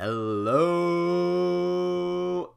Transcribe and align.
Hello, 0.00 1.34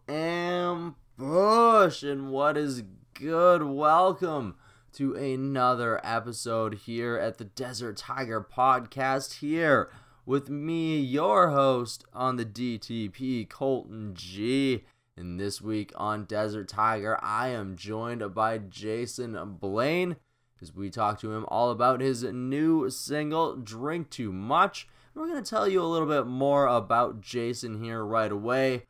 Ambush, 0.08 2.04
and 2.04 2.30
what 2.30 2.56
is 2.56 2.84
good? 3.16 3.64
Welcome 3.64 4.58
to 4.94 5.16
another 5.16 6.00
episode 6.04 6.76
here 6.86 7.18
at 7.18 7.40
the 7.40 7.46
Desert 7.46 7.98
Tiger 7.98 8.48
Podcast. 8.48 9.40
Here 9.40 9.90
with 10.24 10.52
me, 10.52 11.00
your 11.00 11.50
host 11.50 12.06
on 12.14 12.36
the 12.36 12.46
DTP, 12.46 13.50
Colton 13.50 14.14
G. 14.14 14.84
And 15.18 15.40
this 15.40 15.60
week 15.64 15.92
on 15.96 16.26
Desert 16.26 16.68
Tiger, 16.68 17.18
I 17.24 17.48
am 17.48 17.76
joined 17.76 18.36
by 18.36 18.60
Jason 18.60 19.56
Blaine 19.60 20.18
as 20.62 20.76
we 20.76 20.92
talk 20.92 21.20
to 21.22 21.34
him 21.34 21.46
all 21.48 21.72
about 21.72 22.02
his 22.02 22.22
new 22.22 22.88
single, 22.92 23.56
Drink 23.56 24.12
Too 24.12 24.32
Much. 24.32 24.88
We're 25.14 25.28
going 25.28 25.44
to 25.44 25.50
tell 25.50 25.68
you 25.68 25.82
a 25.82 25.84
little 25.84 26.08
bit 26.08 26.26
more 26.26 26.68
about 26.68 27.20
Jason 27.20 27.84
here 27.84 28.04
right 28.04 28.32
away. 28.32 28.84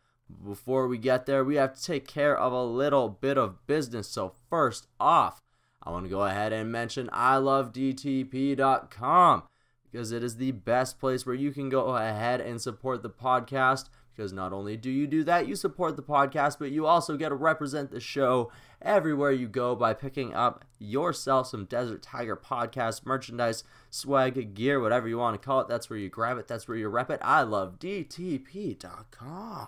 Before 0.45 0.87
we 0.87 0.99
get 0.99 1.25
there, 1.25 1.43
we 1.43 1.55
have 1.55 1.75
to 1.75 1.83
take 1.83 2.07
care 2.07 2.37
of 2.37 2.53
a 2.53 2.63
little 2.63 3.09
bit 3.09 3.39
of 3.39 3.65
business. 3.65 4.07
So, 4.07 4.33
first 4.49 4.87
off, 4.99 5.41
I 5.81 5.89
want 5.89 6.05
to 6.05 6.09
go 6.09 6.23
ahead 6.23 6.53
and 6.53 6.71
mention 6.71 7.09
I 7.11 7.37
love 7.37 7.73
ilovedtp.com 7.73 9.43
because 9.91 10.11
it 10.11 10.23
is 10.23 10.37
the 10.37 10.51
best 10.51 10.99
place 10.99 11.25
where 11.25 11.35
you 11.35 11.51
can 11.51 11.69
go 11.69 11.95
ahead 11.95 12.39
and 12.39 12.61
support 12.61 13.01
the 13.01 13.09
podcast 13.09 13.89
because 14.15 14.31
not 14.31 14.53
only 14.53 14.77
do 14.77 14.91
you 14.91 15.07
do 15.07 15.23
that, 15.23 15.47
you 15.47 15.55
support 15.55 15.95
the 15.95 16.03
podcast, 16.03 16.59
but 16.59 16.69
you 16.71 16.85
also 16.85 17.17
get 17.17 17.29
to 17.29 17.35
represent 17.35 17.89
the 17.89 17.99
show 17.99 18.51
everywhere 18.81 19.31
you 19.31 19.47
go 19.47 19.75
by 19.75 19.93
picking 19.93 20.33
up 20.33 20.65
yourself 20.79 21.47
some 21.47 21.65
Desert 21.65 22.01
Tiger 22.01 22.35
podcast 22.35 23.05
merchandise, 23.05 23.63
swag, 23.89 24.53
gear, 24.53 24.79
whatever 24.79 25.07
you 25.07 25.17
want 25.17 25.39
to 25.39 25.45
call 25.45 25.61
it. 25.61 25.67
That's 25.67 25.89
where 25.89 25.99
you 25.99 26.09
grab 26.09 26.37
it, 26.37 26.47
that's 26.47 26.67
where 26.67 26.77
you 26.77 26.87
rep 26.89 27.09
it. 27.09 27.19
I 27.21 27.41
love 27.41 27.79
DTP.com. 27.79 29.67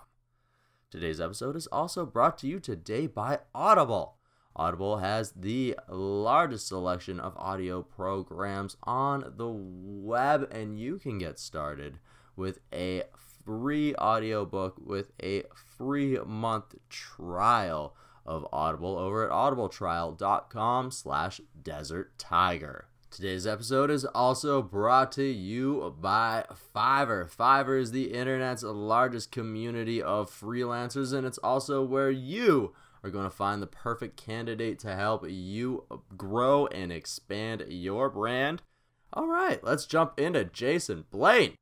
Today's 0.91 1.19
episode 1.19 1.55
is 1.55 1.67
also 1.67 2.05
brought 2.05 2.37
to 2.39 2.47
you 2.47 2.59
today 2.59 3.07
by 3.07 3.39
Audible. 3.55 4.17
Audible 4.55 4.97
has 4.97 5.31
the 5.31 5.75
largest 5.89 6.67
selection 6.67 7.19
of 7.19 7.35
audio 7.37 7.81
programs 7.81 8.77
on 8.83 9.33
the 9.37 9.49
web, 9.49 10.47
and 10.51 10.79
you 10.79 10.99
can 10.99 11.17
get 11.17 11.39
started 11.39 11.97
with 12.35 12.59
a 12.71 13.03
free 13.43 13.95
audiobook 13.95 14.75
with 14.79 15.11
a 15.21 15.43
free 15.77 16.19
month 16.25 16.75
trial 16.89 17.95
of 18.25 18.47
Audible 18.51 18.97
over 18.97 19.25
at 19.25 19.31
audibletrial.com 19.31 20.91
slash 20.91 21.41
desert 21.61 22.17
tiger. 22.17 22.87
Today's 23.11 23.45
episode 23.45 23.91
is 23.91 24.05
also 24.05 24.63
brought 24.63 25.11
to 25.11 25.23
you 25.23 25.95
by 25.99 26.45
Fiverr. 26.75 27.29
Fiverr 27.29 27.79
is 27.79 27.91
the 27.91 28.11
internet's 28.11 28.63
largest 28.63 29.31
community 29.31 30.01
of 30.01 30.31
freelancers, 30.31 31.13
and 31.13 31.27
it's 31.27 31.37
also 31.37 31.83
where 31.83 32.09
you 32.09 32.73
are 33.03 33.11
going 33.11 33.25
to 33.25 33.29
find 33.29 33.61
the 33.61 33.67
perfect 33.67 34.17
candidate 34.17 34.79
to 34.79 34.95
help 34.95 35.25
you 35.29 35.83
grow 36.17 36.65
and 36.67 36.91
expand 36.91 37.65
your 37.67 38.09
brand. 38.09 38.63
All 39.11 39.27
right, 39.27 39.63
let's 39.63 39.85
jump 39.85 40.19
into 40.19 40.43
Jason 40.45 41.05
Blaine. 41.11 41.53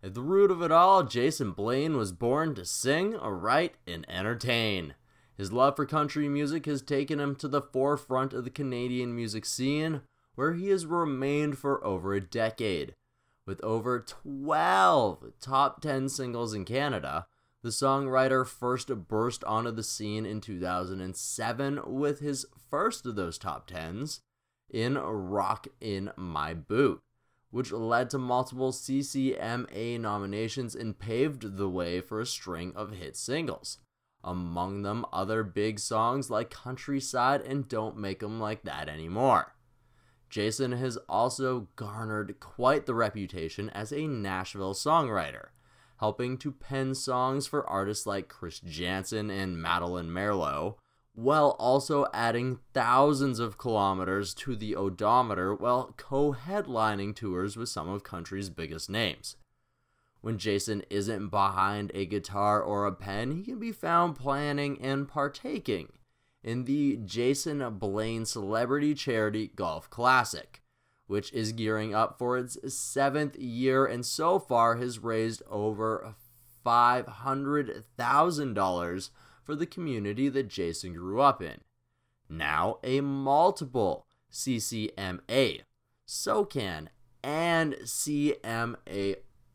At 0.00 0.14
the 0.14 0.22
root 0.22 0.52
of 0.52 0.62
it 0.62 0.70
all, 0.70 1.02
Jason 1.02 1.50
Blaine 1.50 1.96
was 1.96 2.12
born 2.12 2.54
to 2.54 2.64
sing, 2.64 3.14
write, 3.14 3.74
and 3.84 4.06
entertain. 4.08 4.94
His 5.36 5.52
love 5.52 5.76
for 5.76 5.86
country 5.86 6.28
music 6.28 6.66
has 6.66 6.82
taken 6.82 7.20
him 7.20 7.36
to 7.36 7.48
the 7.48 7.60
forefront 7.60 8.32
of 8.32 8.44
the 8.44 8.50
Canadian 8.50 9.14
music 9.14 9.44
scene, 9.44 10.02
where 10.34 10.54
he 10.54 10.68
has 10.68 10.86
remained 10.86 11.58
for 11.58 11.84
over 11.84 12.14
a 12.14 12.20
decade. 12.20 12.94
With 13.44 13.62
over 13.62 14.00
12 14.00 15.32
top 15.40 15.80
10 15.80 16.08
singles 16.08 16.54
in 16.54 16.64
Canada, 16.64 17.26
the 17.62 17.68
songwriter 17.68 18.46
first 18.46 18.88
burst 19.08 19.44
onto 19.44 19.70
the 19.70 19.82
scene 19.82 20.26
in 20.26 20.40
2007 20.40 21.80
with 21.86 22.20
his 22.20 22.46
first 22.70 23.06
of 23.06 23.16
those 23.16 23.38
top 23.38 23.68
10s 23.68 24.20
in 24.70 24.94
Rock 24.94 25.68
in 25.80 26.10
My 26.16 26.54
Boot 26.54 27.02
which 27.50 27.72
led 27.72 28.10
to 28.10 28.18
multiple 28.18 28.70
CCMA 28.70 29.98
nominations 29.98 30.74
and 30.74 30.98
paved 30.98 31.56
the 31.56 31.68
way 31.70 32.02
for 32.02 32.20
a 32.20 32.26
string 32.26 32.70
of 32.76 32.92
hit 32.92 33.16
singles. 33.16 33.78
Among 34.26 34.82
them, 34.82 35.06
other 35.12 35.44
big 35.44 35.78
songs 35.78 36.30
like 36.30 36.50
Countryside 36.50 37.42
and 37.42 37.68
Don't 37.68 37.96
Make 37.96 38.24
'em 38.24 38.40
Like 38.40 38.64
That 38.64 38.88
Anymore. 38.88 39.54
Jason 40.28 40.72
has 40.72 40.96
also 41.08 41.68
garnered 41.76 42.40
quite 42.40 42.86
the 42.86 42.94
reputation 42.94 43.70
as 43.70 43.92
a 43.92 44.08
Nashville 44.08 44.74
songwriter, 44.74 45.50
helping 45.98 46.36
to 46.38 46.50
pen 46.50 46.96
songs 46.96 47.46
for 47.46 47.64
artists 47.68 48.04
like 48.04 48.28
Chris 48.28 48.58
Janson 48.58 49.30
and 49.30 49.62
Madeline 49.62 50.10
Merlo, 50.10 50.74
while 51.14 51.50
also 51.60 52.06
adding 52.12 52.58
thousands 52.74 53.38
of 53.38 53.58
kilometers 53.58 54.34
to 54.34 54.56
the 54.56 54.74
odometer 54.74 55.54
while 55.54 55.94
co 55.96 56.32
headlining 56.32 57.14
tours 57.14 57.56
with 57.56 57.68
some 57.68 57.88
of 57.88 58.02
country's 58.02 58.50
biggest 58.50 58.90
names. 58.90 59.36
When 60.26 60.38
Jason 60.38 60.82
isn't 60.90 61.28
behind 61.28 61.92
a 61.94 62.04
guitar 62.04 62.60
or 62.60 62.84
a 62.84 62.92
pen, 62.92 63.30
he 63.30 63.44
can 63.44 63.60
be 63.60 63.70
found 63.70 64.16
planning 64.16 64.76
and 64.82 65.06
partaking 65.06 65.92
in 66.42 66.64
the 66.64 66.96
Jason 66.96 67.78
Blaine 67.78 68.24
Celebrity 68.24 68.92
Charity 68.92 69.52
Golf 69.54 69.88
Classic, 69.88 70.60
which 71.06 71.32
is 71.32 71.52
gearing 71.52 71.94
up 71.94 72.18
for 72.18 72.36
its 72.36 72.58
seventh 72.74 73.38
year 73.38 73.86
and 73.86 74.04
so 74.04 74.40
far 74.40 74.78
has 74.78 74.98
raised 74.98 75.44
over 75.48 76.16
$500,000 76.66 79.10
for 79.44 79.54
the 79.54 79.64
community 79.64 80.28
that 80.28 80.48
Jason 80.48 80.94
grew 80.94 81.20
up 81.20 81.40
in. 81.40 81.60
Now 82.28 82.80
a 82.82 83.00
multiple 83.00 84.08
CCMA, 84.32 85.60
SOCAN, 86.04 86.88
and 87.22 87.76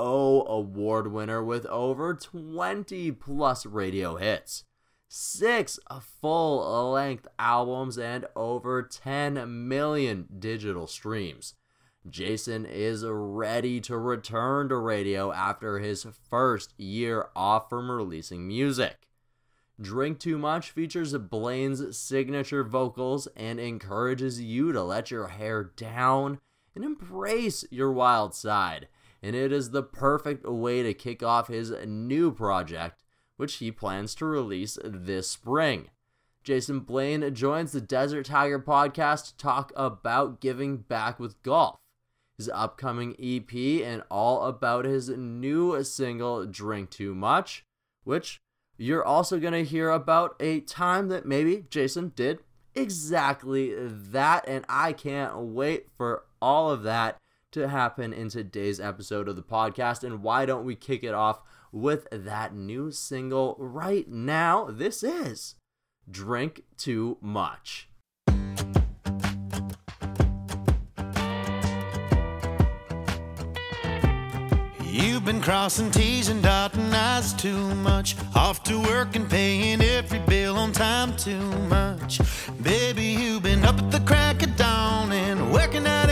CMAO 0.02 0.48
award 0.48 1.12
winner 1.12 1.44
with 1.44 1.66
over 1.68 2.16
20 2.16 3.12
plus 3.12 3.66
radio 3.68 4.16
hits, 4.16 4.64
six 5.08 5.80
full 6.02 6.92
length 6.92 7.28
albums, 7.38 8.00
and 8.00 8.26
over 8.36 8.82
10 8.82 9.68
million 9.68 10.28
digital 10.40 10.88
streams. 10.88 11.54
Jason 12.10 12.66
is 12.66 13.06
ready 13.06 13.80
to 13.82 13.96
return 13.96 14.70
to 14.70 14.78
radio 14.78 15.32
after 15.32 15.78
his 15.78 16.08
first 16.30 16.74
year 16.80 17.28
off 17.36 17.70
from 17.70 17.92
releasing 17.92 18.48
music. 18.48 19.08
Drink 19.80 20.20
Too 20.20 20.40
Much 20.40 20.72
features 20.72 21.14
Blaine's 21.14 21.96
signature 21.96 22.64
vocals 22.64 23.28
and 23.36 23.60
encourages 23.60 24.42
you 24.42 24.72
to 24.72 24.82
let 24.82 25.12
your 25.12 25.28
hair 25.28 25.64
down 25.64 26.40
and 26.76 26.84
embrace 26.84 27.66
your 27.70 27.92
wild 27.92 28.34
side. 28.34 28.88
And 29.24 29.36
it 29.36 29.52
is 29.52 29.70
the 29.70 29.84
perfect 29.84 30.48
way 30.48 30.82
to 30.84 30.94
kick 30.94 31.22
off 31.22 31.48
his 31.48 31.72
new 31.86 32.32
project, 32.32 33.04
which 33.38 33.56
he 33.56 33.72
plans 33.72 34.16
to 34.16 34.26
release 34.26 34.78
this 34.84 35.30
spring. 35.30 35.90
Jason 36.44 36.80
Blaine 36.80 37.34
joins 37.36 37.72
the 37.72 37.82
Desert 37.82 38.26
Tiger 38.26 38.60
podcast 38.60 39.28
to 39.28 39.38
talk 39.38 39.72
about 39.76 40.42
giving 40.42 40.78
back 40.78 41.20
with 41.20 41.42
golf, 41.44 41.80
his 42.36 42.50
upcoming 42.50 43.16
EP, 43.22 43.54
and 43.84 44.02
all 44.10 44.46
about 44.46 44.86
his 44.86 45.10
new 45.10 45.84
single, 45.84 46.48
Drink 46.48 46.90
Too 46.90 47.14
Much, 47.14 47.64
which 48.04 48.42
you're 48.78 49.06
also 49.06 49.40
going 49.40 49.54
to 49.54 49.64
hear 49.64 49.92
about 49.92 50.36
a 50.40 50.62
time 50.62 51.10
that 51.10 51.28
maybe 51.28 51.66
Jason 51.70 52.12
did 52.16 52.40
exactly 52.74 53.76
that. 53.78 54.48
And 54.48 54.66
I 54.68 54.94
can't 54.94 55.38
wait 55.38 55.90
for 55.96 56.24
all 56.42 56.72
of 56.72 56.82
that 56.84 57.18
to 57.52 57.68
happen 57.68 58.14
in 58.14 58.30
today's 58.30 58.80
episode 58.80 59.28
of 59.28 59.36
the 59.36 59.44
podcast. 59.44 60.04
And 60.04 60.24
why 60.24 60.46
don't 60.46 60.66
we 60.66 60.76
kick 60.76 61.04
it 61.04 61.14
off 61.14 61.42
with 61.72 62.08
that 62.12 62.56
new 62.56 62.92
single 62.92 63.56
right 63.60 64.08
now? 64.10 64.68
This 64.70 65.04
is 65.04 65.56
Drink 66.10 66.64
Too 66.78 67.18
Much. 67.22 67.90
You've 74.84 75.24
been 75.24 75.42
crossing 75.42 75.90
T's 75.90 76.28
and 76.28 76.44
dotting 76.44 76.94
I's 76.94 77.34
too 77.34 77.76
much. 77.76 78.18
Off 78.36 78.62
to 78.64 78.78
work 78.78 79.16
and 79.16 79.30
paying 79.30 79.82
every 79.82 80.20
bill 80.20 80.58
on 80.58 80.74
time 80.74 81.16
too 81.16 81.40
much. 81.70 82.20
Baby, 82.62 83.06
you've 83.06 83.44
been 83.44 83.64
up 83.64 83.78
at 83.80 83.90
the 83.90 84.02
crack 84.02 84.44
of 84.44 84.56
dawn 84.58 85.14
and 85.14 85.54
working 85.54 85.88
out 85.88 86.11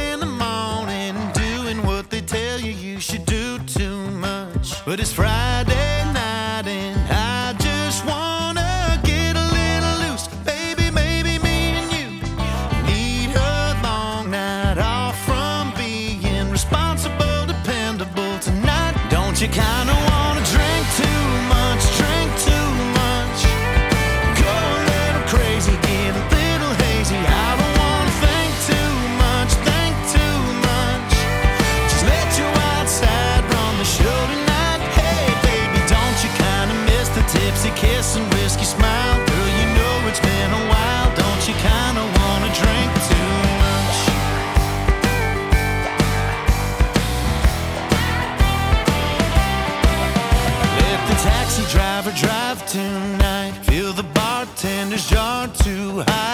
But 4.90 5.00
it's 5.00 5.14
Friday 5.14 5.79
drive 52.40 52.66
tonight. 52.68 53.54
Feel 53.64 53.92
the 53.94 54.04
bartender's 54.14 55.10
jar 55.10 55.48
too 55.48 56.04
high 56.08 56.29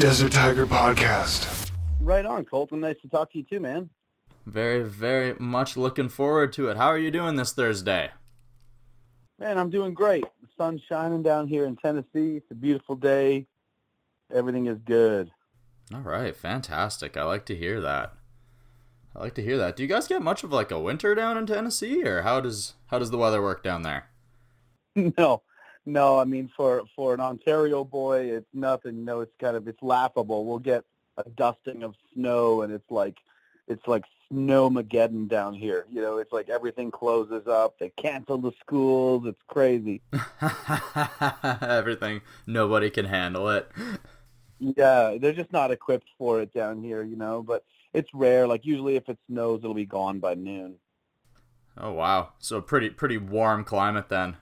Desert 0.00 0.32
Tiger 0.32 0.66
Podcast. 0.66 1.72
Right 2.00 2.24
on, 2.24 2.46
Colton. 2.46 2.80
Nice 2.80 2.96
to 3.02 3.08
talk 3.10 3.30
to 3.32 3.38
you 3.38 3.44
too, 3.44 3.60
man. 3.60 3.90
Very, 4.46 4.82
very 4.82 5.34
much 5.38 5.76
looking 5.76 6.08
forward 6.08 6.54
to 6.54 6.70
it. 6.70 6.78
How 6.78 6.86
are 6.86 6.96
you 6.96 7.10
doing 7.10 7.36
this 7.36 7.52
Thursday? 7.52 8.08
Man, 9.38 9.58
I'm 9.58 9.68
doing 9.68 9.92
great. 9.92 10.24
The 10.40 10.48
sun's 10.56 10.80
shining 10.88 11.22
down 11.22 11.48
here 11.48 11.66
in 11.66 11.76
Tennessee. 11.76 12.38
It's 12.38 12.50
a 12.50 12.54
beautiful 12.54 12.96
day. 12.96 13.46
Everything 14.34 14.68
is 14.68 14.78
good. 14.86 15.30
All 15.92 16.00
right, 16.00 16.34
fantastic. 16.34 17.18
I 17.18 17.24
like 17.24 17.44
to 17.44 17.54
hear 17.54 17.78
that. 17.82 18.14
I 19.14 19.18
like 19.18 19.34
to 19.34 19.42
hear 19.42 19.58
that. 19.58 19.76
Do 19.76 19.82
you 19.82 19.88
guys 19.90 20.08
get 20.08 20.22
much 20.22 20.42
of 20.42 20.50
like 20.50 20.70
a 20.70 20.80
winter 20.80 21.14
down 21.14 21.36
in 21.36 21.44
Tennessee, 21.44 22.04
or 22.04 22.22
how 22.22 22.40
does 22.40 22.72
how 22.86 22.98
does 22.98 23.10
the 23.10 23.18
weather 23.18 23.42
work 23.42 23.62
down 23.62 23.82
there? 23.82 24.08
no, 25.18 25.42
no. 25.86 26.18
I 26.18 26.24
mean, 26.24 26.50
for 26.56 26.82
for 26.94 27.14
an 27.14 27.20
Ontario 27.20 27.84
boy, 27.84 28.30
it's 28.32 28.48
nothing. 28.52 28.98
You 28.98 29.04
know, 29.04 29.20
it's 29.20 29.34
kind 29.40 29.56
of 29.56 29.68
it's 29.68 29.82
laughable. 29.82 30.44
We'll 30.44 30.58
get 30.58 30.84
a 31.16 31.28
dusting 31.30 31.82
of 31.82 31.94
snow, 32.14 32.62
and 32.62 32.72
it's 32.72 32.90
like 32.90 33.16
it's 33.68 33.86
like 33.86 34.04
snowmageddon 34.32 35.28
down 35.28 35.54
here. 35.54 35.86
You 35.90 36.02
know, 36.02 36.18
it's 36.18 36.32
like 36.32 36.48
everything 36.48 36.90
closes 36.90 37.46
up. 37.46 37.78
They 37.78 37.90
cancel 37.90 38.38
the 38.38 38.52
schools. 38.60 39.24
It's 39.26 39.42
crazy. 39.48 40.02
Everything, 41.62 42.20
nobody 42.46 42.90
can 42.90 43.06
handle 43.06 43.48
it. 43.50 43.70
Yeah, 44.58 45.16
they're 45.20 45.32
just 45.32 45.52
not 45.52 45.70
equipped 45.70 46.08
for 46.18 46.40
it 46.40 46.52
down 46.52 46.82
here. 46.82 47.02
You 47.02 47.16
know, 47.16 47.42
but 47.42 47.64
it's 47.92 48.12
rare. 48.14 48.46
Like 48.46 48.64
usually, 48.64 48.96
if 48.96 49.08
it 49.08 49.18
snows, 49.28 49.60
it'll 49.62 49.74
be 49.74 49.86
gone 49.86 50.20
by 50.20 50.34
noon. 50.34 50.76
Oh 51.76 51.92
wow, 51.92 52.32
so 52.38 52.60
pretty 52.60 52.90
pretty 52.90 53.16
warm 53.16 53.64
climate 53.64 54.08
then. 54.08 54.36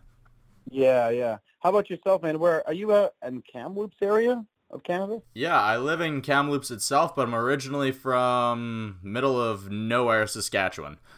Yeah, 0.70 1.10
yeah. 1.10 1.38
How 1.60 1.70
about 1.70 1.90
yourself, 1.90 2.22
man? 2.22 2.38
Where 2.38 2.66
are 2.66 2.72
you 2.72 2.92
uh, 2.92 3.08
in 3.26 3.42
Kamloops 3.50 3.96
area 4.00 4.44
of 4.70 4.82
Canada? 4.84 5.20
Yeah, 5.34 5.60
I 5.60 5.76
live 5.76 6.00
in 6.00 6.20
Kamloops 6.20 6.70
itself, 6.70 7.16
but 7.16 7.22
I'm 7.26 7.34
originally 7.34 7.90
from 7.92 8.98
middle 9.02 9.40
of 9.40 9.70
nowhere, 9.70 10.26
Saskatchewan. 10.26 10.98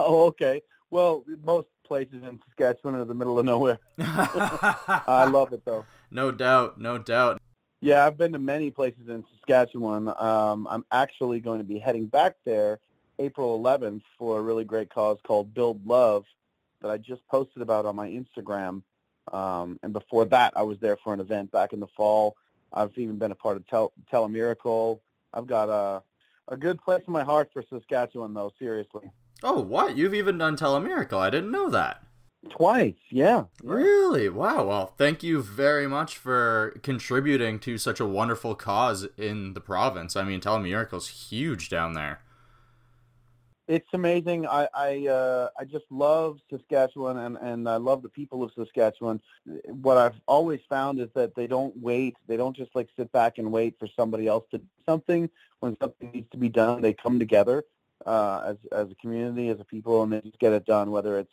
Oh, 0.00 0.24
okay. 0.26 0.62
Well, 0.90 1.24
most 1.44 1.68
places 1.86 2.24
in 2.24 2.40
Saskatchewan 2.48 2.96
are 2.96 3.04
the 3.04 3.14
middle 3.14 3.38
of 3.38 3.44
nowhere. 3.44 3.78
I 4.00 5.28
love 5.30 5.52
it 5.52 5.64
though. 5.64 5.84
no 6.10 6.32
doubt, 6.32 6.80
no 6.80 6.98
doubt. 6.98 7.40
Yeah, 7.80 8.04
I've 8.04 8.18
been 8.18 8.32
to 8.32 8.40
many 8.40 8.72
places 8.72 9.08
in 9.08 9.24
Saskatchewan. 9.32 10.08
Um, 10.18 10.66
I'm 10.68 10.84
actually 10.90 11.38
going 11.38 11.58
to 11.58 11.64
be 11.64 11.78
heading 11.78 12.06
back 12.06 12.34
there 12.44 12.80
April 13.20 13.62
11th 13.62 14.02
for 14.18 14.40
a 14.40 14.42
really 14.42 14.64
great 14.64 14.92
cause 14.92 15.18
called 15.24 15.54
Build 15.54 15.86
Love 15.86 16.24
that 16.80 16.90
I 16.90 16.98
just 16.98 17.26
posted 17.28 17.62
about 17.62 17.86
on 17.86 17.96
my 17.96 18.08
Instagram. 18.08 18.82
Um, 19.32 19.78
and 19.82 19.92
before 19.92 20.24
that, 20.26 20.52
I 20.56 20.62
was 20.62 20.78
there 20.78 20.96
for 21.02 21.12
an 21.12 21.20
event 21.20 21.50
back 21.50 21.72
in 21.72 21.80
the 21.80 21.88
fall. 21.96 22.36
I've 22.72 22.96
even 22.96 23.18
been 23.18 23.32
a 23.32 23.36
part 23.36 23.56
of 23.56 23.66
Tel- 23.66 23.92
Telemiracle. 24.12 25.00
I've 25.32 25.46
got 25.46 25.68
a, 25.68 26.02
a 26.48 26.56
good 26.56 26.80
place 26.80 27.02
in 27.06 27.12
my 27.12 27.24
heart 27.24 27.50
for 27.52 27.64
Saskatchewan, 27.68 28.34
though, 28.34 28.52
seriously. 28.58 29.10
Oh, 29.42 29.60
what? 29.60 29.96
You've 29.96 30.14
even 30.14 30.38
done 30.38 30.56
Telemiracle. 30.56 31.18
I 31.18 31.30
didn't 31.30 31.50
know 31.50 31.68
that. 31.70 32.02
Twice, 32.50 32.94
yeah. 33.10 33.44
Really? 33.62 34.28
Wow. 34.28 34.66
Well, 34.66 34.94
thank 34.96 35.22
you 35.22 35.42
very 35.42 35.88
much 35.88 36.16
for 36.16 36.78
contributing 36.82 37.58
to 37.60 37.76
such 37.76 37.98
a 37.98 38.06
wonderful 38.06 38.54
cause 38.54 39.08
in 39.16 39.54
the 39.54 39.60
province. 39.60 40.14
I 40.14 40.22
mean, 40.22 40.40
Telemiracle's 40.40 41.08
huge 41.08 41.68
down 41.68 41.94
there. 41.94 42.20
It's 43.68 43.88
amazing. 43.94 44.46
I 44.46 44.68
I, 44.72 45.06
uh, 45.08 45.48
I 45.58 45.64
just 45.64 45.86
love 45.90 46.38
Saskatchewan 46.50 47.16
and, 47.18 47.36
and 47.38 47.68
I 47.68 47.76
love 47.76 48.02
the 48.02 48.08
people 48.08 48.44
of 48.44 48.52
Saskatchewan. 48.54 49.20
What 49.64 49.96
I've 49.96 50.20
always 50.26 50.60
found 50.68 51.00
is 51.00 51.08
that 51.14 51.34
they 51.34 51.48
don't 51.48 51.76
wait. 51.76 52.16
They 52.28 52.36
don't 52.36 52.56
just 52.56 52.74
like 52.76 52.88
sit 52.96 53.10
back 53.10 53.38
and 53.38 53.50
wait 53.50 53.76
for 53.78 53.88
somebody 53.96 54.28
else 54.28 54.44
to 54.52 54.58
do 54.58 54.66
something. 54.86 55.28
When 55.60 55.76
something 55.80 56.10
needs 56.12 56.30
to 56.30 56.36
be 56.36 56.48
done, 56.48 56.80
they 56.80 56.92
come 56.92 57.18
together 57.18 57.64
uh, 58.04 58.42
as 58.46 58.56
as 58.70 58.90
a 58.90 58.94
community, 58.96 59.48
as 59.48 59.58
a 59.58 59.64
people, 59.64 60.02
and 60.02 60.12
they 60.12 60.20
just 60.20 60.38
get 60.38 60.52
it 60.52 60.64
done. 60.64 60.92
Whether 60.92 61.18
it's 61.18 61.32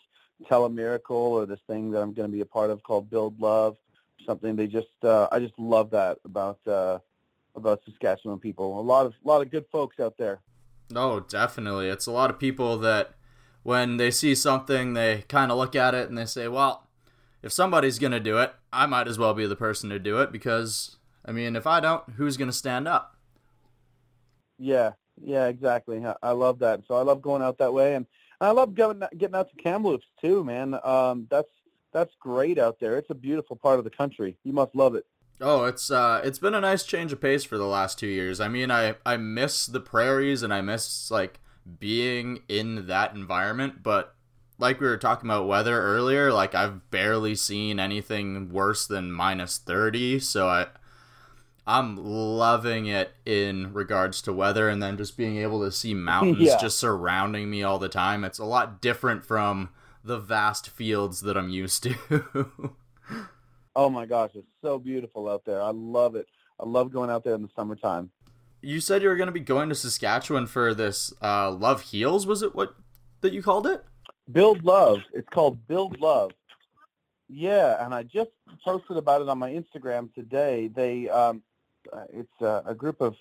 Telemiracle 0.49 1.11
or 1.11 1.45
this 1.45 1.59
thing 1.67 1.91
that 1.91 2.01
I'm 2.01 2.13
going 2.13 2.29
to 2.29 2.33
be 2.33 2.41
a 2.41 2.45
part 2.45 2.71
of 2.71 2.81
called 2.81 3.11
Build 3.11 3.39
Love, 3.39 3.77
something 4.25 4.55
they 4.55 4.67
just 4.67 4.87
uh, 5.03 5.27
I 5.31 5.39
just 5.39 5.57
love 5.59 5.91
that 5.91 6.17
about 6.25 6.59
uh, 6.65 6.97
about 7.55 7.81
Saskatchewan 7.85 8.39
people. 8.39 8.79
A 8.79 8.81
lot 8.81 9.05
of 9.05 9.13
a 9.23 9.27
lot 9.27 9.43
of 9.43 9.51
good 9.51 9.65
folks 9.71 9.99
out 9.99 10.17
there. 10.17 10.41
Oh, 10.95 11.19
definitely. 11.21 11.89
It's 11.89 12.05
a 12.07 12.11
lot 12.11 12.29
of 12.29 12.39
people 12.39 12.77
that 12.79 13.15
when 13.63 13.97
they 13.97 14.11
see 14.11 14.35
something, 14.35 14.93
they 14.93 15.23
kind 15.27 15.51
of 15.51 15.57
look 15.57 15.75
at 15.75 15.95
it 15.95 16.09
and 16.09 16.17
they 16.17 16.25
say, 16.25 16.47
well, 16.47 16.87
if 17.41 17.51
somebody's 17.51 17.99
going 17.99 18.11
to 18.11 18.19
do 18.19 18.37
it, 18.39 18.53
I 18.71 18.85
might 18.85 19.07
as 19.07 19.17
well 19.19 19.33
be 19.33 19.45
the 19.47 19.55
person 19.55 19.89
to 19.89 19.99
do 19.99 20.19
it 20.19 20.31
because, 20.31 20.97
I 21.25 21.31
mean, 21.31 21.55
if 21.55 21.67
I 21.67 21.79
don't, 21.79 22.03
who's 22.17 22.37
going 22.37 22.49
to 22.49 22.53
stand 22.57 22.87
up? 22.87 23.17
Yeah, 24.57 24.91
yeah, 25.21 25.47
exactly. 25.47 26.03
I- 26.05 26.31
love 26.31 26.59
that. 26.59 26.81
So 26.87 26.95
I 26.95 27.01
love 27.01 27.21
going 27.21 27.41
out 27.41 27.57
that 27.59 27.73
way, 27.73 27.95
and 27.95 28.05
I 28.41 28.51
love 28.51 28.75
going 28.75 29.01
getting 29.17 29.35
out 29.35 29.49
to 29.49 29.63
Kamloops 29.63 30.07
too, 30.21 30.43
man. 30.43 30.75
Um, 30.83 31.27
that's 31.29 31.49
that's 31.93 32.13
great 32.19 32.57
out 32.57 32.79
there. 32.79 32.97
It's 32.97 33.09
a 33.11 33.15
beautiful 33.15 33.55
part 33.55 33.77
of 33.79 33.83
the 33.85 33.91
country. 33.91 34.37
You 34.43 34.53
must 34.53 34.75
love 34.75 34.95
it. 34.95 35.05
Oh, 35.41 35.65
it's 35.65 35.91
uh 35.91 36.21
it's 36.23 36.39
been 36.39 36.53
a 36.53 36.61
nice 36.61 36.83
change 36.83 37.11
of 37.11 37.19
pace 37.21 37.43
for 37.43 37.57
the 37.57 37.65
last 37.65 37.99
2 37.99 38.07
years. 38.07 38.39
I 38.39 38.47
mean, 38.47 38.71
I 38.71 38.95
I 39.05 39.17
miss 39.17 39.65
the 39.65 39.79
prairies 39.79 40.43
and 40.43 40.53
I 40.53 40.61
miss 40.61 41.11
like 41.11 41.39
being 41.79 42.43
in 42.47 42.87
that 42.87 43.13
environment, 43.15 43.83
but 43.83 44.15
like 44.59 44.79
we 44.79 44.87
were 44.87 44.97
talking 44.97 45.29
about 45.29 45.47
weather 45.47 45.81
earlier, 45.81 46.31
like 46.31 46.55
I've 46.55 46.89
barely 46.91 47.35
seen 47.35 47.79
anything 47.79 48.51
worse 48.51 48.85
than 48.87 49.11
minus 49.11 49.57
30, 49.57 50.19
so 50.19 50.47
I 50.47 50.67
I'm 51.65 51.95
loving 51.97 52.87
it 52.87 53.13
in 53.25 53.73
regards 53.73 54.21
to 54.23 54.33
weather 54.33 54.67
and 54.69 54.83
then 54.83 54.97
just 54.97 55.15
being 55.17 55.37
able 55.37 55.61
to 55.63 55.71
see 55.71 55.93
mountains 55.93 56.39
Yeah. 56.39 56.57
just 56.57 56.77
surrounding 56.79 57.49
me 57.49 57.63
all 57.63 57.79
the 57.79 57.89
time. 57.89 58.23
It's 58.23 58.39
a 58.39 58.45
lot 58.45 58.81
different 58.81 59.25
from 59.25 59.69
the 60.03 60.19
vast 60.19 60.69
fields 60.69 61.21
that 61.21 61.37
I'm 61.37 61.49
used 61.49 61.83
to. 61.83 62.73
Oh 63.75 63.89
my 63.89 64.05
gosh, 64.05 64.31
it's 64.35 64.47
so 64.61 64.77
beautiful 64.77 65.27
out 65.29 65.45
there. 65.45 65.61
I 65.61 65.71
love 65.71 66.15
it. 66.15 66.27
I 66.59 66.65
love 66.65 66.91
going 66.91 67.09
out 67.09 67.23
there 67.23 67.33
in 67.35 67.41
the 67.41 67.49
summertime. 67.55 68.11
you 68.61 68.79
said 68.79 69.01
you 69.01 69.09
were 69.09 69.15
going 69.15 69.27
to 69.27 69.33
be 69.33 69.39
going 69.39 69.69
to 69.69 69.75
Saskatchewan 69.75 70.47
for 70.47 70.73
this 70.73 71.11
uh, 71.21 71.51
Love 71.51 71.81
Heals, 71.81 72.25
was 72.27 72.41
it 72.43 72.55
what 72.55 72.75
that 73.21 73.33
you 73.33 73.41
called 73.41 73.67
it? 73.67 73.83
Build 74.31 74.63
Love. 74.63 74.99
It's 75.13 75.27
called 75.29 75.67
Build 75.67 75.99
Love. 75.99 76.31
Yeah, 77.27 77.83
and 77.83 77.93
I 77.93 78.03
just 78.03 78.29
posted 78.63 78.97
about 78.97 79.21
it 79.21 79.29
on 79.29 79.39
my 79.39 79.51
Instagram 79.51 80.13
today. 80.13 80.67
They, 80.67 81.09
um, 81.09 81.41
uh, 81.91 82.03
it's 82.13 82.41
uh, 82.41 82.61
a 82.65 82.75
group 82.75 83.01
of 83.01 83.15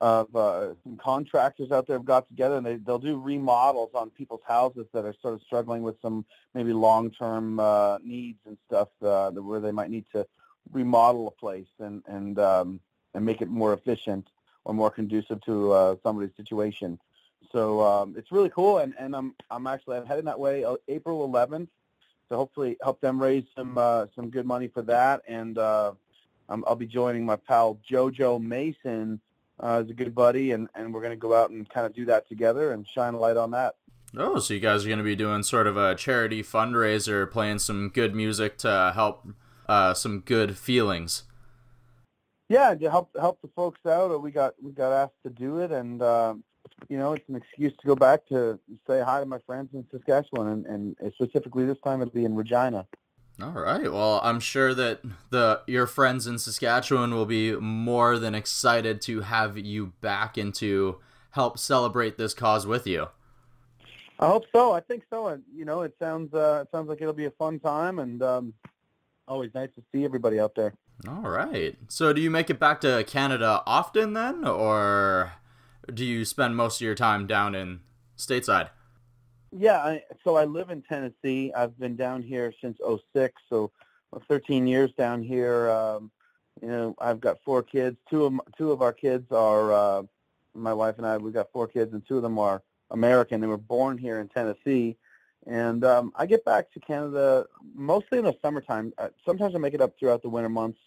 of 0.00 0.34
uh, 0.34 0.74
some 0.82 0.96
contractors 0.96 1.70
out 1.70 1.86
there 1.86 1.96
have 1.96 2.04
got 2.04 2.28
together, 2.28 2.56
and 2.56 2.66
they 2.66 2.76
they'll 2.76 2.98
do 2.98 3.18
remodels 3.18 3.90
on 3.94 4.10
people's 4.10 4.42
houses 4.46 4.86
that 4.92 5.04
are 5.04 5.14
sort 5.22 5.34
of 5.34 5.42
struggling 5.42 5.82
with 5.82 5.96
some 6.02 6.24
maybe 6.54 6.72
long 6.72 7.10
term 7.10 7.60
uh, 7.60 7.98
needs 7.98 8.38
and 8.46 8.58
stuff, 8.66 8.88
uh, 9.02 9.30
where 9.30 9.60
they 9.60 9.72
might 9.72 9.90
need 9.90 10.04
to 10.12 10.26
remodel 10.72 11.28
a 11.28 11.30
place 11.30 11.68
and 11.78 12.02
and 12.06 12.38
um, 12.38 12.80
and 13.14 13.24
make 13.24 13.40
it 13.40 13.48
more 13.48 13.72
efficient 13.72 14.26
or 14.64 14.74
more 14.74 14.90
conducive 14.90 15.40
to 15.42 15.72
uh, 15.72 15.96
somebody's 16.02 16.34
situation. 16.36 16.98
So 17.52 17.82
um, 17.82 18.14
it's 18.16 18.32
really 18.32 18.50
cool, 18.50 18.78
and, 18.78 18.94
and 18.98 19.14
I'm 19.14 19.34
I'm 19.50 19.66
actually 19.66 19.98
I'm 19.98 20.06
heading 20.06 20.24
that 20.24 20.40
way 20.40 20.64
uh, 20.64 20.76
April 20.88 21.28
11th 21.28 21.68
to 22.28 22.36
hopefully 22.36 22.76
help 22.82 23.00
them 23.00 23.20
raise 23.20 23.44
some 23.56 23.78
uh, 23.78 24.06
some 24.16 24.30
good 24.30 24.46
money 24.46 24.68
for 24.68 24.82
that, 24.82 25.22
and 25.28 25.56
uh, 25.56 25.92
I'm, 26.48 26.64
I'll 26.66 26.76
be 26.76 26.86
joining 26.86 27.24
my 27.24 27.36
pal 27.36 27.78
JoJo 27.88 28.42
Mason, 28.42 29.20
uh, 29.60 29.82
is 29.84 29.90
a 29.90 29.94
good 29.94 30.14
buddy, 30.14 30.52
and, 30.52 30.68
and 30.74 30.92
we're 30.92 31.00
going 31.00 31.12
to 31.12 31.16
go 31.16 31.34
out 31.34 31.50
and 31.50 31.68
kind 31.68 31.86
of 31.86 31.94
do 31.94 32.04
that 32.06 32.28
together 32.28 32.72
and 32.72 32.86
shine 32.86 33.14
a 33.14 33.18
light 33.18 33.36
on 33.36 33.50
that. 33.52 33.74
Oh, 34.16 34.38
so 34.38 34.54
you 34.54 34.60
guys 34.60 34.84
are 34.84 34.88
going 34.88 34.98
to 34.98 35.04
be 35.04 35.16
doing 35.16 35.42
sort 35.42 35.66
of 35.66 35.76
a 35.76 35.94
charity 35.94 36.42
fundraiser, 36.42 37.28
playing 37.30 37.58
some 37.58 37.88
good 37.88 38.14
music 38.14 38.58
to 38.58 38.92
help 38.94 39.26
uh, 39.68 39.94
some 39.94 40.20
good 40.20 40.56
feelings. 40.56 41.24
Yeah, 42.48 42.74
to 42.74 42.90
help 42.90 43.10
help 43.18 43.40
the 43.42 43.48
folks 43.56 43.80
out. 43.86 44.12
uh, 44.12 44.18
We 44.18 44.30
got 44.30 44.54
we 44.62 44.70
got 44.70 44.92
asked 44.92 45.22
to 45.24 45.30
do 45.30 45.58
it, 45.60 45.72
and 45.72 46.02
um, 46.02 46.44
you 46.88 46.98
know 46.98 47.14
it's 47.14 47.28
an 47.28 47.36
excuse 47.36 47.72
to 47.80 47.86
go 47.86 47.96
back 47.96 48.26
to 48.28 48.60
say 48.86 49.00
hi 49.00 49.20
to 49.20 49.26
my 49.26 49.38
friends 49.46 49.70
in 49.72 49.84
Saskatchewan, 49.90 50.64
and, 50.68 50.96
and 51.00 51.12
specifically 51.14 51.64
this 51.64 51.78
time 51.82 52.02
it'll 52.02 52.12
be 52.12 52.24
in 52.24 52.36
Regina. 52.36 52.86
All 53.42 53.50
right. 53.50 53.92
Well, 53.92 54.20
I'm 54.22 54.38
sure 54.38 54.74
that 54.74 55.00
the 55.30 55.60
your 55.66 55.86
friends 55.86 56.26
in 56.26 56.38
Saskatchewan 56.38 57.14
will 57.14 57.26
be 57.26 57.56
more 57.56 58.18
than 58.18 58.34
excited 58.34 59.00
to 59.02 59.22
have 59.22 59.58
you 59.58 59.92
back 60.00 60.36
and 60.36 60.54
to 60.56 61.00
help 61.30 61.58
celebrate 61.58 62.16
this 62.16 62.32
cause 62.32 62.64
with 62.64 62.86
you. 62.86 63.08
I 64.20 64.28
hope 64.28 64.44
so. 64.54 64.72
I 64.72 64.80
think 64.80 65.02
so. 65.10 65.26
And 65.28 65.42
you 65.52 65.64
know, 65.64 65.82
it 65.82 65.94
sounds 65.98 66.32
uh, 66.32 66.60
it 66.62 66.68
sounds 66.70 66.88
like 66.88 67.00
it'll 67.00 67.12
be 67.12 67.24
a 67.24 67.32
fun 67.32 67.58
time, 67.58 67.98
and 67.98 68.22
um, 68.22 68.54
always 69.26 69.52
nice 69.52 69.70
to 69.74 69.82
see 69.92 70.04
everybody 70.04 70.38
out 70.38 70.54
there. 70.54 70.74
All 71.08 71.22
right. 71.22 71.76
So, 71.88 72.12
do 72.12 72.20
you 72.20 72.30
make 72.30 72.50
it 72.50 72.60
back 72.60 72.80
to 72.82 73.04
Canada 73.04 73.62
often 73.66 74.12
then, 74.12 74.46
or 74.46 75.32
do 75.92 76.04
you 76.04 76.24
spend 76.24 76.56
most 76.56 76.80
of 76.80 76.84
your 76.84 76.94
time 76.94 77.26
down 77.26 77.56
in 77.56 77.80
stateside? 78.16 78.70
Yeah. 79.56 79.78
I, 79.78 80.02
so 80.24 80.36
I 80.36 80.44
live 80.44 80.70
in 80.70 80.82
Tennessee. 80.82 81.52
I've 81.54 81.78
been 81.78 81.96
down 81.96 82.22
here 82.22 82.52
since 82.60 82.78
'06, 83.14 83.40
so 83.48 83.70
13 84.28 84.66
years 84.66 84.90
down 84.98 85.22
here. 85.22 85.70
Um, 85.70 86.10
you 86.60 86.68
know, 86.68 86.94
I've 87.00 87.20
got 87.20 87.38
four 87.44 87.62
kids. 87.62 87.96
Two 88.10 88.24
of 88.24 88.32
m- 88.32 88.40
two 88.58 88.72
of 88.72 88.82
our 88.82 88.92
kids 88.92 89.30
are 89.30 89.72
uh, 89.72 90.02
my 90.54 90.72
wife 90.72 90.98
and 90.98 91.06
I. 91.06 91.16
We've 91.18 91.32
got 91.34 91.52
four 91.52 91.68
kids, 91.68 91.92
and 91.92 92.06
two 92.06 92.16
of 92.16 92.22
them 92.22 92.38
are 92.38 92.62
American. 92.90 93.40
They 93.40 93.46
were 93.46 93.56
born 93.56 93.96
here 93.98 94.20
in 94.20 94.28
Tennessee. 94.28 94.96
And 95.46 95.84
um, 95.84 96.12
I 96.16 96.26
get 96.26 96.44
back 96.44 96.72
to 96.72 96.80
Canada 96.80 97.46
mostly 97.74 98.18
in 98.18 98.24
the 98.24 98.34
summertime. 98.42 98.92
Uh, 98.96 99.10
sometimes 99.26 99.54
I 99.54 99.58
make 99.58 99.74
it 99.74 99.80
up 99.82 99.92
throughout 99.98 100.22
the 100.22 100.28
winter 100.28 100.48
months 100.48 100.78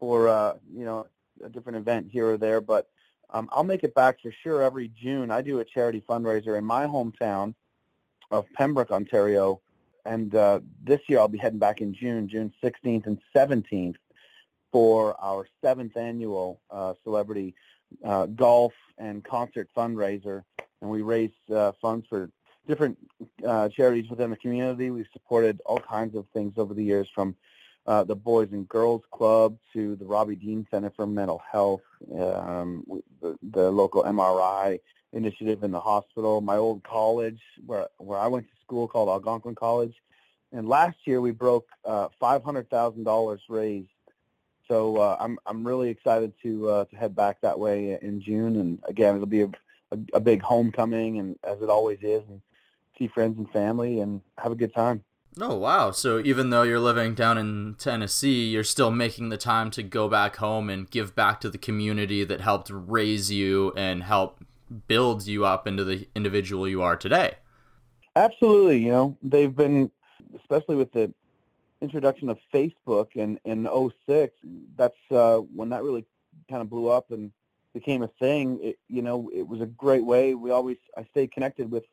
for 0.00 0.28
uh, 0.28 0.54
you 0.74 0.84
know 0.84 1.06
a 1.44 1.48
different 1.48 1.78
event 1.78 2.08
here 2.10 2.30
or 2.30 2.36
there. 2.36 2.60
But 2.60 2.88
um, 3.30 3.48
I'll 3.52 3.64
make 3.64 3.84
it 3.84 3.94
back 3.94 4.20
for 4.20 4.32
sure 4.42 4.62
every 4.62 4.88
June. 4.88 5.30
I 5.30 5.42
do 5.42 5.60
a 5.60 5.64
charity 5.64 6.02
fundraiser 6.08 6.58
in 6.58 6.64
my 6.64 6.86
hometown 6.86 7.54
of 8.32 8.46
Pembroke, 8.54 8.90
Ontario, 8.90 9.60
and 10.04 10.34
uh, 10.34 10.60
this 10.82 11.00
year 11.06 11.20
I'll 11.20 11.28
be 11.28 11.38
heading 11.38 11.58
back 11.58 11.80
in 11.80 11.94
June, 11.94 12.28
June 12.28 12.52
16th 12.62 13.06
and 13.06 13.18
17th, 13.36 13.96
for 14.72 15.14
our 15.22 15.46
seventh 15.62 15.96
annual 15.96 16.60
uh, 16.70 16.94
celebrity 17.04 17.54
uh, 18.04 18.26
golf 18.26 18.72
and 18.98 19.22
concert 19.22 19.68
fundraiser, 19.76 20.42
and 20.80 20.90
we 20.90 21.02
raise 21.02 21.30
uh, 21.54 21.72
funds 21.80 22.06
for 22.08 22.30
different 22.66 22.96
uh, 23.46 23.68
charities 23.68 24.08
within 24.08 24.30
the 24.30 24.36
community. 24.36 24.90
We've 24.90 25.06
supported 25.12 25.60
all 25.66 25.78
kinds 25.78 26.16
of 26.16 26.26
things 26.32 26.54
over 26.56 26.72
the 26.72 26.82
years, 26.82 27.08
from 27.14 27.36
uh, 27.86 28.04
the 28.04 28.16
Boys 28.16 28.48
and 28.52 28.66
Girls 28.68 29.02
Club 29.12 29.58
to 29.74 29.96
the 29.96 30.06
Robbie 30.06 30.36
Dean 30.36 30.66
Center 30.70 30.90
for 30.96 31.06
Mental 31.06 31.42
Health, 31.50 31.82
um, 32.18 32.84
the, 33.20 33.36
the 33.42 33.70
local 33.70 34.04
MRI 34.04 34.78
initiative 35.12 35.62
in 35.62 35.70
the 35.70 35.80
hospital, 35.80 36.40
my 36.40 36.56
old 36.56 36.82
college 36.82 37.40
where 37.66 37.88
where 37.98 38.18
I 38.18 38.26
went 38.26 38.46
to 38.46 38.52
school 38.62 38.88
called 38.88 39.08
Algonquin 39.08 39.54
College, 39.54 39.94
and 40.52 40.68
last 40.68 40.96
year 41.04 41.20
we 41.20 41.30
broke 41.30 41.68
uh, 41.84 42.08
five 42.18 42.42
hundred 42.42 42.70
thousand 42.70 43.04
dollars 43.04 43.40
raised. 43.48 43.88
So 44.68 44.96
uh, 44.96 45.16
I'm 45.20 45.38
I'm 45.46 45.66
really 45.66 45.90
excited 45.90 46.32
to 46.42 46.68
uh, 46.68 46.84
to 46.86 46.96
head 46.96 47.14
back 47.14 47.40
that 47.42 47.58
way 47.58 47.98
in 48.00 48.20
June, 48.20 48.56
and 48.56 48.78
again 48.88 49.14
it'll 49.14 49.26
be 49.26 49.42
a, 49.42 49.50
a, 49.90 49.98
a 50.14 50.20
big 50.20 50.42
homecoming, 50.42 51.18
and 51.18 51.36
as 51.44 51.60
it 51.62 51.68
always 51.68 51.98
is, 52.02 52.22
and 52.28 52.40
see 52.98 53.08
friends 53.08 53.38
and 53.38 53.50
family 53.50 54.00
and 54.00 54.20
have 54.38 54.52
a 54.52 54.56
good 54.56 54.74
time. 54.74 55.04
Oh, 55.40 55.56
wow. 55.56 55.92
So, 55.92 56.20
even 56.20 56.50
though 56.50 56.62
you're 56.62 56.78
living 56.78 57.14
down 57.14 57.38
in 57.38 57.74
Tennessee, 57.78 58.50
you're 58.50 58.64
still 58.64 58.90
making 58.90 59.30
the 59.30 59.38
time 59.38 59.70
to 59.70 59.82
go 59.82 60.06
back 60.06 60.36
home 60.36 60.68
and 60.68 60.90
give 60.90 61.14
back 61.14 61.40
to 61.40 61.48
the 61.48 61.56
community 61.56 62.22
that 62.22 62.42
helped 62.42 62.70
raise 62.70 63.32
you 63.32 63.72
and 63.74 64.02
help 64.02 64.44
build 64.72 65.26
you 65.26 65.44
up 65.44 65.66
into 65.66 65.84
the 65.84 66.08
individual 66.14 66.68
you 66.68 66.82
are 66.82 66.96
today. 66.96 67.34
Absolutely. 68.16 68.78
You 68.78 68.90
know, 68.90 69.18
they've 69.22 69.54
been, 69.54 69.90
especially 70.36 70.76
with 70.76 70.92
the 70.92 71.12
introduction 71.80 72.28
of 72.28 72.38
Facebook 72.52 73.08
in, 73.14 73.38
in 73.44 73.68
06, 74.06 74.34
that's 74.76 74.94
uh, 75.10 75.38
when 75.38 75.70
that 75.70 75.82
really 75.82 76.04
kind 76.48 76.62
of 76.62 76.70
blew 76.70 76.88
up 76.88 77.10
and 77.10 77.32
became 77.74 78.02
a 78.02 78.08
thing. 78.08 78.58
It, 78.62 78.78
you 78.88 79.02
know, 79.02 79.30
it 79.34 79.46
was 79.46 79.60
a 79.60 79.66
great 79.66 80.04
way. 80.04 80.34
We 80.34 80.50
always, 80.50 80.76
I 80.96 81.04
stayed 81.10 81.32
connected 81.32 81.70
with, 81.70 81.84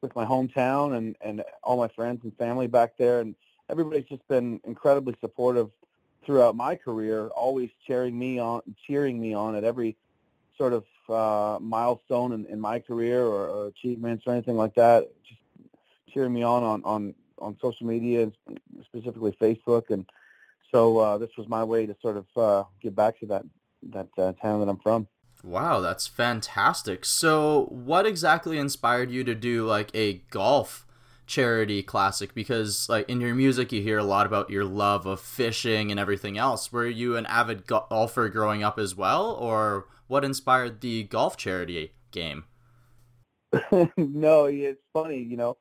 with 0.00 0.14
my 0.14 0.24
hometown 0.24 0.96
and, 0.96 1.16
and 1.20 1.42
all 1.62 1.76
my 1.76 1.88
friends 1.88 2.20
and 2.22 2.36
family 2.36 2.66
back 2.66 2.96
there. 2.98 3.20
And 3.20 3.34
everybody's 3.70 4.04
just 4.04 4.26
been 4.28 4.60
incredibly 4.64 5.16
supportive 5.20 5.70
throughout 6.24 6.54
my 6.54 6.76
career, 6.76 7.28
always 7.28 7.70
cheering 7.86 8.18
me 8.18 8.38
on, 8.38 8.62
cheering 8.86 9.20
me 9.20 9.34
on 9.34 9.54
at 9.54 9.64
every 9.64 9.96
sort 10.56 10.72
of 10.72 10.84
uh, 11.08 11.58
milestone 11.60 12.32
in, 12.32 12.46
in 12.46 12.60
my 12.60 12.78
career 12.78 13.22
or, 13.24 13.48
or 13.48 13.66
achievements 13.68 14.24
or 14.26 14.32
anything 14.32 14.56
like 14.56 14.74
that. 14.74 15.08
Just 15.28 15.40
cheering 16.12 16.32
me 16.32 16.42
on 16.42 16.62
on 16.62 16.82
on, 16.84 17.14
on 17.38 17.56
social 17.60 17.86
media, 17.86 18.22
and 18.22 18.60
specifically 18.84 19.36
Facebook, 19.40 19.90
and 19.90 20.04
so 20.70 20.98
uh, 20.98 21.18
this 21.18 21.30
was 21.36 21.48
my 21.48 21.64
way 21.64 21.86
to 21.86 21.96
sort 22.00 22.16
of 22.16 22.26
uh, 22.36 22.64
give 22.80 22.94
back 22.94 23.18
to 23.20 23.26
that 23.26 23.42
that 23.90 24.08
uh, 24.18 24.32
town 24.40 24.60
that 24.60 24.68
I'm 24.68 24.78
from. 24.78 25.08
Wow, 25.44 25.80
that's 25.80 26.06
fantastic. 26.06 27.04
So, 27.04 27.66
what 27.70 28.06
exactly 28.06 28.58
inspired 28.58 29.10
you 29.10 29.24
to 29.24 29.34
do 29.34 29.66
like 29.66 29.90
a 29.92 30.14
golf 30.30 30.86
charity 31.26 31.82
classic? 31.82 32.32
Because, 32.32 32.88
like, 32.88 33.08
in 33.08 33.20
your 33.20 33.34
music, 33.34 33.72
you 33.72 33.82
hear 33.82 33.98
a 33.98 34.04
lot 34.04 34.26
about 34.26 34.50
your 34.50 34.64
love 34.64 35.04
of 35.04 35.20
fishing 35.20 35.90
and 35.90 35.98
everything 35.98 36.38
else. 36.38 36.72
Were 36.72 36.86
you 36.86 37.16
an 37.16 37.26
avid 37.26 37.66
golfer 37.66 38.28
growing 38.28 38.62
up 38.62 38.78
as 38.78 38.94
well, 38.94 39.32
or 39.32 39.88
what 40.12 40.26
inspired 40.26 40.82
the 40.82 41.04
golf 41.04 41.38
charity 41.38 41.94
game? 42.10 42.44
no, 43.96 44.44
it's 44.44 44.82
funny, 44.92 45.16
you 45.16 45.38
know. 45.38 45.56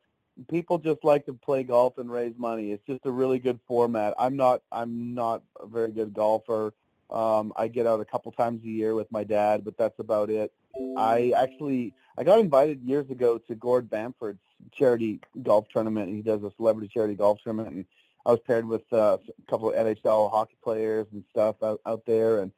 People 0.50 0.78
just 0.78 1.06
like 1.06 1.26
to 1.28 1.34
play 1.34 1.64
golf 1.64 1.98
and 1.98 2.12
raise 2.12 2.34
money. 2.38 2.74
It's 2.74 2.86
just 2.86 3.06
a 3.06 3.12
really 3.12 3.40
good 3.40 3.62
format. 3.66 4.14
I'm 4.20 4.36
not 4.36 4.62
I'm 4.70 5.14
not 5.14 5.44
a 5.62 5.66
very 5.66 5.92
good 5.92 6.14
golfer. 6.14 6.74
Um, 7.10 7.54
I 7.56 7.70
get 7.70 7.88
out 7.88 8.02
a 8.02 8.06
couple 8.06 8.34
times 8.34 8.62
a 8.66 8.68
year 8.68 8.94
with 8.94 9.10
my 9.10 9.24
dad, 9.24 9.64
but 9.64 9.78
that's 9.78 10.00
about 10.00 10.30
it. 10.30 10.52
I 10.98 11.32
actually 11.38 11.94
I 12.18 12.26
got 12.26 12.40
invited 12.40 12.82
years 12.82 13.10
ago 13.10 13.38
to 13.38 13.56
Gord 13.56 13.90
Bamford's 13.90 14.40
charity 14.74 15.22
golf 15.44 15.68
tournament. 15.72 16.14
He 16.14 16.22
does 16.22 16.44
a 16.44 16.52
celebrity 16.58 16.90
charity 16.94 17.16
golf 17.16 17.40
tournament, 17.42 17.74
and 17.74 17.86
I 18.26 18.32
was 18.32 18.42
paired 18.46 18.68
with 18.68 18.84
uh, 18.92 19.18
a 19.18 19.50
couple 19.50 19.70
of 19.70 19.76
NHL 19.76 20.30
hockey 20.30 20.58
players 20.62 21.08
and 21.14 21.24
stuff 21.32 21.56
out, 21.64 21.80
out 21.86 22.04
there, 22.06 22.42
and 22.42 22.52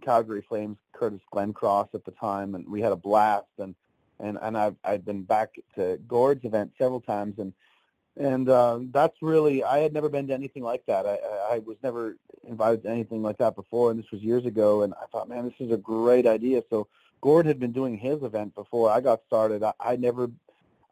Calgary 0.00 0.44
Flames 0.48 0.78
Curtis 0.92 1.20
Glencross 1.32 1.88
at 1.94 2.04
the 2.04 2.10
time, 2.12 2.54
and 2.54 2.68
we 2.68 2.80
had 2.80 2.92
a 2.92 2.96
blast. 2.96 3.46
And 3.58 3.74
and 4.20 4.38
and 4.40 4.56
I've 4.56 4.76
I've 4.84 5.04
been 5.04 5.22
back 5.22 5.54
to 5.76 5.98
Gord's 6.08 6.44
event 6.44 6.72
several 6.78 7.00
times, 7.00 7.38
and 7.38 7.52
and 8.16 8.48
uh, 8.48 8.80
that's 8.90 9.16
really 9.22 9.64
I 9.64 9.78
had 9.78 9.92
never 9.92 10.08
been 10.08 10.26
to 10.28 10.34
anything 10.34 10.62
like 10.62 10.84
that. 10.86 11.06
I, 11.06 11.18
I 11.54 11.58
was 11.60 11.76
never 11.82 12.16
invited 12.46 12.82
to 12.82 12.90
anything 12.90 13.22
like 13.22 13.38
that 13.38 13.56
before, 13.56 13.90
and 13.90 13.98
this 13.98 14.10
was 14.10 14.22
years 14.22 14.44
ago. 14.46 14.82
And 14.82 14.94
I 14.94 15.06
thought, 15.10 15.28
man, 15.28 15.44
this 15.44 15.66
is 15.66 15.72
a 15.72 15.78
great 15.78 16.26
idea. 16.26 16.62
So 16.70 16.88
Gord 17.20 17.46
had 17.46 17.58
been 17.58 17.72
doing 17.72 17.96
his 17.96 18.22
event 18.22 18.54
before 18.54 18.90
I 18.90 19.00
got 19.00 19.20
started. 19.26 19.62
I, 19.62 19.72
I 19.80 19.96
never, 19.96 20.30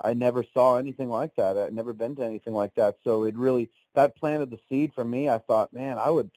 I 0.00 0.14
never 0.14 0.44
saw 0.54 0.76
anything 0.76 1.10
like 1.10 1.36
that. 1.36 1.58
I'd 1.58 1.74
never 1.74 1.92
been 1.92 2.16
to 2.16 2.24
anything 2.24 2.54
like 2.54 2.74
that. 2.76 2.96
So 3.04 3.24
it 3.24 3.36
really 3.36 3.68
that 3.94 4.16
planted 4.16 4.50
the 4.50 4.60
seed 4.68 4.92
for 4.94 5.04
me. 5.04 5.28
I 5.28 5.38
thought, 5.38 5.72
man, 5.72 5.98
I 5.98 6.08
would, 6.10 6.30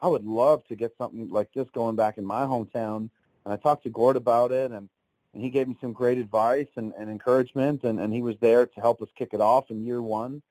I 0.00 0.08
would 0.08 0.24
love 0.24 0.66
to 0.68 0.76
get 0.76 0.92
something 0.98 1.28
like 1.30 1.52
this 1.54 1.68
going 1.74 1.96
back 1.96 2.18
in 2.18 2.24
my 2.24 2.44
hometown. 2.44 3.10
And 3.44 3.54
I 3.54 3.56
talked 3.56 3.84
to 3.84 3.90
Gord 3.90 4.16
about 4.16 4.52
it, 4.52 4.70
and 4.70 4.88
and 5.32 5.42
he 5.42 5.50
gave 5.50 5.68
me 5.68 5.76
some 5.80 5.92
great 5.92 6.18
advice 6.18 6.66
and, 6.76 6.92
and 6.98 7.08
encouragement, 7.08 7.84
and, 7.84 8.00
and 8.00 8.12
he 8.12 8.20
was 8.20 8.34
there 8.40 8.66
to 8.66 8.80
help 8.80 9.00
us 9.00 9.08
kick 9.16 9.30
it 9.32 9.40
off 9.40 9.70
in 9.70 9.86
year 9.86 10.02
one, 10.02 10.42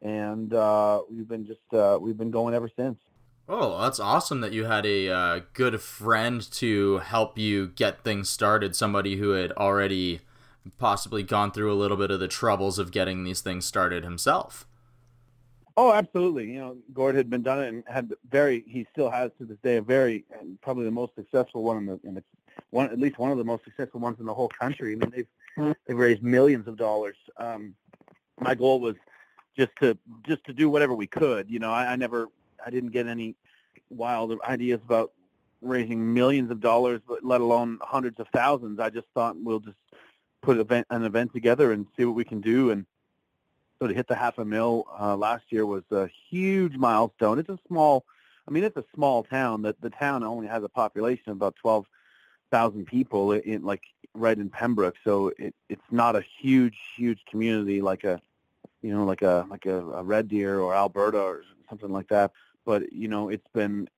and 0.00 0.54
uh, 0.54 1.02
we've 1.10 1.28
been 1.28 1.46
just 1.46 1.60
uh, 1.74 1.98
we've 2.00 2.16
been 2.16 2.30
going 2.30 2.54
ever 2.54 2.70
since. 2.74 2.98
Oh, 3.48 3.82
that's 3.82 4.00
awesome 4.00 4.40
that 4.40 4.52
you 4.52 4.64
had 4.64 4.86
a 4.86 5.08
uh, 5.08 5.40
good 5.52 5.80
friend 5.80 6.40
to 6.52 6.98
help 6.98 7.36
you 7.36 7.68
get 7.68 8.04
things 8.04 8.30
started. 8.30 8.74
Somebody 8.74 9.16
who 9.16 9.30
had 9.30 9.52
already 9.52 10.20
possibly 10.78 11.22
gone 11.22 11.50
through 11.50 11.72
a 11.72 11.74
little 11.74 11.96
bit 11.96 12.10
of 12.10 12.20
the 12.20 12.28
troubles 12.28 12.78
of 12.78 12.92
getting 12.92 13.24
these 13.24 13.40
things 13.40 13.66
started 13.66 14.04
himself. 14.04 14.66
Oh, 15.76 15.92
absolutely. 15.92 16.52
You 16.52 16.60
know, 16.60 16.76
Gord 16.92 17.14
had 17.14 17.30
been 17.30 17.42
done 17.42 17.62
it 17.62 17.68
and 17.68 17.84
had 17.86 18.12
very. 18.30 18.64
He 18.66 18.86
still 18.92 19.10
has 19.10 19.30
to 19.38 19.44
this 19.44 19.58
day 19.62 19.76
a 19.76 19.82
very 19.82 20.24
probably 20.60 20.84
the 20.84 20.90
most 20.90 21.14
successful 21.14 21.62
one 21.62 21.78
in 21.78 21.86
the 21.86 22.00
in 22.04 22.14
the 22.14 22.24
one 22.70 22.86
at 22.86 22.98
least 22.98 23.18
one 23.18 23.30
of 23.30 23.38
the 23.38 23.44
most 23.44 23.64
successful 23.64 24.00
ones 24.00 24.18
in 24.20 24.26
the 24.26 24.34
whole 24.34 24.48
country. 24.48 24.92
I 24.92 24.96
mean, 24.96 25.10
they've 25.10 25.26
mm-hmm. 25.58 25.72
they've 25.86 25.96
raised 25.96 26.22
millions 26.22 26.68
of 26.68 26.76
dollars. 26.76 27.16
Um, 27.36 27.74
my 28.40 28.54
goal 28.54 28.80
was 28.80 28.96
just 29.56 29.72
to 29.80 29.96
just 30.26 30.44
to 30.44 30.52
do 30.52 30.68
whatever 30.68 30.94
we 30.94 31.06
could. 31.06 31.50
You 31.50 31.58
know, 31.58 31.70
I, 31.70 31.92
I 31.92 31.96
never 31.96 32.28
I 32.64 32.70
didn't 32.70 32.90
get 32.90 33.06
any 33.06 33.34
wild 33.90 34.38
ideas 34.42 34.80
about 34.84 35.12
raising 35.60 36.12
millions 36.12 36.50
of 36.50 36.60
dollars, 36.60 37.00
but 37.06 37.24
let 37.24 37.40
alone 37.40 37.78
hundreds 37.82 38.18
of 38.20 38.26
thousands. 38.34 38.80
I 38.80 38.90
just 38.90 39.06
thought 39.14 39.36
we'll 39.38 39.60
just 39.60 39.76
put 40.42 40.58
event, 40.58 40.86
an 40.90 41.04
event 41.04 41.32
together 41.32 41.72
and 41.72 41.86
see 41.96 42.04
what 42.04 42.16
we 42.16 42.24
can 42.24 42.40
do. 42.40 42.70
And 42.70 42.84
so 43.82 43.88
to 43.88 43.94
hit 43.94 44.06
the 44.06 44.14
half 44.14 44.38
a 44.38 44.44
mil 44.44 44.86
uh, 45.00 45.16
last 45.16 45.42
year 45.48 45.66
was 45.66 45.82
a 45.90 46.08
huge 46.30 46.76
milestone. 46.76 47.40
It's 47.40 47.48
a 47.48 47.58
small, 47.66 48.04
I 48.46 48.52
mean, 48.52 48.62
it's 48.62 48.76
a 48.76 48.84
small 48.94 49.24
town. 49.24 49.62
That 49.62 49.80
the 49.80 49.90
town 49.90 50.22
only 50.22 50.46
has 50.46 50.62
a 50.62 50.68
population 50.68 51.32
of 51.32 51.36
about 51.36 51.56
twelve 51.56 51.86
thousand 52.52 52.86
people 52.86 53.32
in 53.32 53.64
like 53.64 53.82
right 54.14 54.38
in 54.38 54.50
Pembroke, 54.50 54.94
so 55.02 55.32
it 55.36 55.52
it's 55.68 55.82
not 55.90 56.14
a 56.14 56.22
huge 56.40 56.76
huge 56.96 57.24
community 57.28 57.82
like 57.82 58.04
a 58.04 58.20
you 58.82 58.94
know 58.94 59.04
like 59.04 59.22
a 59.22 59.46
like 59.50 59.66
a, 59.66 59.80
a 59.90 60.04
Red 60.04 60.28
Deer 60.28 60.60
or 60.60 60.76
Alberta 60.76 61.18
or 61.18 61.42
something 61.68 61.90
like 61.90 62.06
that. 62.08 62.30
But 62.64 62.92
you 62.92 63.08
know 63.08 63.30
it's 63.30 63.48
been 63.52 63.88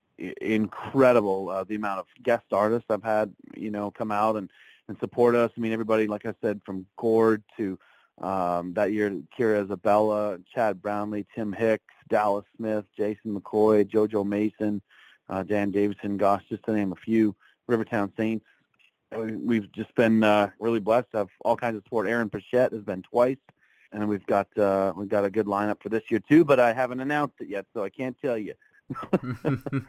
incredible 0.40 1.50
uh, 1.50 1.64
the 1.64 1.74
amount 1.74 1.98
of 1.98 2.06
guest 2.22 2.46
artists 2.52 2.86
I've 2.88 3.04
had 3.04 3.34
you 3.54 3.70
know 3.70 3.90
come 3.90 4.10
out 4.10 4.36
and 4.36 4.48
and 4.88 4.96
support 4.98 5.34
us. 5.34 5.50
I 5.54 5.60
mean 5.60 5.74
everybody 5.74 6.06
like 6.06 6.24
I 6.24 6.34
said 6.40 6.62
from 6.64 6.86
Gord 6.96 7.42
to 7.58 7.78
um, 8.20 8.74
that 8.74 8.92
year 8.92 9.10
Kira 9.38 9.64
Isabella, 9.64 10.38
Chad 10.54 10.80
Brownlee, 10.80 11.26
Tim 11.34 11.52
Hicks, 11.52 11.84
Dallas 12.08 12.44
Smith, 12.56 12.84
Jason 12.96 13.34
McCoy, 13.38 13.84
JoJo 13.84 14.26
Mason, 14.26 14.80
uh, 15.28 15.42
Dan 15.42 15.70
Davidson, 15.70 16.16
gosh, 16.16 16.42
just 16.48 16.64
to 16.64 16.72
name 16.72 16.92
a 16.92 16.96
few. 16.96 17.34
Rivertown 17.66 18.12
Saints. 18.16 18.44
We've 19.16 19.70
just 19.72 19.94
been 19.94 20.24
uh, 20.24 20.50
really 20.58 20.80
blessed 20.80 21.10
to 21.12 21.18
have 21.18 21.28
all 21.44 21.56
kinds 21.56 21.76
of 21.76 21.84
support. 21.84 22.08
Aaron 22.08 22.28
Pritchett 22.28 22.72
has 22.72 22.82
been 22.82 23.02
twice, 23.02 23.38
and 23.92 24.08
we've 24.08 24.26
got 24.26 24.48
uh, 24.58 24.92
we've 24.96 25.08
got 25.08 25.24
a 25.24 25.30
good 25.30 25.46
lineup 25.46 25.80
for 25.82 25.88
this 25.88 26.02
year 26.10 26.20
too. 26.28 26.44
But 26.44 26.58
I 26.58 26.72
haven't 26.72 27.00
announced 27.00 27.36
it 27.40 27.48
yet, 27.48 27.64
so 27.72 27.84
I 27.84 27.90
can't 27.90 28.16
tell 28.20 28.36
you. 28.36 28.54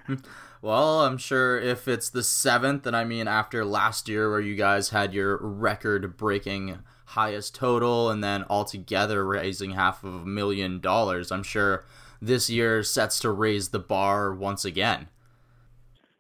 well, 0.62 1.02
I'm 1.02 1.18
sure 1.18 1.60
if 1.60 1.88
it's 1.88 2.10
the 2.10 2.24
seventh, 2.24 2.86
and 2.86 2.96
I 2.96 3.04
mean 3.04 3.28
after 3.28 3.66
last 3.66 4.08
year 4.08 4.30
where 4.30 4.40
you 4.40 4.56
guys 4.56 4.90
had 4.90 5.14
your 5.14 5.38
record-breaking 5.38 6.80
highest 7.06 7.56
total, 7.56 8.10
and 8.10 8.24
then 8.24 8.44
altogether 8.50 9.26
raising 9.26 9.72
half 9.72 10.04
of 10.04 10.14
a 10.14 10.26
million 10.26 10.80
dollars, 10.80 11.32
I'm 11.32 11.44
sure 11.44 11.86
this 12.22 12.50
year 12.50 12.84
sets 12.84 13.20
to 13.20 13.30
raise 13.32 13.70
the 13.70 13.80
bar 13.80 14.34
once 14.34 14.66
again 14.66 15.10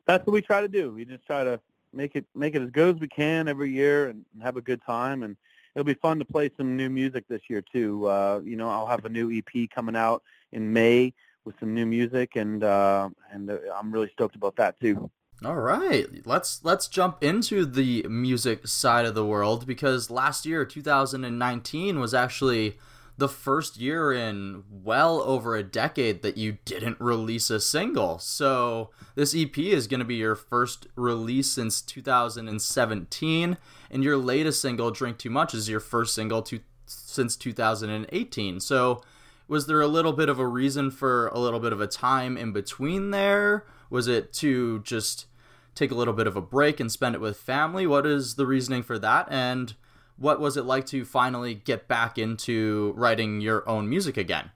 that's 0.05 0.25
what 0.25 0.33
we 0.33 0.41
try 0.41 0.61
to 0.61 0.67
do. 0.67 0.91
We 0.91 1.05
just 1.05 1.25
try 1.25 1.43
to 1.43 1.59
make 1.93 2.15
it 2.15 2.25
make 2.35 2.55
it 2.55 2.61
as 2.61 2.69
good 2.69 2.95
as 2.95 3.01
we 3.01 3.07
can 3.07 3.47
every 3.47 3.71
year 3.71 4.09
and 4.09 4.25
have 4.41 4.57
a 4.57 4.61
good 4.61 4.81
time. 4.85 5.23
And 5.23 5.35
it'll 5.73 5.85
be 5.85 5.95
fun 5.95 6.19
to 6.19 6.25
play 6.25 6.49
some 6.55 6.77
new 6.77 6.89
music 6.89 7.25
this 7.27 7.41
year 7.49 7.61
too. 7.61 8.07
Uh, 8.07 8.41
you 8.43 8.55
know, 8.55 8.69
I'll 8.69 8.87
have 8.87 9.05
a 9.05 9.09
new 9.09 9.31
EP 9.31 9.69
coming 9.69 9.95
out 9.95 10.23
in 10.51 10.71
May 10.71 11.13
with 11.43 11.55
some 11.59 11.73
new 11.73 11.85
music, 11.85 12.35
and 12.35 12.63
uh, 12.63 13.09
and 13.31 13.49
uh, 13.49 13.57
I'm 13.75 13.91
really 13.91 14.09
stoked 14.13 14.35
about 14.35 14.55
that 14.57 14.79
too. 14.79 15.09
All 15.43 15.57
right, 15.57 16.07
let's 16.25 16.63
let's 16.63 16.87
jump 16.87 17.21
into 17.21 17.65
the 17.65 18.03
music 18.09 18.67
side 18.67 19.05
of 19.05 19.15
the 19.15 19.25
world 19.25 19.67
because 19.67 20.09
last 20.09 20.45
year, 20.45 20.63
2019, 20.63 21.99
was 21.99 22.13
actually 22.13 22.77
the 23.17 23.27
first 23.27 23.77
year 23.77 24.11
in 24.13 24.63
well 24.69 25.21
over 25.21 25.55
a 25.55 25.63
decade 25.63 26.21
that 26.21 26.37
you 26.37 26.57
didn't 26.63 26.99
release 26.99 27.49
a 27.49 27.59
single. 27.59 28.17
So 28.19 28.91
this 29.15 29.35
EP 29.35 29.57
is 29.57 29.87
going 29.87 29.99
to 29.99 30.05
be 30.05 30.15
your 30.15 30.35
first 30.35 30.87
release 30.95 31.51
since 31.51 31.81
2017, 31.81 33.57
and 33.91 34.03
your 34.03 34.17
latest 34.17 34.61
single, 34.61 34.89
"Drink 34.89 35.17
Too 35.17 35.29
Much," 35.29 35.53
is 35.53 35.69
your 35.69 35.81
first 35.81 36.15
single 36.15 36.41
to 36.43 36.61
since 36.85 37.35
2018. 37.35 38.61
So 38.61 39.01
was 39.47 39.67
there 39.67 39.81
a 39.81 39.87
little 39.87 40.13
bit 40.13 40.29
of 40.29 40.39
a 40.39 40.47
reason 40.47 40.91
for 40.91 41.27
a 41.27 41.39
little 41.39 41.59
bit 41.59 41.73
of 41.73 41.81
a 41.81 41.87
time 41.87 42.37
in 42.37 42.53
between 42.53 43.11
there? 43.11 43.65
Was 43.89 44.07
it 44.07 44.33
to 44.33 44.79
just 44.79 45.27
take 45.73 45.91
a 45.91 45.95
little 45.95 46.13
bit 46.13 46.27
of 46.27 46.35
a 46.35 46.41
break 46.41 46.79
and 46.79 46.91
spend 46.91 47.15
it 47.15 47.21
with 47.21 47.37
family? 47.37 47.85
What 47.85 48.05
is 48.05 48.35
the 48.35 48.45
reasoning 48.45 48.83
for 48.83 48.97
that? 48.99 49.27
And 49.29 49.73
what 50.17 50.39
was 50.39 50.57
it 50.57 50.63
like 50.63 50.85
to 50.87 51.05
finally 51.05 51.53
get 51.53 51.87
back 51.87 52.17
into 52.17 52.93
writing 52.95 53.41
your 53.41 53.67
own 53.67 53.89
music 53.89 54.17
again? 54.17 54.51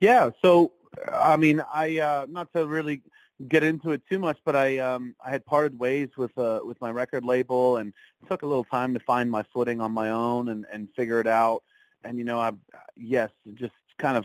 Yeah, 0.00 0.30
so 0.42 0.72
I 1.12 1.36
mean, 1.36 1.62
I 1.72 1.98
uh, 1.98 2.26
not 2.28 2.52
to 2.54 2.66
really 2.66 3.02
get 3.48 3.62
into 3.62 3.90
it 3.92 4.02
too 4.08 4.18
much, 4.18 4.38
but 4.44 4.56
I 4.56 4.78
um, 4.78 5.14
I 5.24 5.30
had 5.30 5.44
parted 5.44 5.78
ways 5.78 6.08
with 6.16 6.36
uh, 6.38 6.60
with 6.64 6.80
my 6.80 6.90
record 6.90 7.24
label, 7.24 7.78
and 7.78 7.92
took 8.28 8.42
a 8.42 8.46
little 8.46 8.64
time 8.64 8.94
to 8.94 9.00
find 9.00 9.30
my 9.30 9.44
footing 9.52 9.80
on 9.80 9.92
my 9.92 10.10
own 10.10 10.48
and 10.48 10.66
and 10.72 10.88
figure 10.96 11.20
it 11.20 11.26
out. 11.26 11.62
And 12.04 12.18
you 12.18 12.24
know, 12.24 12.38
I 12.40 12.52
yes, 12.96 13.30
just 13.54 13.74
kind 13.98 14.16
of 14.16 14.24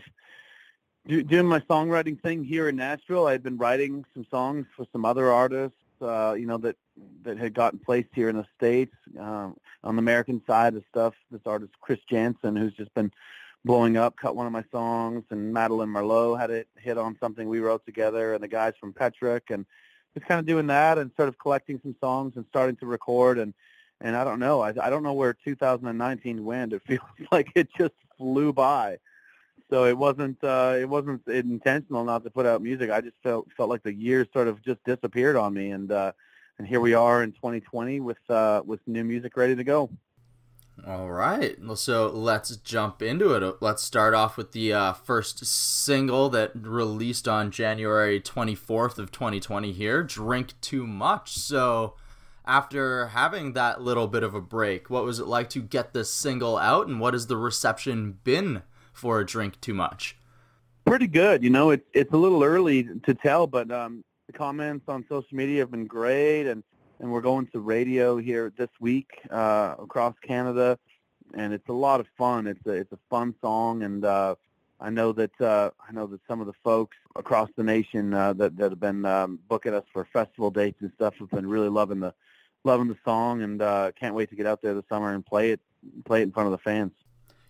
doing 1.06 1.46
my 1.46 1.60
songwriting 1.60 2.20
thing 2.20 2.44
here 2.44 2.68
in 2.68 2.76
Nashville. 2.76 3.26
I 3.26 3.32
had 3.32 3.42
been 3.42 3.56
writing 3.56 4.04
some 4.14 4.26
songs 4.30 4.66
for 4.76 4.86
some 4.92 5.04
other 5.04 5.32
artists, 5.32 5.76
uh, 6.00 6.34
you 6.34 6.46
know, 6.46 6.58
that 6.58 6.76
that 7.22 7.38
had 7.38 7.54
gotten 7.54 7.78
placed 7.78 8.10
here 8.14 8.28
in 8.28 8.36
the 8.36 8.46
states. 8.56 8.94
Um, 9.18 9.56
on 9.82 9.96
the 9.96 10.00
American 10.00 10.42
side 10.46 10.74
of 10.74 10.84
stuff, 10.90 11.14
this 11.30 11.40
artist 11.46 11.72
Chris 11.80 12.00
Janson, 12.08 12.56
who's 12.56 12.74
just 12.74 12.92
been 12.94 13.10
blowing 13.64 13.96
up, 13.96 14.16
cut 14.16 14.36
one 14.36 14.46
of 14.46 14.52
my 14.52 14.64
songs, 14.70 15.24
and 15.30 15.52
Madeline 15.52 15.88
Merlo 15.88 16.38
had 16.38 16.50
it 16.50 16.68
hit 16.76 16.98
on 16.98 17.16
something 17.20 17.48
we 17.48 17.60
wrote 17.60 17.84
together, 17.86 18.34
and 18.34 18.42
the 18.42 18.48
guys 18.48 18.74
from 18.78 18.92
Petric, 18.92 19.50
and 19.50 19.64
just 20.14 20.26
kind 20.26 20.40
of 20.40 20.46
doing 20.46 20.66
that 20.66 20.98
and 20.98 21.10
sort 21.16 21.28
of 21.28 21.38
collecting 21.38 21.80
some 21.82 21.94
songs 22.00 22.34
and 22.36 22.44
starting 22.48 22.76
to 22.76 22.86
record 22.86 23.38
and 23.38 23.54
and 24.02 24.16
I 24.16 24.24
don't 24.24 24.40
know, 24.40 24.62
I 24.62 24.72
I 24.80 24.90
don't 24.90 25.02
know 25.02 25.12
where 25.12 25.34
2019 25.44 26.44
went. 26.44 26.72
It 26.72 26.82
feels 26.86 27.00
like 27.30 27.48
it 27.54 27.68
just 27.76 27.94
flew 28.16 28.52
by. 28.52 28.98
So 29.70 29.84
it 29.84 29.96
wasn't 29.96 30.42
uh, 30.42 30.76
it 30.78 30.88
wasn't 30.88 31.26
intentional 31.28 32.04
not 32.04 32.24
to 32.24 32.30
put 32.30 32.44
out 32.44 32.60
music. 32.60 32.90
I 32.90 33.00
just 33.00 33.16
felt 33.22 33.48
felt 33.56 33.70
like 33.70 33.84
the 33.84 33.94
years 33.94 34.26
sort 34.32 34.48
of 34.48 34.60
just 34.62 34.82
disappeared 34.84 35.36
on 35.36 35.54
me, 35.54 35.70
and 35.70 35.90
uh, 35.92 36.12
and 36.58 36.66
here 36.66 36.80
we 36.80 36.92
are 36.92 37.22
in 37.22 37.30
2020 37.32 38.00
with 38.00 38.18
uh, 38.28 38.62
with 38.66 38.80
new 38.88 39.04
music 39.04 39.36
ready 39.36 39.54
to 39.54 39.64
go. 39.64 39.88
All 40.86 41.10
right, 41.10 41.56
so 41.74 42.08
let's 42.08 42.56
jump 42.56 43.02
into 43.02 43.34
it. 43.34 43.56
Let's 43.60 43.82
start 43.82 44.14
off 44.14 44.36
with 44.36 44.52
the 44.52 44.72
uh, 44.72 44.92
first 44.94 45.44
single 45.44 46.30
that 46.30 46.52
released 46.54 47.28
on 47.28 47.50
January 47.50 48.18
24th 48.18 48.98
of 48.98 49.12
2020. 49.12 49.72
Here, 49.72 50.02
"Drink 50.02 50.54
Too 50.60 50.86
Much." 50.86 51.34
So, 51.34 51.94
after 52.44 53.08
having 53.08 53.52
that 53.52 53.82
little 53.82 54.08
bit 54.08 54.22
of 54.24 54.34
a 54.34 54.40
break, 54.40 54.90
what 54.90 55.04
was 55.04 55.20
it 55.20 55.26
like 55.26 55.48
to 55.50 55.60
get 55.60 55.92
this 55.92 56.10
single 56.10 56.56
out, 56.56 56.88
and 56.88 56.98
what 56.98 57.14
has 57.14 57.28
the 57.28 57.36
reception 57.36 58.18
been 58.24 58.62
for 59.00 59.18
a 59.18 59.26
"Drink 59.26 59.60
Too 59.60 59.74
Much"? 59.74 60.16
Pretty 60.84 61.06
good. 61.06 61.42
You 61.42 61.50
know, 61.50 61.70
it's 61.70 61.86
it's 61.94 62.12
a 62.12 62.16
little 62.16 62.44
early 62.44 62.84
to 62.84 63.14
tell, 63.14 63.46
but 63.46 63.70
um, 63.70 64.04
the 64.26 64.32
comments 64.34 64.84
on 64.88 65.04
social 65.08 65.36
media 65.36 65.60
have 65.60 65.70
been 65.70 65.86
great, 65.86 66.46
and 66.46 66.62
and 67.00 67.10
we're 67.10 67.22
going 67.22 67.46
to 67.48 67.60
radio 67.60 68.18
here 68.18 68.52
this 68.58 68.68
week 68.78 69.08
uh, 69.30 69.74
across 69.78 70.14
Canada, 70.22 70.78
and 71.34 71.54
it's 71.54 71.68
a 71.68 71.72
lot 71.72 72.00
of 72.00 72.06
fun. 72.18 72.46
It's 72.46 72.64
a 72.66 72.72
it's 72.72 72.92
a 72.92 72.98
fun 73.08 73.34
song, 73.40 73.82
and 73.82 74.04
uh, 74.04 74.34
I 74.78 74.90
know 74.90 75.12
that 75.12 75.40
uh, 75.40 75.70
I 75.86 75.92
know 75.92 76.06
that 76.06 76.20
some 76.28 76.40
of 76.40 76.46
the 76.46 76.52
folks 76.62 76.96
across 77.16 77.48
the 77.56 77.62
nation 77.62 78.12
uh, 78.12 78.34
that 78.34 78.56
that 78.58 78.70
have 78.70 78.80
been 78.80 79.04
um, 79.06 79.38
booking 79.48 79.72
us 79.72 79.84
for 79.92 80.06
festival 80.12 80.50
dates 80.50 80.82
and 80.82 80.92
stuff 80.94 81.14
have 81.18 81.30
been 81.30 81.46
really 81.46 81.70
loving 81.70 82.00
the 82.00 82.12
loving 82.64 82.88
the 82.88 82.98
song, 83.04 83.42
and 83.42 83.62
uh, 83.62 83.92
can't 83.98 84.14
wait 84.14 84.28
to 84.30 84.36
get 84.36 84.46
out 84.46 84.60
there 84.60 84.74
this 84.74 84.84
summer 84.88 85.14
and 85.14 85.24
play 85.24 85.52
it 85.52 85.60
play 86.04 86.20
it 86.20 86.24
in 86.24 86.32
front 86.32 86.46
of 86.46 86.52
the 86.52 86.58
fans. 86.58 86.92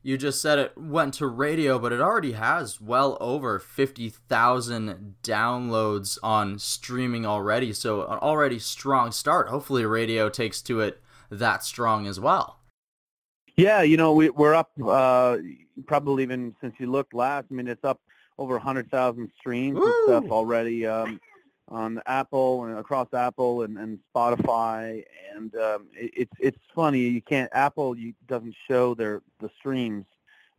You 0.02 0.16
just 0.16 0.40
said 0.40 0.58
it 0.58 0.76
went 0.76 1.14
to 1.14 1.26
radio, 1.26 1.78
but 1.78 1.92
it 1.92 2.00
already 2.00 2.32
has 2.32 2.80
well 2.80 3.18
over 3.20 3.58
50,000 3.58 5.14
downloads 5.22 6.18
on 6.22 6.58
streaming 6.58 7.26
already. 7.26 7.72
So, 7.72 8.02
an 8.02 8.18
already 8.18 8.58
strong 8.58 9.12
start. 9.12 9.48
Hopefully, 9.48 9.84
radio 9.84 10.28
takes 10.28 10.62
to 10.62 10.80
it 10.80 11.02
that 11.30 11.64
strong 11.64 12.06
as 12.06 12.18
well. 12.18 12.60
Yeah, 13.56 13.82
you 13.82 13.96
know, 13.96 14.14
we, 14.14 14.30
we're 14.30 14.54
up 14.54 14.70
uh, 14.82 15.36
probably 15.86 16.22
even 16.22 16.54
since 16.60 16.74
you 16.78 16.90
looked 16.90 17.12
last. 17.12 17.46
I 17.50 17.54
mean, 17.54 17.68
it's 17.68 17.84
up 17.84 18.00
over 18.38 18.54
100,000 18.54 19.30
streams 19.38 19.78
Woo! 19.78 19.84
and 19.84 19.94
stuff 20.04 20.32
already 20.32 20.86
um, 20.86 21.20
on 21.70 22.02
Apple 22.06 22.64
and 22.64 22.78
across 22.78 23.12
Apple 23.14 23.62
and, 23.62 23.78
and 23.78 23.98
Spotify. 24.14 25.04
And 25.34 25.54
um, 25.56 25.86
it, 25.94 26.10
it's 26.16 26.32
it's 26.38 26.58
funny 26.74 27.00
you 27.00 27.22
can't 27.22 27.50
Apple 27.52 27.96
you, 27.96 28.14
doesn't 28.26 28.54
show 28.68 28.94
their 28.94 29.22
the 29.40 29.50
streams, 29.58 30.04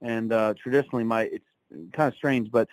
and 0.02 0.32
uh, 0.32 0.54
traditionally 0.62 1.04
my 1.04 1.24
it's 1.24 1.46
kind 1.94 2.08
of 2.08 2.16
strange, 2.16 2.52
but 2.52 2.68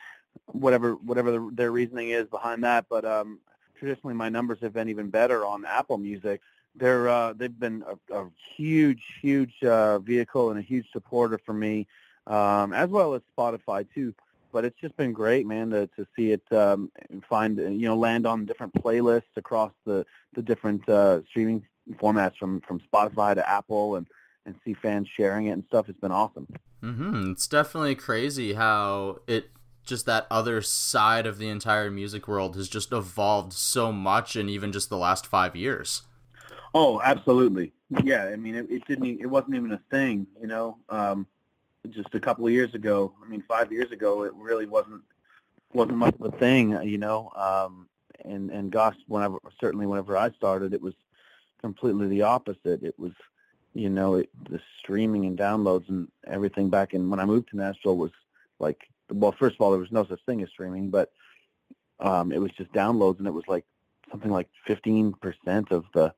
whatever 0.46 0.94
whatever 0.94 1.31
the, 1.33 1.51
their 1.53 1.72
reasoning 1.72 2.11
is 2.11 2.27
behind 2.29 2.64
that, 2.64 2.87
but 2.88 3.05
um, 3.05 3.38
traditionally 3.79 4.14
my 4.14 4.29
numbers 4.29 4.59
have 4.61 4.72
been 4.72 4.88
even 4.88 5.11
better 5.11 5.44
on 5.44 5.64
Apple 5.64 5.98
Music 5.98 6.40
they're 6.79 7.09
uh, 7.09 7.33
they've 7.33 7.59
been 7.59 7.85
a, 7.87 8.14
a 8.14 8.27
huge, 8.57 9.03
huge 9.20 9.62
uh, 9.62 9.98
vehicle 9.98 10.51
and 10.51 10.59
a 10.59 10.62
huge 10.62 10.87
supporter 10.92 11.38
for 11.44 11.53
me, 11.53 11.87
um, 12.27 12.72
as 12.72 12.88
well 12.88 13.14
as 13.14 13.22
Spotify 13.37 13.87
too. 13.94 14.14
But 14.52 14.64
it's 14.64 14.78
just 14.80 14.96
been 14.96 15.12
great, 15.12 15.46
man, 15.46 15.70
to, 15.70 15.87
to 15.96 16.06
see 16.16 16.32
it 16.32 16.42
um, 16.52 16.90
find 17.28 17.58
you 17.58 17.88
know 17.88 17.96
land 17.96 18.26
on 18.26 18.46
different 18.46 18.74
playlists 18.74 19.37
across 19.37 19.72
the 19.84 20.04
the 20.34 20.42
different 20.42 20.88
uh, 20.88 21.20
streaming 21.28 21.66
formats 21.94 22.37
from 22.37 22.61
from 22.62 22.80
Spotify 22.80 23.34
to 23.34 23.48
Apple 23.48 23.96
and 23.96 24.06
and 24.46 24.54
see 24.64 24.74
fans 24.74 25.08
sharing 25.16 25.46
it 25.46 25.52
and 25.52 25.64
stuff. 25.68 25.88
It's 25.88 26.00
been 26.00 26.12
awesome. 26.12 26.48
Mm-hmm. 26.82 27.32
It's 27.32 27.46
definitely 27.46 27.94
crazy 27.94 28.54
how 28.54 29.20
it 29.26 29.50
just 29.84 30.06
that 30.06 30.26
other 30.30 30.61
side 30.62 31.26
of 31.26 31.38
the 31.38 31.48
entire 31.48 31.90
music 31.90 32.28
world 32.28 32.56
has 32.56 32.68
just 32.68 32.92
evolved 32.92 33.52
so 33.52 33.90
much 33.90 34.37
in 34.37 34.48
even 34.48 34.70
just 34.70 34.88
the 34.90 34.96
last 34.96 35.26
five 35.26 35.56
years. 35.56 36.02
Oh, 36.74 37.00
absolutely. 37.02 37.72
Yeah, 38.04 38.24
I 38.24 38.37
mean, 38.37 38.54
it, 38.54 38.70
it 38.70 38.87
didn't. 38.87 39.20
It 39.20 39.26
wasn't 39.26 39.54
even 39.54 39.72
a 39.72 39.80
thing, 39.90 40.26
you 40.40 40.46
know. 40.46 40.76
Um, 40.90 41.26
just 41.90 42.14
a 42.14 42.20
couple 42.20 42.46
of 42.46 42.52
years 42.52 42.74
ago. 42.74 43.14
I 43.24 43.28
mean, 43.28 43.42
five 43.48 43.72
years 43.72 43.90
ago, 43.92 44.24
it 44.24 44.32
really 44.34 44.66
wasn't 44.66 45.02
wasn't 45.72 45.98
much 45.98 46.14
of 46.20 46.32
a 46.32 46.36
thing, 46.38 46.80
you 46.82 46.98
know. 46.98 47.30
Um, 47.36 47.88
and 48.24 48.50
and 48.50 48.70
gosh, 48.70 48.96
whenever 49.06 49.38
certainly 49.60 49.86
whenever 49.86 50.16
I 50.16 50.30
started, 50.32 50.74
it 50.74 50.82
was 50.82 50.94
completely 51.60 52.08
the 52.08 52.22
opposite. 52.22 52.82
It 52.82 52.98
was, 52.98 53.12
you 53.74 53.90
know, 53.90 54.16
it, 54.16 54.30
the 54.48 54.60
streaming 54.80 55.26
and 55.26 55.38
downloads 55.38 55.88
and 55.88 56.08
everything 56.26 56.70
back 56.70 56.94
in 56.94 57.10
when 57.10 57.20
I 57.20 57.24
moved 57.24 57.50
to 57.50 57.56
Nashville 57.56 57.96
was 57.96 58.12
like, 58.58 58.80
well, 59.10 59.32
first 59.32 59.56
of 59.56 59.60
all, 59.60 59.70
there 59.70 59.80
was 59.80 59.92
no 59.92 60.04
such 60.04 60.20
thing 60.26 60.42
as 60.42 60.48
streaming, 60.50 60.90
but 60.90 61.12
um, 62.00 62.32
it 62.32 62.40
was 62.40 62.52
just 62.52 62.72
downloads, 62.72 63.18
and 63.18 63.26
it 63.26 63.34
was 63.34 63.46
like 63.48 63.64
something 64.10 64.30
like 64.30 64.48
15% 64.68 65.14
of 65.70 65.84
the 65.94 66.14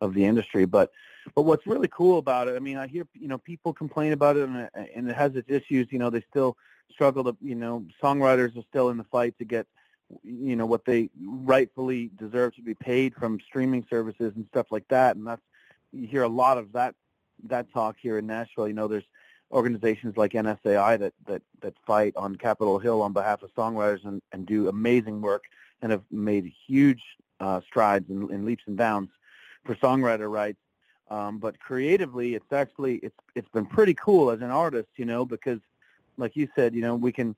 of 0.00 0.14
the 0.14 0.24
industry. 0.24 0.64
But 0.64 0.90
but 1.34 1.42
what's 1.42 1.66
really 1.66 1.88
cool 1.88 2.18
about 2.18 2.48
it, 2.48 2.56
I 2.56 2.58
mean, 2.58 2.76
I 2.76 2.86
hear 2.86 3.06
you 3.14 3.28
know 3.28 3.38
people 3.38 3.72
complain 3.72 4.12
about 4.12 4.36
it, 4.36 4.48
and, 4.48 4.68
and 4.94 5.08
it 5.08 5.16
has 5.16 5.34
its 5.34 5.50
issues. 5.50 5.88
You 5.90 5.98
know, 5.98 6.10
they 6.10 6.24
still 6.30 6.56
struggle 6.90 7.24
to 7.24 7.36
you 7.40 7.54
know 7.54 7.84
songwriters 8.02 8.56
are 8.56 8.64
still 8.68 8.90
in 8.90 8.96
the 8.96 9.04
fight 9.04 9.36
to 9.38 9.44
get 9.44 9.66
you 10.22 10.56
know 10.56 10.66
what 10.66 10.84
they 10.84 11.08
rightfully 11.24 12.10
deserve 12.16 12.54
to 12.56 12.62
be 12.62 12.74
paid 12.74 13.14
from 13.14 13.38
streaming 13.46 13.86
services 13.88 14.32
and 14.36 14.46
stuff 14.48 14.66
like 14.70 14.86
that. 14.88 15.16
And 15.16 15.26
that's 15.26 15.42
you 15.92 16.06
hear 16.06 16.22
a 16.22 16.28
lot 16.28 16.58
of 16.58 16.72
that 16.72 16.94
that 17.44 17.72
talk 17.72 17.96
here 18.00 18.18
in 18.18 18.26
Nashville. 18.26 18.68
You 18.68 18.74
know, 18.74 18.88
there's 18.88 19.04
organizations 19.50 20.16
like 20.16 20.32
NSAI 20.32 20.98
that 20.98 21.12
that 21.26 21.42
that 21.60 21.74
fight 21.86 22.14
on 22.16 22.36
Capitol 22.36 22.78
Hill 22.78 23.02
on 23.02 23.12
behalf 23.12 23.42
of 23.42 23.54
songwriters 23.54 24.04
and, 24.04 24.20
and 24.32 24.46
do 24.46 24.68
amazing 24.68 25.20
work 25.20 25.44
and 25.80 25.92
have 25.92 26.02
made 26.10 26.52
huge 26.66 27.02
uh, 27.40 27.60
strides 27.66 28.08
and, 28.08 28.30
and 28.30 28.44
leaps 28.44 28.64
and 28.66 28.76
bounds 28.76 29.10
for 29.64 29.74
songwriter 29.76 30.30
rights. 30.30 30.58
Um, 31.10 31.38
but 31.38 31.58
creatively, 31.58 32.34
it's 32.34 32.52
actually 32.52 32.96
it's 32.96 33.16
it's 33.34 33.48
been 33.48 33.66
pretty 33.66 33.94
cool 33.94 34.30
as 34.30 34.40
an 34.40 34.50
artist, 34.50 34.88
you 34.96 35.04
know, 35.04 35.24
because 35.24 35.60
like 36.16 36.36
you 36.36 36.48
said, 36.54 36.74
you 36.74 36.80
know, 36.80 36.94
we 36.94 37.12
can, 37.12 37.36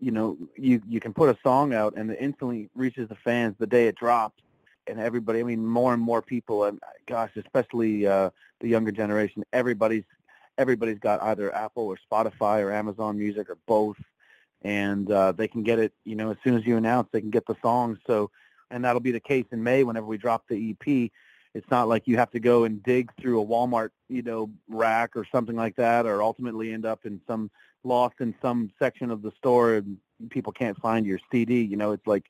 you 0.00 0.10
know, 0.10 0.36
you 0.56 0.82
you 0.86 1.00
can 1.00 1.14
put 1.14 1.28
a 1.28 1.38
song 1.42 1.72
out 1.72 1.94
and 1.96 2.10
it 2.10 2.18
instantly 2.20 2.68
reaches 2.74 3.08
the 3.08 3.14
fans 3.14 3.54
the 3.58 3.66
day 3.66 3.86
it 3.86 3.96
drops, 3.96 4.42
and 4.86 5.00
everybody. 5.00 5.40
I 5.40 5.44
mean, 5.44 5.64
more 5.66 5.94
and 5.94 6.02
more 6.02 6.20
people, 6.20 6.64
and 6.64 6.78
gosh, 7.06 7.30
especially 7.36 8.06
uh, 8.06 8.30
the 8.60 8.68
younger 8.68 8.92
generation, 8.92 9.44
everybody's 9.52 10.04
everybody's 10.58 10.98
got 10.98 11.22
either 11.22 11.54
Apple 11.54 11.84
or 11.84 11.98
Spotify 12.10 12.62
or 12.62 12.72
Amazon 12.72 13.18
Music 13.18 13.48
or 13.48 13.58
both, 13.66 13.96
and 14.62 15.10
uh, 15.10 15.32
they 15.32 15.48
can 15.48 15.62
get 15.62 15.78
it. 15.78 15.92
You 16.04 16.16
know, 16.16 16.30
as 16.30 16.36
soon 16.44 16.56
as 16.56 16.66
you 16.66 16.76
announce, 16.76 17.08
they 17.12 17.20
can 17.20 17.30
get 17.30 17.46
the 17.46 17.56
song. 17.62 17.98
So, 18.06 18.30
and 18.70 18.84
that'll 18.84 19.00
be 19.00 19.12
the 19.12 19.20
case 19.20 19.46
in 19.52 19.62
May 19.62 19.84
whenever 19.84 20.06
we 20.06 20.18
drop 20.18 20.44
the 20.48 20.70
EP 20.70 21.10
it's 21.56 21.70
not 21.70 21.88
like 21.88 22.06
you 22.06 22.18
have 22.18 22.30
to 22.32 22.40
go 22.40 22.64
and 22.64 22.82
dig 22.82 23.10
through 23.18 23.40
a 23.40 23.46
Walmart, 23.46 23.88
you 24.08 24.20
know, 24.20 24.50
rack 24.68 25.16
or 25.16 25.26
something 25.32 25.56
like 25.56 25.76
that, 25.76 26.04
or 26.04 26.22
ultimately 26.22 26.72
end 26.72 26.84
up 26.84 27.06
in 27.06 27.18
some 27.26 27.50
lost 27.82 28.16
in 28.20 28.34
some 28.42 28.70
section 28.78 29.10
of 29.10 29.22
the 29.22 29.32
store 29.38 29.76
and 29.76 29.96
people 30.28 30.52
can't 30.52 30.78
find 30.80 31.06
your 31.06 31.18
CD. 31.32 31.62
You 31.62 31.76
know, 31.76 31.92
it's 31.92 32.06
like 32.06 32.26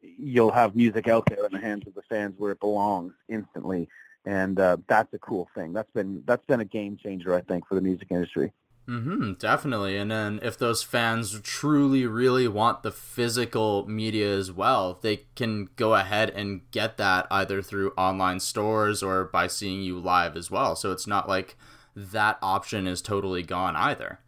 you'll 0.00 0.50
have 0.50 0.74
music 0.74 1.08
out 1.08 1.26
there 1.26 1.44
in 1.44 1.52
the 1.52 1.58
hands 1.58 1.86
of 1.86 1.94
the 1.94 2.02
fans 2.08 2.34
where 2.38 2.52
it 2.52 2.60
belongs 2.60 3.12
instantly, 3.28 3.86
and 4.24 4.58
uh, 4.58 4.78
that's 4.88 5.12
a 5.12 5.18
cool 5.18 5.48
thing. 5.54 5.74
That's 5.74 5.90
been 5.92 6.22
that's 6.26 6.44
been 6.46 6.60
a 6.60 6.64
game 6.64 6.96
changer, 6.96 7.34
I 7.34 7.42
think, 7.42 7.68
for 7.68 7.74
the 7.74 7.82
music 7.82 8.08
industry. 8.10 8.50
Mm-hmm, 8.90 9.34
definitely. 9.34 9.96
And 9.96 10.10
then 10.10 10.40
if 10.42 10.58
those 10.58 10.82
fans 10.82 11.40
truly, 11.42 12.06
really 12.06 12.48
want 12.48 12.82
the 12.82 12.90
physical 12.90 13.86
media 13.86 14.36
as 14.36 14.50
well, 14.50 14.98
they 15.00 15.26
can 15.36 15.68
go 15.76 15.94
ahead 15.94 16.30
and 16.30 16.68
get 16.72 16.96
that 16.96 17.28
either 17.30 17.62
through 17.62 17.92
online 17.92 18.40
stores 18.40 19.00
or 19.00 19.26
by 19.26 19.46
seeing 19.46 19.80
you 19.82 20.00
live 20.00 20.36
as 20.36 20.50
well. 20.50 20.74
So 20.74 20.90
it's 20.90 21.06
not 21.06 21.28
like 21.28 21.56
that 21.94 22.38
option 22.42 22.88
is 22.88 23.00
totally 23.00 23.44
gone 23.44 23.76
either. 23.76 24.18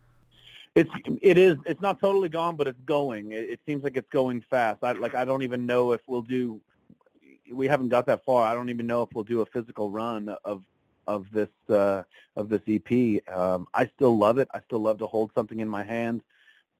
It's 0.76 0.90
it 1.20 1.36
is 1.36 1.56
it's 1.66 1.82
not 1.82 1.98
totally 2.00 2.28
gone, 2.28 2.54
but 2.54 2.68
it's 2.68 2.80
going. 2.86 3.32
It, 3.32 3.50
it 3.50 3.60
seems 3.66 3.82
like 3.82 3.96
it's 3.96 4.08
going 4.10 4.42
fast. 4.48 4.84
I 4.84 4.92
like 4.92 5.16
I 5.16 5.24
don't 5.24 5.42
even 5.42 5.66
know 5.66 5.90
if 5.90 6.02
we'll 6.06 6.22
do. 6.22 6.60
We 7.52 7.66
haven't 7.66 7.88
got 7.88 8.06
that 8.06 8.24
far. 8.24 8.46
I 8.46 8.54
don't 8.54 8.70
even 8.70 8.86
know 8.86 9.02
if 9.02 9.10
we'll 9.12 9.24
do 9.24 9.40
a 9.40 9.46
physical 9.46 9.90
run 9.90 10.34
of 10.44 10.62
of 11.06 11.26
this 11.32 11.48
uh, 11.68 12.02
of 12.36 12.48
this 12.48 12.62
EP. 12.68 13.22
Um, 13.34 13.66
I 13.74 13.90
still 13.96 14.16
love 14.16 14.38
it. 14.38 14.48
I 14.54 14.60
still 14.66 14.80
love 14.80 14.98
to 14.98 15.06
hold 15.06 15.30
something 15.34 15.60
in 15.60 15.68
my 15.68 15.82
hand, 15.82 16.22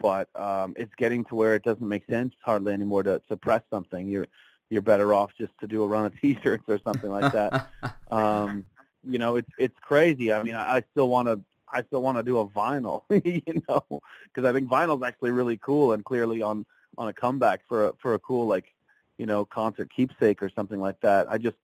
but 0.00 0.28
um, 0.34 0.74
it's 0.76 0.94
getting 0.96 1.24
to 1.26 1.34
where 1.34 1.54
it 1.54 1.62
doesn't 1.62 1.86
make 1.86 2.06
sense 2.06 2.34
hardly 2.42 2.72
anymore 2.72 3.02
to, 3.02 3.20
to 3.28 3.36
press 3.36 3.62
something. 3.70 4.08
You're 4.08 4.26
you're 4.70 4.82
better 4.82 5.12
off 5.12 5.32
just 5.36 5.52
to 5.60 5.66
do 5.66 5.82
a 5.82 5.86
run 5.86 6.06
of 6.06 6.18
T-shirts 6.20 6.64
or 6.68 6.78
something 6.82 7.10
like 7.10 7.32
that. 7.32 7.68
um, 8.10 8.64
you 9.04 9.18
know, 9.18 9.36
it's 9.36 9.50
it's 9.58 9.78
crazy. 9.80 10.32
I 10.32 10.42
mean, 10.42 10.54
I, 10.54 10.76
I 10.76 10.84
still 10.92 11.08
want 11.08 11.28
to 11.28 11.40
I 11.72 11.82
still 11.82 12.02
want 12.02 12.18
to 12.18 12.22
do 12.22 12.38
a 12.38 12.46
vinyl, 12.46 13.02
you 13.10 13.62
know, 13.68 14.02
because 14.24 14.48
I 14.48 14.52
think 14.52 14.68
vinyl's 14.68 15.02
actually 15.02 15.30
really 15.30 15.56
cool 15.56 15.92
and 15.92 16.04
clearly 16.04 16.42
on 16.42 16.66
on 16.98 17.08
a 17.08 17.12
comeback 17.12 17.62
for 17.66 17.88
a, 17.88 17.92
for 18.00 18.14
a 18.14 18.18
cool 18.18 18.46
like 18.46 18.74
you 19.18 19.26
know 19.26 19.44
concert 19.44 19.90
keepsake 19.94 20.42
or 20.42 20.50
something 20.50 20.80
like 20.80 21.00
that. 21.00 21.30
I 21.30 21.38
just 21.38 21.56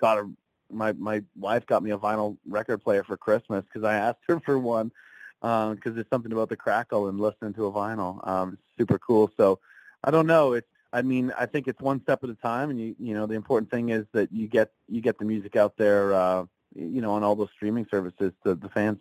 got 0.00 0.18
a 0.18 0.30
my 0.72 0.92
my 0.92 1.22
wife 1.38 1.66
got 1.66 1.82
me 1.82 1.90
a 1.90 1.98
vinyl 1.98 2.36
record 2.48 2.82
player 2.82 3.04
for 3.04 3.16
Christmas 3.16 3.64
because 3.64 3.84
I 3.84 3.94
asked 3.94 4.20
her 4.28 4.40
for 4.40 4.58
one 4.58 4.90
because 5.40 5.72
um, 5.72 5.94
there's 5.94 6.06
something 6.10 6.32
about 6.32 6.48
the 6.48 6.56
crackle 6.56 7.08
and 7.08 7.18
listening 7.18 7.54
to 7.54 7.66
a 7.66 7.72
vinyl. 7.72 8.26
Um, 8.26 8.58
super 8.78 8.98
cool. 8.98 9.30
So 9.36 9.58
I 10.04 10.10
don't 10.10 10.26
know. 10.26 10.52
It's 10.52 10.68
I 10.92 11.02
mean 11.02 11.32
I 11.38 11.46
think 11.46 11.68
it's 11.68 11.80
one 11.80 12.02
step 12.02 12.24
at 12.24 12.30
a 12.30 12.34
time, 12.34 12.70
and 12.70 12.80
you 12.80 12.94
you 12.98 13.14
know 13.14 13.26
the 13.26 13.34
important 13.34 13.70
thing 13.70 13.90
is 13.90 14.06
that 14.12 14.32
you 14.32 14.48
get 14.48 14.72
you 14.88 15.00
get 15.00 15.18
the 15.18 15.24
music 15.24 15.56
out 15.56 15.76
there. 15.76 16.14
Uh, 16.14 16.44
you 16.74 17.00
know 17.00 17.12
on 17.12 17.22
all 17.22 17.34
those 17.34 17.50
streaming 17.54 17.86
services 17.90 18.32
to 18.44 18.54
the 18.54 18.68
fans. 18.68 18.98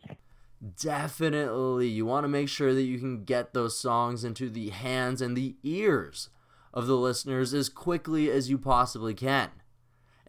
Definitely, 0.81 1.87
you 1.87 2.05
want 2.05 2.25
to 2.25 2.27
make 2.27 2.49
sure 2.49 2.73
that 2.73 2.83
you 2.83 2.99
can 2.99 3.23
get 3.23 3.53
those 3.53 3.79
songs 3.79 4.23
into 4.23 4.49
the 4.49 4.69
hands 4.69 5.21
and 5.21 5.37
the 5.37 5.55
ears 5.63 6.29
of 6.73 6.85
the 6.85 6.97
listeners 6.97 7.53
as 7.53 7.69
quickly 7.69 8.29
as 8.29 8.49
you 8.49 8.57
possibly 8.57 9.13
can 9.13 9.49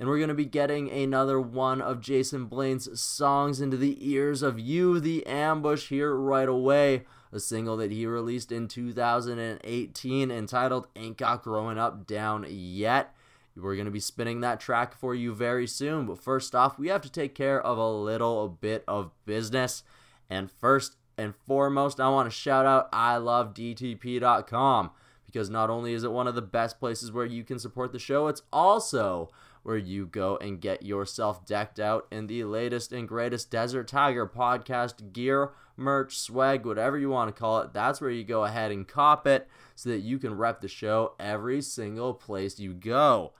and 0.00 0.08
we're 0.08 0.16
going 0.16 0.28
to 0.28 0.34
be 0.34 0.46
getting 0.46 0.90
another 0.90 1.38
one 1.38 1.82
of 1.82 2.00
Jason 2.00 2.46
Blaine's 2.46 2.98
songs 2.98 3.60
into 3.60 3.76
the 3.76 3.98
ears 4.00 4.42
of 4.42 4.58
you, 4.58 4.98
the 4.98 5.26
ambush, 5.26 5.88
here 5.90 6.16
right 6.16 6.48
away. 6.48 7.04
A 7.32 7.38
single 7.38 7.76
that 7.76 7.92
he 7.92 8.06
released 8.06 8.50
in 8.50 8.66
2018 8.66 10.30
entitled 10.30 10.88
Ain't 10.96 11.18
Got 11.18 11.42
Growing 11.42 11.76
Up 11.76 12.06
Down 12.06 12.46
Yet. 12.48 13.14
We're 13.54 13.74
going 13.74 13.84
to 13.84 13.90
be 13.90 14.00
spinning 14.00 14.40
that 14.40 14.58
track 14.58 14.94
for 14.94 15.14
you 15.14 15.34
very 15.34 15.66
soon, 15.66 16.06
but 16.06 16.18
first 16.18 16.54
off, 16.54 16.78
we 16.78 16.88
have 16.88 17.02
to 17.02 17.12
take 17.12 17.34
care 17.34 17.60
of 17.60 17.76
a 17.76 17.90
little 17.90 18.48
bit 18.48 18.84
of 18.88 19.10
business. 19.26 19.82
And 20.30 20.50
first 20.50 20.96
and 21.18 21.34
foremost, 21.46 22.00
I 22.00 22.08
want 22.08 22.26
to 22.26 22.34
shout 22.34 22.64
out 22.64 22.90
ilovedtp.com 22.92 24.90
because 25.26 25.50
not 25.50 25.68
only 25.68 25.92
is 25.92 26.04
it 26.04 26.10
one 26.10 26.26
of 26.26 26.34
the 26.34 26.40
best 26.40 26.80
places 26.80 27.12
where 27.12 27.26
you 27.26 27.44
can 27.44 27.58
support 27.58 27.92
the 27.92 27.98
show, 27.98 28.28
it's 28.28 28.42
also 28.50 29.30
where 29.62 29.76
you 29.76 30.06
go 30.06 30.36
and 30.38 30.60
get 30.60 30.82
yourself 30.82 31.44
decked 31.44 31.78
out 31.78 32.06
in 32.10 32.26
the 32.26 32.44
latest 32.44 32.92
and 32.92 33.08
greatest 33.08 33.50
Desert 33.50 33.88
Tiger 33.88 34.26
podcast 34.26 35.12
gear, 35.12 35.52
merch, 35.76 36.18
swag, 36.18 36.64
whatever 36.64 36.98
you 36.98 37.10
want 37.10 37.34
to 37.34 37.38
call 37.38 37.60
it. 37.60 37.72
That's 37.72 38.00
where 38.00 38.10
you 38.10 38.24
go 38.24 38.44
ahead 38.44 38.70
and 38.70 38.86
cop 38.86 39.26
it 39.26 39.48
so 39.74 39.90
that 39.90 40.00
you 40.00 40.18
can 40.18 40.34
rep 40.34 40.60
the 40.60 40.68
show 40.68 41.14
every 41.18 41.60
single 41.60 42.14
place 42.14 42.58
you 42.58 42.72
go. 42.72 43.32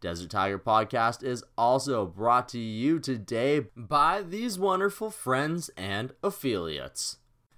Desert 0.00 0.30
Tiger 0.30 0.58
Podcast 0.60 1.24
is 1.24 1.42
also 1.56 2.06
brought 2.06 2.48
to 2.50 2.58
you 2.58 3.00
today 3.00 3.66
by 3.76 4.22
these 4.22 4.58
wonderful 4.58 5.10
friends 5.10 5.70
and 5.76 6.12
affiliates. 6.22 7.16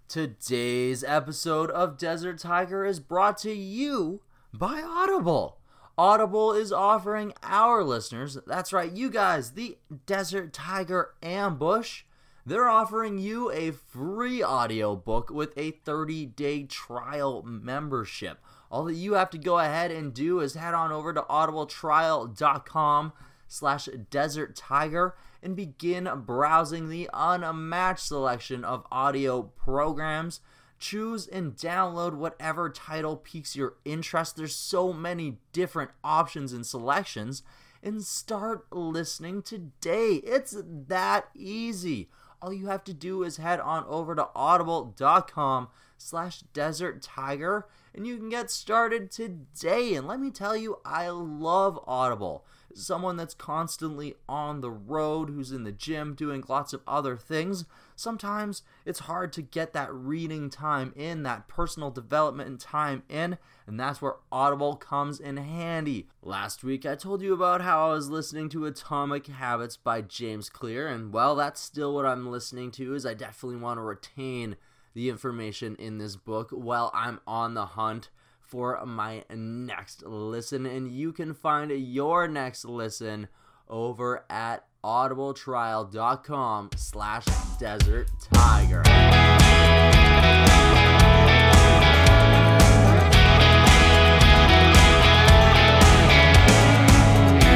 Today's 0.08 1.04
episode 1.04 1.70
of 1.70 1.98
Desert 1.98 2.38
Tiger 2.38 2.84
is 2.84 2.98
brought 2.98 3.36
to 3.38 3.52
you 3.52 4.22
by 4.52 4.82
Audible. 4.82 5.59
Audible 6.00 6.54
is 6.54 6.72
offering 6.72 7.34
our 7.42 7.84
listeners, 7.84 8.38
that's 8.46 8.72
right, 8.72 8.90
you 8.90 9.10
guys, 9.10 9.50
the 9.50 9.76
Desert 10.06 10.50
Tiger 10.50 11.10
Ambush. 11.22 12.04
They're 12.46 12.70
offering 12.70 13.18
you 13.18 13.50
a 13.50 13.72
free 13.72 14.42
audiobook 14.42 15.28
with 15.28 15.52
a 15.58 15.72
30 15.72 16.24
day 16.24 16.62
trial 16.62 17.42
membership. 17.42 18.38
All 18.70 18.84
that 18.84 18.94
you 18.94 19.12
have 19.12 19.28
to 19.28 19.36
go 19.36 19.58
ahead 19.58 19.90
and 19.90 20.14
do 20.14 20.40
is 20.40 20.54
head 20.54 20.72
on 20.72 20.90
over 20.90 21.12
to 21.12 21.20
audibletrial.com 21.20 23.12
slash 23.46 23.86
desert 24.08 24.56
tiger 24.56 25.16
and 25.42 25.54
begin 25.54 26.08
browsing 26.24 26.88
the 26.88 27.10
unmatched 27.12 28.06
selection 28.06 28.64
of 28.64 28.86
audio 28.90 29.42
programs 29.42 30.40
choose 30.80 31.28
and 31.28 31.54
download 31.56 32.14
whatever 32.14 32.68
title 32.68 33.16
piques 33.16 33.54
your 33.54 33.74
interest. 33.84 34.36
There's 34.36 34.56
so 34.56 34.92
many 34.92 35.38
different 35.52 35.90
options 36.02 36.52
and 36.52 36.66
selections. 36.66 37.42
And 37.82 38.02
start 38.02 38.66
listening 38.70 39.42
today. 39.42 40.16
It's 40.16 40.56
that 40.64 41.28
easy. 41.34 42.10
All 42.42 42.52
you 42.52 42.66
have 42.66 42.84
to 42.84 42.94
do 42.94 43.22
is 43.22 43.36
head 43.36 43.60
on 43.60 43.84
over 43.86 44.14
to 44.14 44.28
audible.com 44.34 45.68
slash 45.96 46.40
desert 46.52 47.02
tiger 47.02 47.66
and 47.94 48.06
you 48.06 48.16
can 48.16 48.28
get 48.28 48.50
started 48.50 49.10
today. 49.10 49.94
And 49.94 50.06
let 50.06 50.20
me 50.20 50.30
tell 50.30 50.56
you, 50.56 50.78
I 50.84 51.08
love 51.08 51.78
Audible 51.86 52.44
someone 52.74 53.16
that's 53.16 53.34
constantly 53.34 54.14
on 54.28 54.60
the 54.60 54.70
road, 54.70 55.30
who's 55.30 55.52
in 55.52 55.64
the 55.64 55.72
gym 55.72 56.14
doing 56.14 56.44
lots 56.48 56.72
of 56.72 56.82
other 56.86 57.16
things, 57.16 57.64
sometimes 57.96 58.62
it's 58.84 59.00
hard 59.00 59.32
to 59.34 59.42
get 59.42 59.72
that 59.72 59.92
reading 59.92 60.50
time 60.50 60.92
in, 60.96 61.22
that 61.22 61.48
personal 61.48 61.90
development 61.90 62.60
time 62.60 63.02
in, 63.08 63.38
and 63.66 63.78
that's 63.78 64.00
where 64.00 64.16
Audible 64.32 64.76
comes 64.76 65.20
in 65.20 65.36
handy. 65.36 66.08
Last 66.22 66.64
week 66.64 66.84
I 66.86 66.94
told 66.94 67.22
you 67.22 67.32
about 67.32 67.60
how 67.60 67.90
I 67.90 67.94
was 67.94 68.10
listening 68.10 68.48
to 68.50 68.66
Atomic 68.66 69.26
Habits 69.26 69.76
by 69.76 70.00
James 70.02 70.48
Clear, 70.48 70.88
and 70.88 71.12
well, 71.12 71.34
that's 71.34 71.60
still 71.60 71.94
what 71.94 72.06
I'm 72.06 72.30
listening 72.30 72.70
to, 72.72 72.94
is 72.94 73.04
I 73.04 73.14
definitely 73.14 73.60
want 73.60 73.78
to 73.78 73.82
retain 73.82 74.56
the 74.94 75.08
information 75.08 75.76
in 75.76 75.98
this 75.98 76.16
book 76.16 76.50
while 76.50 76.90
I'm 76.94 77.20
on 77.26 77.54
the 77.54 77.66
hunt 77.66 78.10
for 78.50 78.84
my 78.84 79.22
next 79.34 80.04
listen. 80.04 80.66
And 80.66 80.90
you 80.90 81.12
can 81.12 81.32
find 81.32 81.70
your 81.70 82.26
next 82.26 82.64
listen 82.64 83.28
over 83.68 84.24
at 84.28 84.66
audibletrial.com 84.84 86.70
slash 86.76 87.24
desert 87.58 88.10
tiger. 88.32 88.82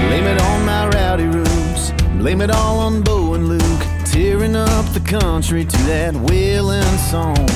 Blame 0.06 0.26
it 0.26 0.40
on 0.40 0.64
my 0.64 0.88
rowdy 0.90 1.24
roots. 1.24 1.90
Blame 2.18 2.40
it 2.40 2.50
all 2.50 2.78
on 2.78 3.02
Bo 3.02 3.34
and 3.34 3.48
Luke. 3.48 3.60
Tearing 4.04 4.54
up 4.54 4.86
the 4.92 5.00
country 5.00 5.64
to 5.64 5.76
that 5.84 6.14
wailing 6.14 6.82
song. 7.10 7.48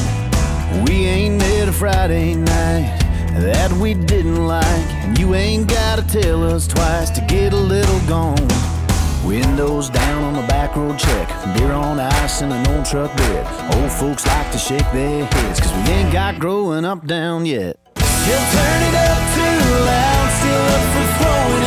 We 0.85 1.05
ain't 1.07 1.38
met 1.38 1.68
a 1.68 1.72
Friday 1.72 2.35
night 2.35 3.08
that 3.35 3.73
we 3.73 3.95
didn't 3.95 4.47
like. 4.47 4.88
And 5.05 5.19
you 5.19 5.35
ain't 5.35 5.69
gotta 5.69 6.03
tell 6.03 6.43
us 6.45 6.67
twice 6.67 7.11
to 7.11 7.21
get 7.23 7.53
a 7.53 7.57
little 7.57 8.01
gone. 8.09 8.49
Windows 9.25 9.91
down 9.91 10.25
on 10.25 10.35
the 10.35 10.47
back 10.49 10.77
road 10.77 10.99
check, 10.99 11.29
beer 11.57 11.73
on 11.73 12.01
ice 12.01 12.41
in 12.41 12.51
an 12.51 12.67
old 12.69 12.87
truck 12.87 13.14
bed. 13.17 13.75
Old 13.77 13.93
folks 13.93 14.27
like 14.27 14.51
to 14.53 14.59
shake 14.59 14.91
their 14.93 15.25
heads, 15.27 15.61
cause 15.61 15.73
we 15.73 15.93
ain't 15.93 16.12
got 16.12 16.38
growing 16.38 16.85
up 16.85 17.07
down 17.07 17.45
yet. 17.45 17.77
Still 17.97 18.45
turn 18.53 18.83
it 18.88 18.95
up 18.95 19.23
too 19.37 19.61
loud, 19.85 20.29
still 20.38 20.64
up 20.77 20.85
for 20.93 21.07
throwing 21.19 21.58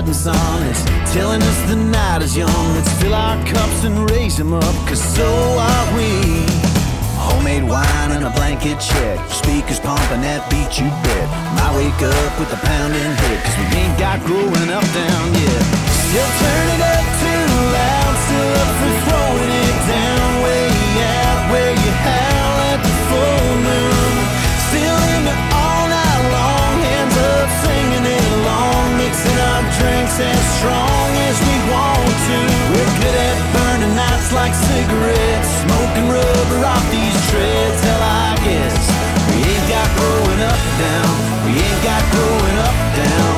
setting 0.00 0.14
sun 0.14 0.62
is 0.66 0.82
telling 1.12 1.42
us 1.42 1.68
the 1.68 1.76
night 1.76 2.22
is 2.22 2.36
young. 2.36 2.74
Let's 2.74 2.92
fill 3.02 3.14
our 3.14 3.36
cups 3.46 3.84
and 3.84 4.10
raise 4.10 4.36
them 4.36 4.52
up, 4.52 4.74
cause 4.88 5.02
so 5.02 5.26
are 5.26 5.96
we. 5.96 6.46
Homemade 7.20 7.64
wine 7.64 8.12
and 8.12 8.24
a 8.24 8.30
blanket 8.30 8.80
check. 8.80 9.18
Speakers 9.28 9.80
pumping 9.80 10.22
that 10.22 10.48
beat 10.48 10.72
you 10.80 10.88
bet. 11.04 11.26
Might 11.56 11.74
wake 11.76 12.00
up 12.00 12.32
with 12.38 12.52
a 12.52 12.60
pounding 12.64 13.12
head, 13.20 13.38
cause 13.44 13.56
we 13.60 13.66
ain't 13.76 13.98
got 13.98 14.24
growing 14.24 14.70
up 14.72 14.86
down 14.96 15.26
yet. 15.36 15.62
Still 15.92 16.30
turn 16.40 16.66
it 16.74 16.82
up 16.94 17.06
too 17.20 17.44
loud, 17.76 18.14
still 18.24 18.50
up 18.56 18.70
for 18.80 18.99
as 30.20 30.44
strong 30.60 31.10
as 31.28 31.36
we 31.40 31.56
want 31.72 32.14
to. 32.28 32.38
We're 32.72 32.92
good 33.00 33.16
at 33.16 33.36
burning 33.56 33.94
nights 33.96 34.30
like 34.32 34.54
cigarettes, 34.54 35.50
smoking 35.64 36.06
rubber 36.12 36.60
off 36.66 36.84
these 36.92 37.18
treads. 37.32 37.80
Hell, 37.80 38.04
I 38.04 38.36
guess 38.44 38.76
we 39.32 39.36
ain't 39.40 39.66
got 39.68 39.88
growing 39.96 40.42
up 40.44 40.62
down. 40.78 41.12
We 41.44 41.52
ain't 41.56 41.82
got 41.82 42.02
growing 42.12 42.58
up 42.68 42.76
down 42.96 43.29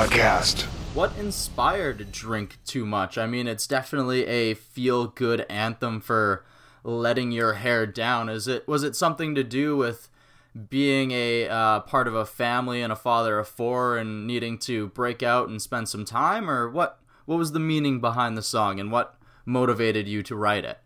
Podcast. 0.00 0.62
What 0.94 1.12
inspired 1.18 2.10
Drink 2.10 2.56
Too 2.64 2.86
Much? 2.86 3.18
I 3.18 3.26
mean, 3.26 3.46
it's 3.46 3.66
definitely 3.66 4.26
a 4.26 4.54
feel 4.54 5.08
good 5.08 5.44
anthem 5.50 6.00
for 6.00 6.42
letting 6.82 7.32
your 7.32 7.52
hair 7.52 7.84
down. 7.84 8.30
Is 8.30 8.48
it 8.48 8.66
was 8.66 8.82
it 8.82 8.96
something 8.96 9.34
to 9.34 9.44
do 9.44 9.76
with 9.76 10.08
being 10.70 11.10
a 11.10 11.50
uh, 11.50 11.80
part 11.80 12.08
of 12.08 12.14
a 12.14 12.24
family 12.24 12.80
and 12.80 12.90
a 12.90 12.96
father 12.96 13.38
of 13.38 13.46
four 13.46 13.98
and 13.98 14.26
needing 14.26 14.56
to 14.60 14.86
break 14.88 15.22
out 15.22 15.50
and 15.50 15.60
spend 15.60 15.90
some 15.90 16.06
time 16.06 16.48
or 16.48 16.70
what 16.70 16.98
what 17.26 17.36
was 17.36 17.52
the 17.52 17.60
meaning 17.60 18.00
behind 18.00 18.38
the 18.38 18.42
song 18.42 18.80
and 18.80 18.90
what 18.90 19.18
motivated 19.44 20.08
you 20.08 20.22
to 20.22 20.34
write 20.34 20.64
it? 20.64 20.78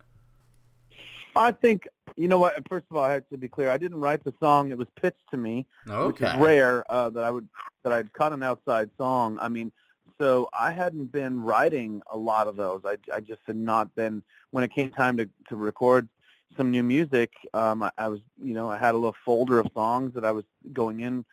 I 1.37 1.53
think 1.53 1.87
you 2.15 2.27
know 2.27 2.39
what. 2.39 2.55
First 2.69 2.85
of 2.89 2.97
all, 2.97 3.03
I 3.03 3.13
have 3.13 3.27
to 3.29 3.37
be 3.37 3.47
clear. 3.47 3.69
I 3.69 3.77
didn't 3.77 3.99
write 3.99 4.23
the 4.23 4.33
song; 4.39 4.71
it 4.71 4.77
was 4.77 4.87
pitched 5.01 5.29
to 5.31 5.37
me, 5.37 5.65
which 6.07 6.21
is 6.21 6.35
rare 6.37 6.89
uh, 6.89 7.09
that 7.09 7.23
I 7.23 7.31
would 7.31 7.47
that 7.83 7.93
I'd 7.93 8.11
cut 8.13 8.33
an 8.33 8.43
outside 8.43 8.89
song. 8.97 9.37
I 9.41 9.49
mean, 9.49 9.71
so 10.19 10.49
I 10.57 10.71
hadn't 10.71 11.11
been 11.11 11.41
writing 11.41 12.01
a 12.11 12.17
lot 12.17 12.47
of 12.47 12.55
those. 12.55 12.81
I, 12.85 12.97
I 13.13 13.19
just 13.19 13.41
had 13.45 13.57
not 13.57 13.93
been. 13.95 14.23
When 14.51 14.63
it 14.63 14.71
came 14.71 14.91
time 14.91 15.17
to 15.17 15.29
to 15.49 15.55
record 15.55 16.07
some 16.55 16.71
new 16.71 16.83
music, 16.83 17.31
um, 17.53 17.83
I, 17.83 17.91
I 17.97 18.07
was 18.07 18.21
you 18.41 18.53
know 18.53 18.69
I 18.69 18.77
had 18.77 18.93
a 18.93 18.97
little 18.97 19.15
folder 19.25 19.59
of 19.59 19.67
songs 19.73 20.13
that 20.13 20.23
I 20.25 20.31
was 20.31 20.45
going 20.73 21.01
in 21.01 21.25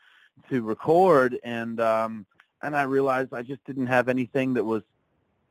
to 0.50 0.62
record, 0.62 1.38
and 1.44 1.80
um, 1.80 2.26
and 2.62 2.76
I 2.76 2.82
realized 2.82 3.32
I 3.32 3.42
just 3.42 3.64
didn't 3.64 3.86
have 3.86 4.08
anything 4.08 4.54
that 4.54 4.64
was 4.64 4.82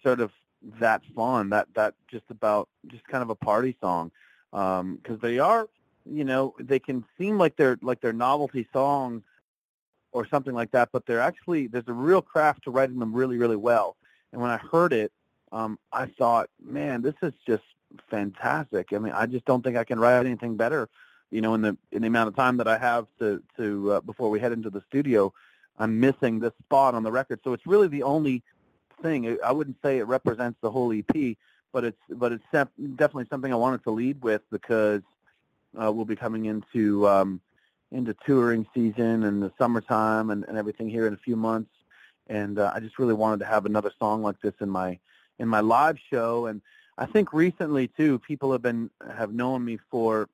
sort 0.03 0.19
of 0.19 0.31
that 0.79 1.01
fun, 1.15 1.49
that 1.49 1.67
that 1.75 1.93
just 2.09 2.25
about 2.29 2.67
just 2.87 3.05
kind 3.07 3.23
of 3.23 3.29
a 3.29 3.35
party 3.35 3.77
song 3.79 4.11
because 4.51 5.19
they 5.21 5.39
are, 5.39 5.67
you 6.05 6.23
know, 6.23 6.53
they 6.59 6.79
can 6.79 7.05
seem 7.17 7.37
like 7.37 7.55
they're 7.55 7.77
like 7.81 8.01
they're 8.01 8.13
novelty 8.13 8.67
songs 8.73 9.23
or 10.11 10.27
something 10.27 10.53
like 10.53 10.71
that, 10.71 10.89
but 10.91 11.05
they're 11.05 11.21
actually 11.21 11.67
there's 11.67 11.87
a 11.87 11.93
real 11.93 12.21
craft 12.21 12.63
to 12.63 12.71
writing 12.71 12.99
them 12.99 13.13
really, 13.13 13.37
really 13.37 13.55
well. 13.55 13.95
And 14.31 14.41
when 14.41 14.51
I 14.51 14.57
heard 14.57 14.93
it, 14.93 15.11
um, 15.51 15.77
I 15.91 16.05
thought, 16.05 16.49
man, 16.63 17.01
this 17.01 17.15
is 17.21 17.33
just 17.45 17.63
fantastic. 18.09 18.93
I 18.93 18.97
mean, 18.97 19.13
I 19.13 19.25
just 19.25 19.45
don't 19.45 19.63
think 19.63 19.77
I 19.77 19.83
can 19.83 19.99
write 19.99 20.25
anything 20.25 20.55
better. 20.55 20.89
You 21.29 21.41
know, 21.41 21.53
in 21.53 21.61
the 21.61 21.77
in 21.91 22.01
the 22.01 22.07
amount 22.07 22.27
of 22.27 22.35
time 22.35 22.57
that 22.57 22.67
I 22.67 22.77
have 22.77 23.07
to 23.19 23.41
to 23.57 23.93
uh, 23.93 24.01
before 24.01 24.29
we 24.29 24.39
head 24.39 24.51
into 24.51 24.69
the 24.69 24.81
studio, 24.89 25.33
I'm 25.79 25.99
missing 25.99 26.39
this 26.39 26.53
spot 26.65 26.93
on 26.93 27.03
the 27.03 27.11
record. 27.11 27.39
So 27.43 27.53
it's 27.53 27.65
really 27.65 27.87
the 27.87 28.03
only 28.03 28.43
thing. 29.01 29.37
I 29.43 29.51
wouldn't 29.51 29.77
say 29.81 29.99
it 29.99 30.07
represents 30.07 30.59
the 30.61 30.71
whole 30.71 30.93
EP, 30.93 31.37
but 31.73 31.83
it's 31.83 32.01
but 32.09 32.31
it's 32.31 32.43
definitely 32.51 33.27
something 33.29 33.51
I 33.51 33.57
wanted 33.57 33.83
to 33.83 33.91
lead 33.91 34.21
with 34.21 34.41
because 34.51 35.01
uh, 35.81 35.91
we'll 35.91 36.05
be 36.05 36.15
coming 36.15 36.45
into 36.45 37.07
um, 37.07 37.41
into 37.91 38.15
touring 38.25 38.65
season 38.73 39.23
and 39.23 39.41
the 39.41 39.51
summertime 39.57 40.29
and, 40.29 40.43
and 40.45 40.57
everything 40.57 40.89
here 40.89 41.07
in 41.07 41.13
a 41.13 41.17
few 41.17 41.35
months, 41.35 41.71
and 42.27 42.59
uh, 42.59 42.71
I 42.73 42.79
just 42.79 42.99
really 42.99 43.13
wanted 43.13 43.39
to 43.39 43.45
have 43.45 43.65
another 43.65 43.91
song 43.99 44.21
like 44.21 44.39
this 44.41 44.53
in 44.59 44.69
my 44.69 44.99
in 45.39 45.47
my 45.47 45.59
live 45.59 45.97
show. 46.09 46.45
And 46.45 46.61
I 46.97 47.05
think 47.05 47.33
recently 47.33 47.87
too, 47.87 48.19
people 48.19 48.51
have 48.51 48.61
been 48.61 48.89
have 49.15 49.33
known 49.33 49.63
me 49.65 49.79
for 49.89 50.29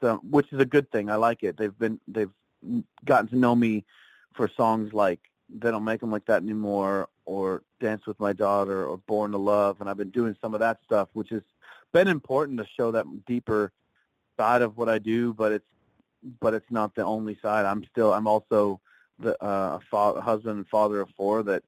some, 0.00 0.18
which 0.30 0.52
is 0.52 0.60
a 0.60 0.64
good 0.64 0.90
thing. 0.90 1.10
I 1.10 1.16
like 1.16 1.42
it. 1.42 1.56
They've 1.56 1.76
been 1.78 2.00
they've 2.08 2.30
gotten 3.04 3.28
to 3.28 3.36
know 3.36 3.54
me 3.54 3.84
for 4.34 4.50
songs 4.56 4.92
like 4.92 5.20
don't 5.58 5.84
make 5.84 6.00
them 6.00 6.10
like 6.10 6.24
that 6.26 6.42
anymore 6.42 7.08
or 7.26 7.62
dance 7.80 8.06
with 8.06 8.18
my 8.18 8.32
daughter 8.32 8.86
or 8.86 8.96
born 8.96 9.30
to 9.30 9.38
love 9.38 9.80
and 9.80 9.88
i've 9.88 9.96
been 9.96 10.10
doing 10.10 10.34
some 10.40 10.54
of 10.54 10.60
that 10.60 10.78
stuff 10.84 11.08
which 11.12 11.28
has 11.28 11.42
been 11.92 12.08
important 12.08 12.58
to 12.58 12.66
show 12.76 12.90
that 12.90 13.06
deeper 13.26 13.72
side 14.38 14.62
of 14.62 14.76
what 14.76 14.88
i 14.88 14.98
do 14.98 15.32
but 15.34 15.52
it's 15.52 15.66
but 16.40 16.54
it's 16.54 16.70
not 16.70 16.94
the 16.94 17.04
only 17.04 17.38
side. 17.42 17.66
I'm 17.66 17.84
still 17.90 18.12
i'm 18.12 18.26
also 18.26 18.80
the 19.18 19.42
uh, 19.44 19.78
a 19.78 19.80
fa- 19.90 20.20
husband 20.20 20.56
and 20.56 20.68
father 20.68 21.00
of 21.00 21.08
four 21.16 21.42
that 21.44 21.62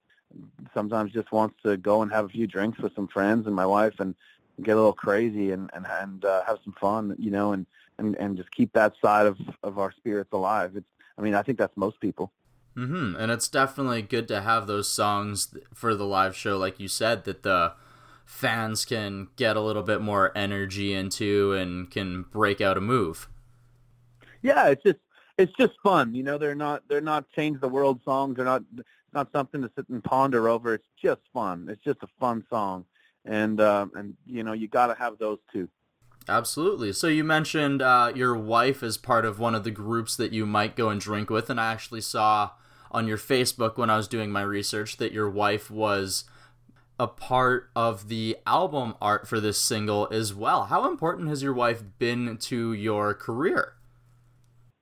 sometimes 0.75 1.13
just 1.13 1.31
wants 1.31 1.57
to 1.63 1.77
go 1.77 2.03
and 2.03 2.11
have 2.11 2.25
a 2.25 2.29
few 2.29 2.47
drinks 2.47 2.79
with 2.79 2.95
some 2.95 3.07
friends 3.09 3.47
and 3.47 3.55
my 3.55 3.67
wife 3.67 4.01
and 4.01 4.15
get 4.63 4.73
a 4.73 4.77
little 4.77 4.93
crazy 4.93 5.53
and 5.53 5.71
and, 5.75 5.87
and 5.89 6.25
uh, 6.25 6.43
have 6.45 6.59
some 6.65 6.75
fun 6.81 7.15
you 7.19 7.31
know 7.31 7.53
and, 7.53 7.67
and 7.99 8.17
and 8.17 8.37
just 8.37 8.51
keep 8.51 8.73
that 8.73 8.95
side 9.03 9.27
of 9.27 9.39
of 9.63 9.79
our 9.79 9.93
spirits 9.93 10.33
alive. 10.33 10.73
It's 10.77 10.87
i 11.19 11.23
mean 11.23 11.35
i 11.35 11.43
think 11.43 11.59
that's 11.59 11.77
most 11.77 12.01
people 12.01 12.33
Mm-hmm. 12.77 13.17
And 13.19 13.33
it's 13.33 13.49
definitely 13.49 14.03
good 14.03 14.29
to 14.29 14.43
have 14.43 14.67
those 14.67 14.89
songs 14.89 15.55
for 15.73 15.95
the 15.95 16.05
live 16.05 16.37
show, 16.37 16.59
like 16.59 16.79
you 16.79 16.89
said, 16.89 17.25
that 17.25 17.43
the 17.43 17.73
fans 18.27 18.85
can 18.85 19.29
get 19.37 19.57
a 19.57 19.61
little 19.61 19.83
bit 19.83 20.01
more 20.01 20.37
energy 20.37 20.93
into 20.93 21.53
and 21.53 21.91
can 21.91 22.25
break 22.25 22.61
out 22.61 22.77
a 22.77 22.81
move. 22.81 23.29
yeah 24.43 24.69
it's 24.69 24.83
just 24.83 24.99
it's 25.39 25.53
just 25.59 25.73
fun 25.83 26.15
you 26.15 26.23
know 26.23 26.39
they're 26.39 26.55
not 26.55 26.83
they're 26.89 27.01
not 27.01 27.25
change 27.35 27.61
the 27.61 27.69
world 27.69 28.01
songs 28.05 28.37
they're 28.37 28.45
not 28.45 28.63
not 29.13 29.31
something 29.33 29.63
to 29.63 29.71
sit 29.77 29.89
and 29.89 30.03
ponder 30.05 30.49
over 30.49 30.75
it's 30.75 30.87
just 31.03 31.21
fun 31.33 31.67
it's 31.71 31.83
just 31.85 31.99
a 32.03 32.09
fun 32.21 32.45
song 32.51 32.85
and 33.25 33.61
um 33.61 33.91
and 33.95 34.15
you 34.27 34.43
know 34.43 34.53
you 34.53 34.69
got 34.69 34.89
to 34.89 34.95
have 34.95 35.19
those 35.19 35.39
two 35.53 35.69
Absolutely. 36.29 36.93
So 36.93 37.07
you 37.07 37.23
mentioned 37.23 37.81
uh, 37.81 38.11
your 38.13 38.35
wife 38.35 38.83
is 38.83 38.97
part 38.99 39.25
of 39.25 39.39
one 39.39 39.55
of 39.55 39.63
the 39.63 39.71
groups 39.71 40.17
that 40.17 40.33
you 40.33 40.45
might 40.45 40.75
go 40.75 40.89
and 40.89 41.01
drink 41.01 41.31
with, 41.31 41.49
and 41.51 41.61
I 41.61 41.71
actually 41.71 42.01
saw 42.01 42.51
on 42.91 43.07
your 43.07 43.19
Facebook 43.19 43.77
when 43.77 43.91
I 43.91 43.97
was 43.97 44.09
doing 44.09 44.31
my 44.31 44.43
research 44.43 44.97
that 44.99 45.13
your 45.13 45.29
wife 45.29 45.71
was 45.71 46.25
a 46.99 47.07
part 47.07 47.71
of 47.77 48.09
the 48.09 48.39
album 48.47 48.95
art 49.01 49.29
for 49.29 49.41
this 49.41 49.61
single 49.61 50.09
as 50.11 50.33
well. 50.33 50.67
How 50.67 50.89
important 50.89 51.29
has 51.29 51.43
your 51.43 51.53
wife 51.53 51.83
been 51.99 52.39
to 52.39 52.73
your 52.73 53.13
career? 53.13 53.77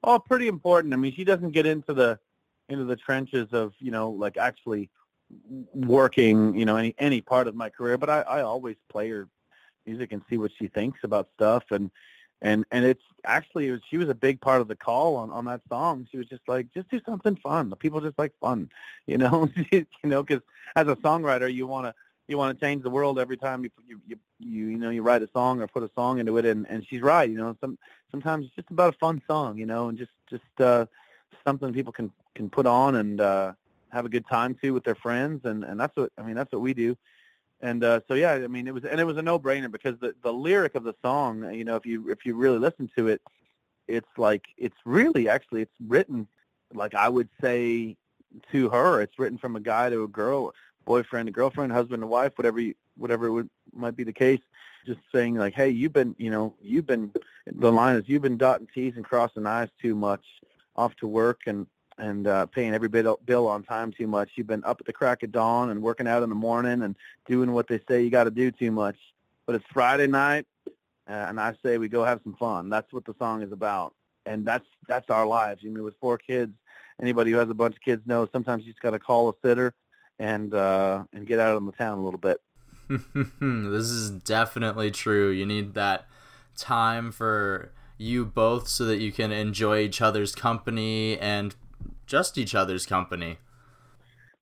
oh 0.05 0.19
pretty 0.19 0.47
important 0.47 0.93
i 0.93 0.97
mean 0.97 1.13
she 1.13 1.25
doesn't 1.25 1.51
get 1.51 1.67
into 1.67 1.93
the 1.93 2.19
into 2.69 2.85
the 2.85 2.97
trenches 2.97 3.49
of 3.53 3.73
you 3.81 3.91
know 3.91 4.11
like 4.11 4.37
actually 4.37 4.89
working 5.73 6.55
you 6.55 6.65
know 6.65 6.77
any 6.77 6.95
any 6.99 7.21
part 7.21 7.49
of 7.49 7.55
my 7.55 7.69
career 7.69 7.99
but 7.99 8.11
i 8.11 8.21
i 8.23 8.43
always 8.43 8.77
play 8.89 9.09
her 9.09 9.29
music 9.87 10.13
and 10.13 10.23
see 10.31 10.39
what 10.39 10.53
she 10.59 10.69
thinks 10.69 11.01
about 11.03 11.29
stuff 11.35 11.65
and 11.71 11.91
and 12.45 12.65
and 12.71 12.85
it's 12.85 13.03
actually 13.25 13.69
it 13.69 13.73
was, 13.73 13.81
she 13.91 13.97
was 13.97 14.09
a 14.09 14.15
big 14.15 14.41
part 14.41 14.61
of 14.61 14.69
the 14.69 14.77
call 14.77 15.17
on 15.17 15.31
on 15.31 15.47
that 15.47 15.63
song. 15.69 16.07
She 16.11 16.19
was 16.19 16.29
just 16.29 16.43
like 16.47 16.73
just 16.73 16.89
do 16.91 17.01
something 17.05 17.37
fun. 17.37 17.71
The 17.71 17.77
people 17.77 18.01
just 18.01 18.19
like 18.19 18.33
fun 18.41 18.71
you 19.07 19.19
know? 19.19 19.49
You 19.73 19.87
know 20.05 20.23
because 20.23 20.43
as 20.77 20.87
a 20.87 20.97
songwriter 20.97 21.53
you 21.53 21.67
want 21.67 21.87
to 21.87 21.95
you 22.29 22.39
want 22.39 22.57
to 22.59 22.65
change 22.65 22.83
the 22.83 22.91
world 22.91 23.19
every 23.19 23.37
time 23.37 23.65
you 23.65 23.71
you 23.89 24.01
you 24.39 24.67
you 24.69 24.79
know 24.79 24.91
you 24.91 25.03
write 25.03 25.23
a 25.23 25.29
song 25.33 25.61
or 25.61 25.67
put 25.67 25.83
a 25.83 25.91
song 25.95 26.19
into 26.19 26.37
it 26.37 26.45
and 26.45 26.67
and 26.69 26.87
she's 26.87 27.01
right 27.01 27.29
you 27.29 27.37
know? 27.37 27.57
Some 27.61 27.79
sometimes 28.11 28.47
it's 28.47 28.55
just 28.55 28.71
about 28.71 28.95
a 28.95 28.99
fun 28.99 29.23
song 29.27 29.59
you 29.59 29.67
know 29.67 29.89
and 29.89 29.99
just 29.99 30.13
just 30.31 30.61
uh 30.61 30.87
something 31.45 31.73
people 31.73 31.93
can 31.93 32.13
can 32.35 32.51
put 32.51 32.67
on 32.67 32.97
and 32.97 33.21
uh 33.21 33.53
have 33.91 34.05
a 34.05 34.09
good 34.09 34.27
time 34.29 34.55
to 34.61 34.73
with 34.73 34.85
their 34.85 34.95
friends 34.95 35.45
and 35.45 35.65
and 35.65 35.79
that's 35.79 35.97
what 35.97 36.11
i 36.19 36.23
mean 36.23 36.35
that's 36.35 36.51
what 36.53 36.61
we 36.61 36.75
do 36.75 36.97
and 37.65 37.83
uh 37.83 37.99
so 38.07 38.15
yeah 38.15 38.33
i 38.33 38.47
mean 38.47 38.69
it 38.69 38.75
was 38.75 38.85
and 38.85 39.01
it 39.01 39.05
was 39.05 39.17
a 39.17 39.23
no 39.23 39.39
brainer 39.39 39.73
because 39.73 39.99
the 39.99 40.15
the 40.23 40.33
lyric 40.33 40.75
of 40.75 40.85
the 40.85 40.95
song 41.03 41.53
you 41.53 41.65
know 41.65 41.75
if 41.75 41.87
you 41.87 42.11
if 42.11 42.25
you 42.25 42.37
really 42.37 42.59
listen 42.59 42.89
to 42.97 43.09
it 43.09 43.21
it's 43.89 44.09
like 44.19 44.45
it's 44.59 44.77
really 44.85 45.29
actually 45.29 45.63
it's 45.63 45.75
written 45.89 46.29
like 46.75 46.95
i 46.95 47.09
would 47.09 47.29
say 47.41 47.97
to 48.53 48.69
her 48.69 49.01
it's 49.01 49.19
written 49.19 49.39
from 49.39 49.57
a 49.57 49.61
guy 49.61 49.89
to 49.89 50.05
a 50.05 50.09
girl 50.09 50.53
boyfriend 50.85 51.27
to 51.27 51.33
girlfriend 51.33 51.73
husband 51.73 52.03
to 52.03 52.07
wife 52.07 52.33
whatever 52.37 52.61
you, 52.61 52.75
whatever 52.99 53.33
would 53.33 53.49
might 53.73 53.97
be 53.97 54.05
the 54.05 54.13
case 54.13 54.41
just 54.87 55.01
saying 55.13 55.35
like 55.35 55.55
hey 55.55 55.71
you've 55.71 55.93
been 55.93 56.15
you 56.19 56.31
know 56.31 56.55
you've 56.61 56.87
been 56.87 57.11
the 57.47 57.73
line 57.73 57.97
is 57.97 58.05
you've 58.07 58.23
been 58.23 58.37
dotting 58.37 58.69
t's 58.75 58.95
and 58.97 59.05
crossing 59.05 59.47
i's 59.47 59.71
too 59.81 59.95
much 59.95 60.25
off 60.77 60.95
to 60.97 61.07
work 61.07 61.41
and 61.47 61.67
and 61.99 62.27
uh 62.27 62.47
paying 62.47 62.75
every 62.75 62.89
bill 62.89 63.19
bill 63.25 63.47
on 63.47 63.63
time 63.63 63.93
too 63.93 64.07
much. 64.07 64.31
You've 64.35 64.47
been 64.47 64.65
up 64.65 64.81
at 64.81 64.87
the 64.87 64.93
crack 64.93 65.23
of 65.23 65.33
dawn 65.33 65.71
and 65.71 65.83
working 65.83 66.09
out 66.09 66.23
in 66.23 66.29
the 66.29 66.35
morning 66.35 66.83
and 66.83 66.97
doing 67.27 67.53
what 67.53 67.69
they 67.69 67.81
say 67.89 68.03
you 68.03 68.11
got 68.11 68.25
to 68.25 68.31
do 68.31 68.51
too 68.51 68.71
much. 68.71 68.97
But 69.47 69.57
it's 69.57 69.65
friday 69.73 70.07
night 70.07 70.47
uh, 71.09 71.27
and 71.29 71.39
i 71.39 71.55
say 71.63 71.79
we 71.79 71.89
go 71.89 72.05
have 72.05 72.21
some 72.25 72.35
fun. 72.35 72.71
That's 72.71 72.93
what 72.93 73.05
the 73.05 73.15
song 73.19 73.43
is 73.43 73.53
about. 73.53 73.95
And 74.27 74.45
that's 74.45 74.67
that's 74.89 75.11
our 75.11 75.27
lives. 75.27 75.63
You 75.63 75.71
know 75.71 75.83
with 75.83 75.95
four 76.01 76.19
kids 76.19 76.53
anybody 77.01 77.31
who 77.31 77.39
has 77.39 77.51
a 77.51 77.55
bunch 77.55 77.75
of 77.75 77.83
kids 77.83 78.03
knows 78.07 78.29
sometimes 78.33 78.65
you 78.65 78.73
just 78.73 78.83
got 78.83 78.91
to 78.91 78.99
call 78.99 79.29
a 79.29 79.33
sitter 79.45 79.75
and 80.19 80.55
uh 80.55 81.05
and 81.13 81.27
get 81.27 81.39
out 81.39 81.57
on 81.57 81.67
the 81.67 81.73
town 81.73 81.99
a 81.99 82.05
little 82.05 82.21
bit. 82.21 82.41
This 83.41 83.87
is 83.87 84.11
definitely 84.11 84.91
true. 84.91 85.31
You 85.31 85.47
need 85.47 85.75
that 85.75 86.07
time 86.57 87.13
for 87.13 87.73
you 87.97 88.25
both 88.25 88.69
so 88.69 88.85
that 88.85 88.99
you 88.99 89.13
can 89.13 89.33
enjoy 89.33 89.79
each 89.79 90.03
other's 90.03 90.35
company 90.35 91.19
and 91.19 91.55
just 92.15 92.39
each 92.39 92.55
other's 92.55 92.87
company. 92.87 93.39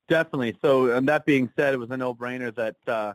Definitely. 0.06 0.54
So, 0.60 0.90
and 0.90 1.08
that 1.08 1.24
being 1.24 1.50
said, 1.56 1.72
it 1.72 1.78
was 1.78 1.90
a 1.90 1.96
no-brainer 1.96 2.54
that 2.56 2.76
uh, 2.86 3.14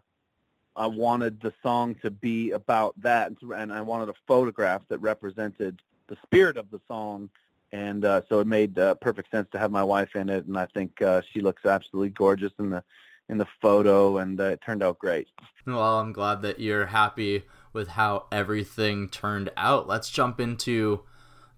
I 0.75 0.87
wanted 0.87 1.39
the 1.41 1.53
song 1.61 1.93
to 2.01 2.09
be 2.09 2.51
about 2.51 2.99
that, 3.03 3.33
and 3.55 3.71
I 3.71 3.81
wanted 3.81 4.09
a 4.09 4.15
photograph 4.27 4.81
that 4.89 4.97
represented 4.97 5.79
the 6.07 6.17
spirit 6.23 6.57
of 6.57 6.71
the 6.71 6.81
song, 6.87 7.29
and 7.71 8.03
uh, 8.03 8.21
so 8.27 8.39
it 8.39 8.47
made 8.47 8.79
uh, 8.79 8.95
perfect 8.95 9.29
sense 9.29 9.47
to 9.51 9.59
have 9.59 9.69
my 9.69 9.83
wife 9.83 10.15
in 10.15 10.27
it, 10.27 10.47
and 10.47 10.57
I 10.57 10.65
think 10.73 10.99
uh, 11.03 11.21
she 11.31 11.39
looks 11.41 11.63
absolutely 11.63 12.09
gorgeous 12.09 12.53
in 12.57 12.71
the 12.71 12.83
in 13.29 13.37
the 13.37 13.47
photo, 13.61 14.17
and 14.17 14.39
uh, 14.39 14.45
it 14.45 14.61
turned 14.65 14.81
out 14.81 14.97
great. 14.97 15.27
Well, 15.67 15.99
I'm 15.99 16.13
glad 16.13 16.41
that 16.41 16.59
you're 16.59 16.87
happy 16.87 17.43
with 17.73 17.89
how 17.89 18.25
everything 18.31 19.07
turned 19.09 19.51
out. 19.55 19.87
Let's 19.87 20.09
jump 20.09 20.39
into 20.39 21.03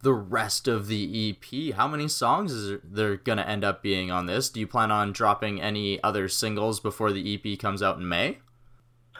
the 0.01 0.13
rest 0.13 0.67
of 0.67 0.87
the 0.87 1.29
EP. 1.29 1.75
How 1.75 1.87
many 1.87 2.07
songs 2.07 2.51
is 2.51 2.79
there 2.83 3.17
going 3.17 3.37
to 3.37 3.47
end 3.47 3.63
up 3.63 3.83
being 3.83 4.11
on 4.11 4.25
this? 4.25 4.49
Do 4.49 4.59
you 4.59 4.67
plan 4.67 4.91
on 4.91 5.11
dropping 5.11 5.61
any 5.61 6.01
other 6.03 6.29
singles 6.29 6.79
before 6.79 7.11
the 7.11 7.33
EP 7.33 7.59
comes 7.59 7.81
out 7.81 7.97
in 7.97 8.07
May? 8.07 8.39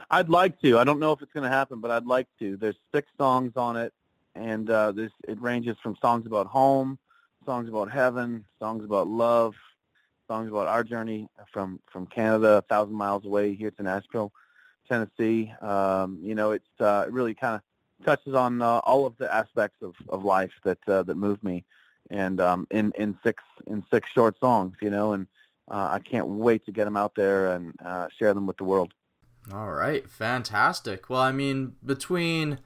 I'd 0.09 0.29
like 0.29 0.59
to. 0.61 0.79
I 0.79 0.83
don't 0.83 0.99
know 0.99 1.11
if 1.11 1.21
it's 1.21 1.33
going 1.33 1.43
to 1.43 1.49
happen, 1.49 1.81
but 1.81 1.91
I'd 1.91 2.05
like 2.05 2.27
to. 2.39 2.57
There's 2.57 2.77
six 2.93 3.09
songs 3.17 3.53
on 3.55 3.75
it, 3.75 3.93
and 4.35 4.69
uh, 4.69 4.91
this 4.91 5.11
it 5.27 5.39
ranges 5.41 5.77
from 5.83 5.95
songs 6.01 6.25
about 6.25 6.47
home, 6.47 6.97
songs 7.45 7.69
about 7.69 7.91
heaven, 7.91 8.45
songs 8.59 8.83
about 8.83 9.07
love, 9.07 9.53
songs 10.27 10.49
about 10.49 10.67
our 10.67 10.83
journey 10.83 11.27
from 11.51 11.79
from 11.91 12.07
Canada, 12.07 12.57
a 12.57 12.61
thousand 12.61 12.95
miles 12.95 13.25
away 13.25 13.53
here 13.53 13.71
to 13.71 13.83
Nashville, 13.83 14.31
Tennessee. 14.89 15.53
Um, 15.61 16.19
you 16.23 16.33
know, 16.33 16.51
it's 16.51 16.79
uh, 16.79 17.05
really 17.09 17.35
kind 17.35 17.55
of 17.55 17.61
touches 18.05 18.33
on 18.33 18.61
uh, 18.61 18.79
all 18.79 19.05
of 19.05 19.17
the 19.17 19.33
aspects 19.33 19.77
of, 19.81 19.95
of 20.09 20.23
life 20.23 20.51
that 20.63 20.79
uh, 20.87 21.03
that 21.03 21.15
move 21.15 21.43
me, 21.43 21.65
and 22.09 22.39
um, 22.39 22.67
in 22.71 22.91
in 22.97 23.17
six 23.23 23.43
in 23.67 23.83
six 23.91 24.09
short 24.11 24.39
songs, 24.39 24.75
you 24.81 24.89
know, 24.89 25.13
and 25.13 25.27
uh, 25.69 25.89
I 25.91 25.99
can't 25.99 26.27
wait 26.27 26.65
to 26.65 26.71
get 26.71 26.85
them 26.85 26.97
out 26.97 27.15
there 27.15 27.53
and 27.53 27.73
uh, 27.83 28.07
share 28.17 28.33
them 28.33 28.45
with 28.47 28.57
the 28.57 28.63
world. 28.63 28.93
All 29.53 29.71
right, 29.71 30.09
fantastic. 30.09 31.09
Well, 31.09 31.21
I 31.21 31.31
mean, 31.31 31.73
between 31.83 32.59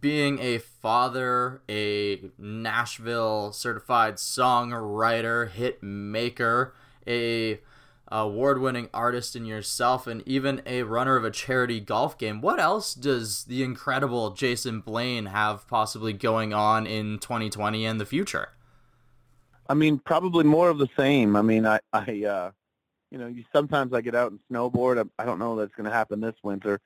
being 0.00 0.38
a 0.40 0.58
father, 0.58 1.62
a 1.68 2.30
Nashville 2.38 3.52
certified 3.52 4.16
songwriter, 4.16 5.50
hit 5.50 5.82
maker, 5.82 6.74
a 7.06 7.60
award-winning 8.10 8.88
artist 8.94 9.36
in 9.36 9.44
yourself 9.44 10.06
and 10.06 10.22
even 10.26 10.62
a 10.66 10.82
runner 10.82 11.16
of 11.16 11.24
a 11.24 11.30
charity 11.30 11.80
golf 11.80 12.16
game. 12.18 12.40
What 12.40 12.60
else 12.60 12.94
does 12.94 13.44
the 13.44 13.62
incredible 13.62 14.30
Jason 14.30 14.80
Blaine 14.80 15.26
have 15.26 15.66
possibly 15.68 16.12
going 16.12 16.52
on 16.52 16.86
in 16.86 17.18
2020 17.18 17.84
and 17.84 18.00
the 18.00 18.06
future? 18.06 18.50
I 19.68 19.74
mean, 19.74 19.98
probably 19.98 20.44
more 20.44 20.70
of 20.70 20.78
the 20.78 20.88
same. 20.96 21.36
I 21.36 21.42
mean, 21.42 21.66
I, 21.66 21.80
I, 21.92 22.24
uh, 22.24 22.50
you 23.10 23.18
know, 23.18 23.26
you, 23.26 23.44
sometimes 23.52 23.92
I 23.92 24.00
get 24.00 24.14
out 24.14 24.30
and 24.30 24.40
snowboard. 24.50 24.98
I, 24.98 25.22
I 25.22 25.26
don't 25.26 25.38
know 25.38 25.56
that's 25.56 25.74
going 25.74 25.84
to 25.84 25.92
happen 25.92 26.20
this 26.20 26.36
winter, 26.42 26.80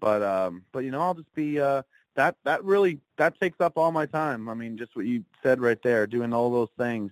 but, 0.00 0.22
um, 0.22 0.64
but 0.72 0.80
you 0.80 0.90
know, 0.90 1.00
I'll 1.00 1.14
just 1.14 1.34
be 1.34 1.60
uh, 1.60 1.82
that. 2.14 2.36
That 2.44 2.64
really 2.64 3.00
that 3.16 3.38
takes 3.40 3.60
up 3.60 3.76
all 3.76 3.90
my 3.90 4.06
time. 4.06 4.48
I 4.48 4.54
mean, 4.54 4.78
just 4.78 4.94
what 4.94 5.06
you 5.06 5.24
said 5.42 5.60
right 5.60 5.82
there, 5.82 6.06
doing 6.06 6.32
all 6.32 6.50
those 6.50 6.70
things 6.78 7.10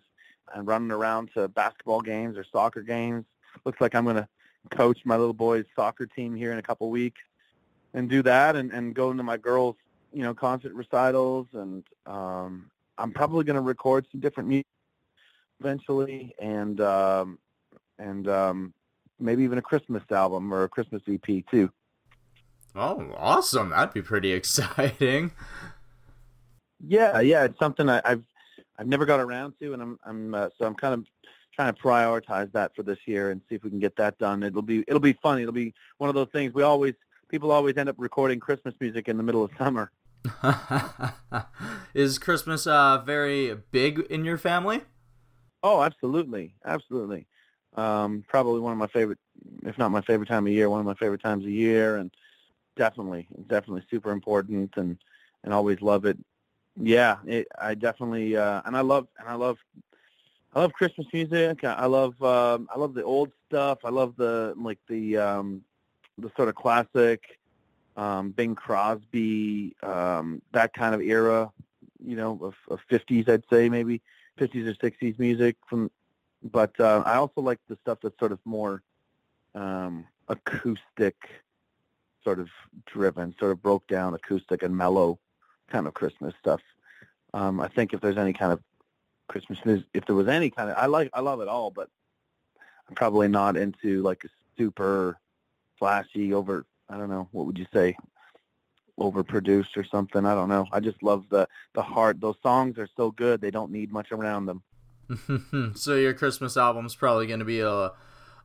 and 0.54 0.66
running 0.66 0.92
around 0.92 1.30
to 1.34 1.48
basketball 1.48 2.00
games 2.00 2.36
or 2.36 2.44
soccer 2.44 2.82
games. 2.82 3.24
Looks 3.66 3.80
like 3.80 3.94
I'm 3.94 4.04
going 4.04 4.16
to 4.16 4.28
coach 4.70 5.00
my 5.04 5.16
little 5.16 5.34
boys' 5.34 5.64
soccer 5.74 6.06
team 6.06 6.34
here 6.34 6.52
in 6.52 6.58
a 6.58 6.62
couple 6.62 6.88
weeks 6.88 7.20
and 7.94 8.08
do 8.08 8.22
that 8.22 8.56
and, 8.56 8.70
and 8.72 8.94
go 8.94 9.10
into 9.10 9.24
my 9.24 9.36
girls' 9.36 9.76
you 10.12 10.22
know 10.22 10.32
concert 10.32 10.72
recitals 10.72 11.48
and 11.52 11.84
um, 12.06 12.70
I'm 12.96 13.10
probably 13.10 13.44
going 13.44 13.56
to 13.56 13.60
record 13.60 14.06
some 14.10 14.20
different 14.20 14.48
music 14.48 14.66
eventually 15.60 16.34
and 16.40 16.80
um, 16.80 17.38
and 17.98 18.28
um, 18.28 18.72
maybe 19.18 19.42
even 19.42 19.58
a 19.58 19.62
Christmas 19.62 20.02
album 20.10 20.54
or 20.54 20.62
a 20.62 20.68
Christmas 20.68 21.02
EP 21.08 21.44
too. 21.50 21.70
Oh, 22.74 23.12
awesome! 23.16 23.70
That'd 23.70 23.94
be 23.94 24.02
pretty 24.02 24.32
exciting. 24.40 25.32
Yeah, 26.86 27.20
yeah, 27.20 27.44
it's 27.44 27.58
something 27.58 27.88
I, 27.88 28.00
have 28.04 28.22
I've 28.78 28.86
never 28.86 29.06
got 29.06 29.18
around 29.18 29.54
to, 29.60 29.72
and 29.72 29.82
I'm 29.82 29.98
I'm 30.04 30.34
uh, 30.34 30.48
so 30.58 30.66
I'm 30.66 30.74
kind 30.74 30.94
of 30.94 31.04
trying 31.56 31.74
to 31.74 31.80
prioritize 31.80 32.52
that 32.52 32.74
for 32.76 32.82
this 32.82 32.98
year 33.06 33.30
and 33.30 33.40
see 33.48 33.56
if 33.56 33.64
we 33.64 33.70
can 33.70 33.80
get 33.80 33.96
that 33.96 34.18
done. 34.18 34.42
It'll 34.42 34.62
be 34.62 34.84
it'll 34.86 35.00
be 35.00 35.14
fun. 35.14 35.40
It'll 35.40 35.52
be 35.52 35.74
one 35.98 36.08
of 36.08 36.14
those 36.14 36.28
things 36.32 36.54
we 36.54 36.62
always 36.62 36.94
people 37.28 37.50
always 37.50 37.76
end 37.76 37.88
up 37.88 37.96
recording 37.98 38.38
Christmas 38.38 38.74
music 38.80 39.08
in 39.08 39.16
the 39.16 39.22
middle 39.22 39.42
of 39.42 39.50
summer. 39.58 39.90
Is 41.94 42.18
Christmas 42.18 42.66
uh, 42.66 43.02
very 43.04 43.54
big 43.72 44.00
in 44.10 44.24
your 44.24 44.38
family? 44.38 44.82
Oh, 45.62 45.82
absolutely, 45.82 46.54
absolutely. 46.64 47.26
Um, 47.74 48.24
probably 48.28 48.60
one 48.60 48.72
of 48.72 48.78
my 48.78 48.86
favorite, 48.86 49.18
if 49.64 49.76
not 49.78 49.90
my 49.90 50.02
favorite 50.02 50.28
time 50.28 50.46
of 50.46 50.52
year, 50.52 50.70
one 50.70 50.80
of 50.80 50.86
my 50.86 50.94
favorite 50.94 51.22
times 51.22 51.44
of 51.44 51.50
year, 51.50 51.96
and 51.96 52.10
definitely, 52.76 53.26
definitely 53.48 53.82
super 53.90 54.12
important, 54.12 54.72
and 54.76 54.98
and 55.42 55.52
always 55.52 55.80
love 55.80 56.04
it 56.04 56.18
yeah, 56.80 57.16
it, 57.26 57.48
I 57.58 57.74
definitely 57.74 58.36
uh, 58.36 58.62
and 58.64 58.76
I 58.76 58.80
love 58.80 59.08
and 59.18 59.28
I 59.28 59.34
love 59.34 59.58
I 60.56 60.60
love 60.60 60.72
Christmas 60.72 61.06
music. 61.12 61.64
I 61.64 61.84
love 61.84 62.20
um, 62.22 62.66
I 62.74 62.78
love 62.78 62.94
the 62.94 63.04
old 63.04 63.30
stuff. 63.46 63.80
I 63.84 63.90
love 63.90 64.16
the 64.16 64.54
like 64.56 64.78
the 64.88 65.18
um, 65.18 65.60
the 66.16 66.32
sort 66.34 66.48
of 66.48 66.54
classic 66.54 67.22
um, 67.94 68.30
Bing 68.30 68.54
Crosby 68.54 69.76
um, 69.82 70.40
that 70.52 70.72
kind 70.72 70.94
of 70.94 71.02
era, 71.02 71.52
you 72.02 72.16
know, 72.16 72.40
of, 72.42 72.54
of 72.70 72.80
50s 72.90 73.28
I'd 73.28 73.44
say 73.52 73.68
maybe 73.68 74.00
50s 74.40 74.66
or 74.66 74.72
60s 74.72 75.18
music 75.18 75.56
from. 75.68 75.90
But 76.42 76.72
uh, 76.80 77.02
I 77.04 77.16
also 77.16 77.42
like 77.42 77.58
the 77.68 77.76
stuff 77.82 77.98
that's 78.02 78.18
sort 78.18 78.32
of 78.32 78.38
more 78.46 78.82
um, 79.54 80.06
acoustic, 80.28 81.16
sort 82.24 82.40
of 82.40 82.48
driven, 82.86 83.34
sort 83.38 83.52
of 83.52 83.62
broke 83.62 83.86
down 83.88 84.14
acoustic 84.14 84.62
and 84.62 84.74
mellow 84.74 85.18
kind 85.68 85.86
of 85.86 85.92
Christmas 85.92 86.32
stuff. 86.40 86.62
Um, 87.34 87.60
I 87.60 87.68
think 87.68 87.92
if 87.92 88.00
there's 88.00 88.16
any 88.16 88.32
kind 88.32 88.54
of 88.54 88.60
Christmas 89.28 89.58
music, 89.64 89.86
if 89.94 90.04
there 90.06 90.14
was 90.14 90.28
any 90.28 90.50
kind 90.50 90.70
of, 90.70 90.76
I 90.76 90.86
like, 90.86 91.10
I 91.12 91.20
love 91.20 91.40
it 91.40 91.48
all, 91.48 91.70
but 91.70 91.88
I'm 92.88 92.94
probably 92.94 93.28
not 93.28 93.56
into 93.56 94.02
like 94.02 94.24
a 94.24 94.28
super 94.56 95.18
flashy 95.78 96.32
over. 96.32 96.64
I 96.88 96.96
don't 96.96 97.10
know. 97.10 97.28
What 97.32 97.46
would 97.46 97.58
you 97.58 97.66
say? 97.72 97.96
Overproduced 98.98 99.76
or 99.76 99.84
something. 99.84 100.24
I 100.24 100.34
don't 100.34 100.48
know. 100.48 100.66
I 100.72 100.80
just 100.80 101.02
love 101.02 101.24
the 101.28 101.48
the 101.74 101.82
heart. 101.82 102.20
Those 102.20 102.36
songs 102.42 102.78
are 102.78 102.88
so 102.96 103.10
good. 103.10 103.40
They 103.40 103.50
don't 103.50 103.70
need 103.70 103.92
much 103.92 104.10
around 104.10 104.46
them. 104.46 104.62
so 105.74 105.96
your 105.96 106.14
Christmas 106.14 106.56
album's 106.56 106.94
probably 106.94 107.26
going 107.26 107.40
to 107.40 107.44
be 107.44 107.60
a 107.60 107.92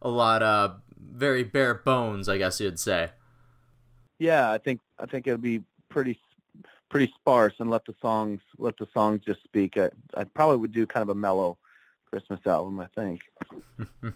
a 0.02 0.10
lot 0.10 0.44
of 0.44 0.82
very 1.00 1.44
bare 1.44 1.76
bones, 1.76 2.28
I 2.28 2.38
guess 2.38 2.60
you'd 2.60 2.80
say. 2.80 3.12
Yeah, 4.20 4.52
I 4.52 4.58
think 4.58 4.82
I 5.00 5.06
think 5.06 5.26
it'll 5.28 5.40
be 5.40 5.64
pretty 5.90 6.20
pretty 6.92 7.12
sparse 7.20 7.54
and 7.60 7.70
let 7.70 7.86
the 7.86 7.96
songs 8.02 8.42
let 8.60 8.78
the 8.78 8.88
songs 8.94 9.22
just 9.26 9.42
speak. 9.44 9.78
I, 9.78 9.90
I 10.16 10.26
probably 10.26 10.58
would 10.58 10.74
do 10.74 10.86
kind 10.86 11.02
of 11.02 11.10
a 11.10 11.16
mellow 11.16 11.58
Christmas 12.12 12.42
album, 12.46 12.80
I 12.82 12.88
think. 12.94 13.22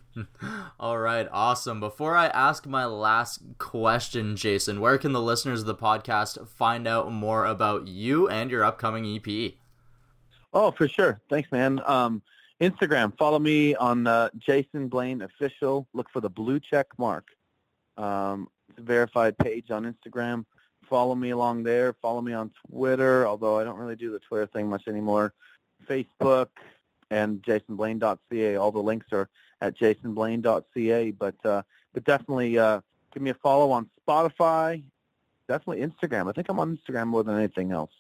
All 0.80 1.00
right, 1.00 1.28
awesome. 1.32 1.80
Before 1.80 2.16
I 2.16 2.28
ask 2.28 2.68
my 2.68 2.86
last 2.86 3.42
question, 3.58 4.36
Jason, 4.36 4.82
where 4.82 4.98
can 4.98 5.14
the 5.14 5.22
listeners 5.22 5.62
of 5.62 5.68
the 5.68 5.76
podcast 5.76 6.48
find 6.50 6.86
out 6.88 7.12
more 7.12 7.46
about 7.46 7.88
you 7.88 8.28
and 8.28 8.52
your 8.52 8.66
upcoming 8.66 9.06
EP? 9.06 9.54
Oh, 10.54 10.72
for 10.72 10.90
sure. 10.90 11.22
Thanks, 11.30 11.50
man. 11.54 11.82
Um, 11.86 12.22
Instagram, 12.62 13.18
follow 13.18 13.40
me 13.40 13.76
on 13.76 14.06
uh, 14.08 14.30
Jason 14.38 14.90
Blaine 14.90 15.22
Official. 15.22 15.88
Look 15.94 16.10
for 16.12 16.20
the 16.20 16.30
blue 16.30 16.60
check 16.60 16.88
mark. 16.98 17.28
Um, 17.98 18.50
it's 18.70 18.80
a 18.80 18.82
verified 18.82 19.38
page 19.38 19.72
on 19.72 19.86
Instagram 19.86 20.46
follow 20.90 21.16
me 21.16 21.32
along 21.32 21.64
there. 21.64 21.94
Follow 22.02 22.22
me 22.22 22.34
on 22.34 22.52
Twitter, 22.70 23.28
although 23.28 23.60
I 23.60 23.64
don't 23.64 23.78
really 23.78 23.96
do 23.96 24.12
the 24.12 24.20
Twitter 24.20 24.48
thing 24.48 24.70
much 24.70 24.88
anymore. 24.88 25.34
Facebook 25.88 26.48
and 27.12 27.42
jasonblaine.ca. 27.44 28.56
All 28.56 28.72
the 28.72 28.80
links 28.80 29.08
are 29.12 29.30
at 29.62 29.78
jasonblaine.ca. 29.78 31.12
But 31.12 31.46
uh, 31.46 31.62
but 31.94 32.04
definitely 32.04 32.58
uh, 32.58 32.82
give 33.14 33.24
me 33.24 33.32
a 33.32 33.36
follow 33.36 33.72
on 33.72 33.90
Spotify. 34.08 34.84
Definitely 35.48 35.86
Instagram. 35.86 36.30
I 36.30 36.32
think 36.32 36.50
I'm 36.50 36.60
on 36.60 36.78
Instagram 36.78 37.08
more 37.08 37.24
than 37.24 37.38
anything 37.38 37.72
else. 37.72 37.92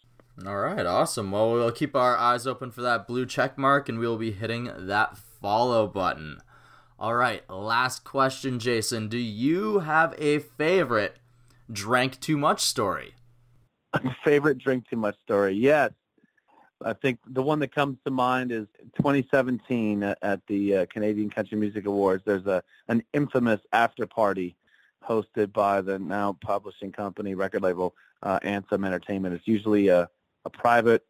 All 0.45 0.57
right, 0.57 0.85
awesome. 0.85 1.31
Well, 1.31 1.53
we'll 1.53 1.71
keep 1.71 1.95
our 1.95 2.17
eyes 2.17 2.45
open 2.45 2.71
for 2.71 2.81
that 2.81 3.07
blue 3.07 3.25
check 3.25 3.57
mark, 3.57 3.87
and 3.87 3.99
we'll 3.99 4.17
be 4.17 4.31
hitting 4.31 4.69
that 4.77 5.17
follow 5.17 5.87
button. 5.87 6.39
All 6.99 7.13
right, 7.13 7.49
last 7.49 8.03
question, 8.03 8.59
Jason. 8.59 9.07
Do 9.07 9.17
you 9.17 9.79
have 9.79 10.13
a 10.17 10.39
favorite 10.39 11.17
drank 11.71 12.19
too 12.19 12.37
much 12.37 12.61
story? 12.61 13.15
Favorite 14.23 14.57
drink 14.57 14.89
too 14.89 14.97
much 14.97 15.15
story? 15.23 15.53
Yes. 15.53 15.91
I 16.83 16.93
think 16.93 17.19
the 17.25 17.41
one 17.41 17.59
that 17.59 17.73
comes 17.73 17.97
to 18.03 18.11
mind 18.11 18.51
is 18.51 18.67
2017 18.97 20.03
at 20.03 20.41
the 20.47 20.77
uh, 20.77 20.85
Canadian 20.87 21.29
Country 21.29 21.57
Music 21.57 21.85
Awards. 21.85 22.23
There's 22.25 22.45
a 22.45 22.61
an 22.89 23.01
infamous 23.13 23.61
after 23.71 24.05
party 24.05 24.55
hosted 25.07 25.53
by 25.53 25.81
the 25.81 25.99
now 25.99 26.37
publishing 26.41 26.91
company 26.91 27.33
record 27.33 27.61
label 27.61 27.95
uh, 28.23 28.39
Anthem 28.43 28.83
Entertainment. 28.83 29.35
It's 29.35 29.47
usually 29.47 29.87
a, 29.87 30.09
a 30.43 30.49
private, 30.49 31.05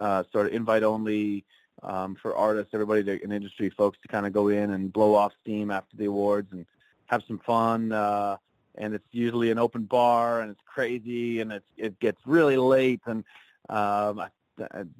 uh, 0.00 0.24
sort 0.32 0.46
of 0.46 0.52
invite 0.52 0.82
only 0.82 1.44
um, 1.82 2.16
for 2.20 2.34
artists, 2.34 2.70
everybody 2.72 3.04
to, 3.04 3.22
in 3.22 3.32
industry 3.32 3.70
folks 3.70 3.98
to 4.02 4.08
kind 4.08 4.26
of 4.26 4.32
go 4.32 4.48
in 4.48 4.70
and 4.70 4.92
blow 4.92 5.14
off 5.14 5.32
steam 5.42 5.70
after 5.70 5.96
the 5.96 6.06
awards 6.06 6.48
and 6.52 6.66
have 7.06 7.22
some 7.28 7.38
fun. 7.38 7.92
Uh, 7.92 8.36
and 8.76 8.94
it's 8.94 9.06
usually 9.12 9.50
an 9.50 9.58
open 9.58 9.84
bar 9.84 10.40
and 10.40 10.50
it's 10.50 10.60
crazy 10.66 11.40
and 11.40 11.52
it's 11.52 11.66
it 11.76 11.98
gets 12.00 12.20
really 12.26 12.56
late 12.56 13.00
and 13.06 13.24
um 13.68 14.22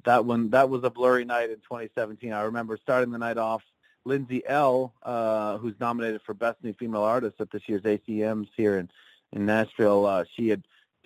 that 0.03 0.23
one 0.23 0.49
that 0.51 0.69
was 0.69 0.83
a 0.83 0.89
blurry 0.89 1.25
night 1.25 1.49
in 1.49 1.57
2017 1.57 2.31
i 2.31 2.41
remember 2.41 2.77
starting 2.81 3.11
the 3.11 3.17
night 3.17 3.37
off 3.37 3.63
Lindsay 4.05 4.41
Ell, 4.47 4.93
uh 5.03 5.57
who's 5.57 5.75
nominated 5.79 6.21
for 6.21 6.33
best 6.33 6.63
new 6.63 6.73
female 6.73 7.03
artist 7.03 7.35
at 7.39 7.51
this 7.51 7.63
year's 7.67 7.81
acms 7.81 8.47
here 8.55 8.77
in 8.77 8.89
in 9.33 9.45
nashville 9.45 10.05
uh 10.05 10.23
she 10.35 10.47
had 10.49 10.63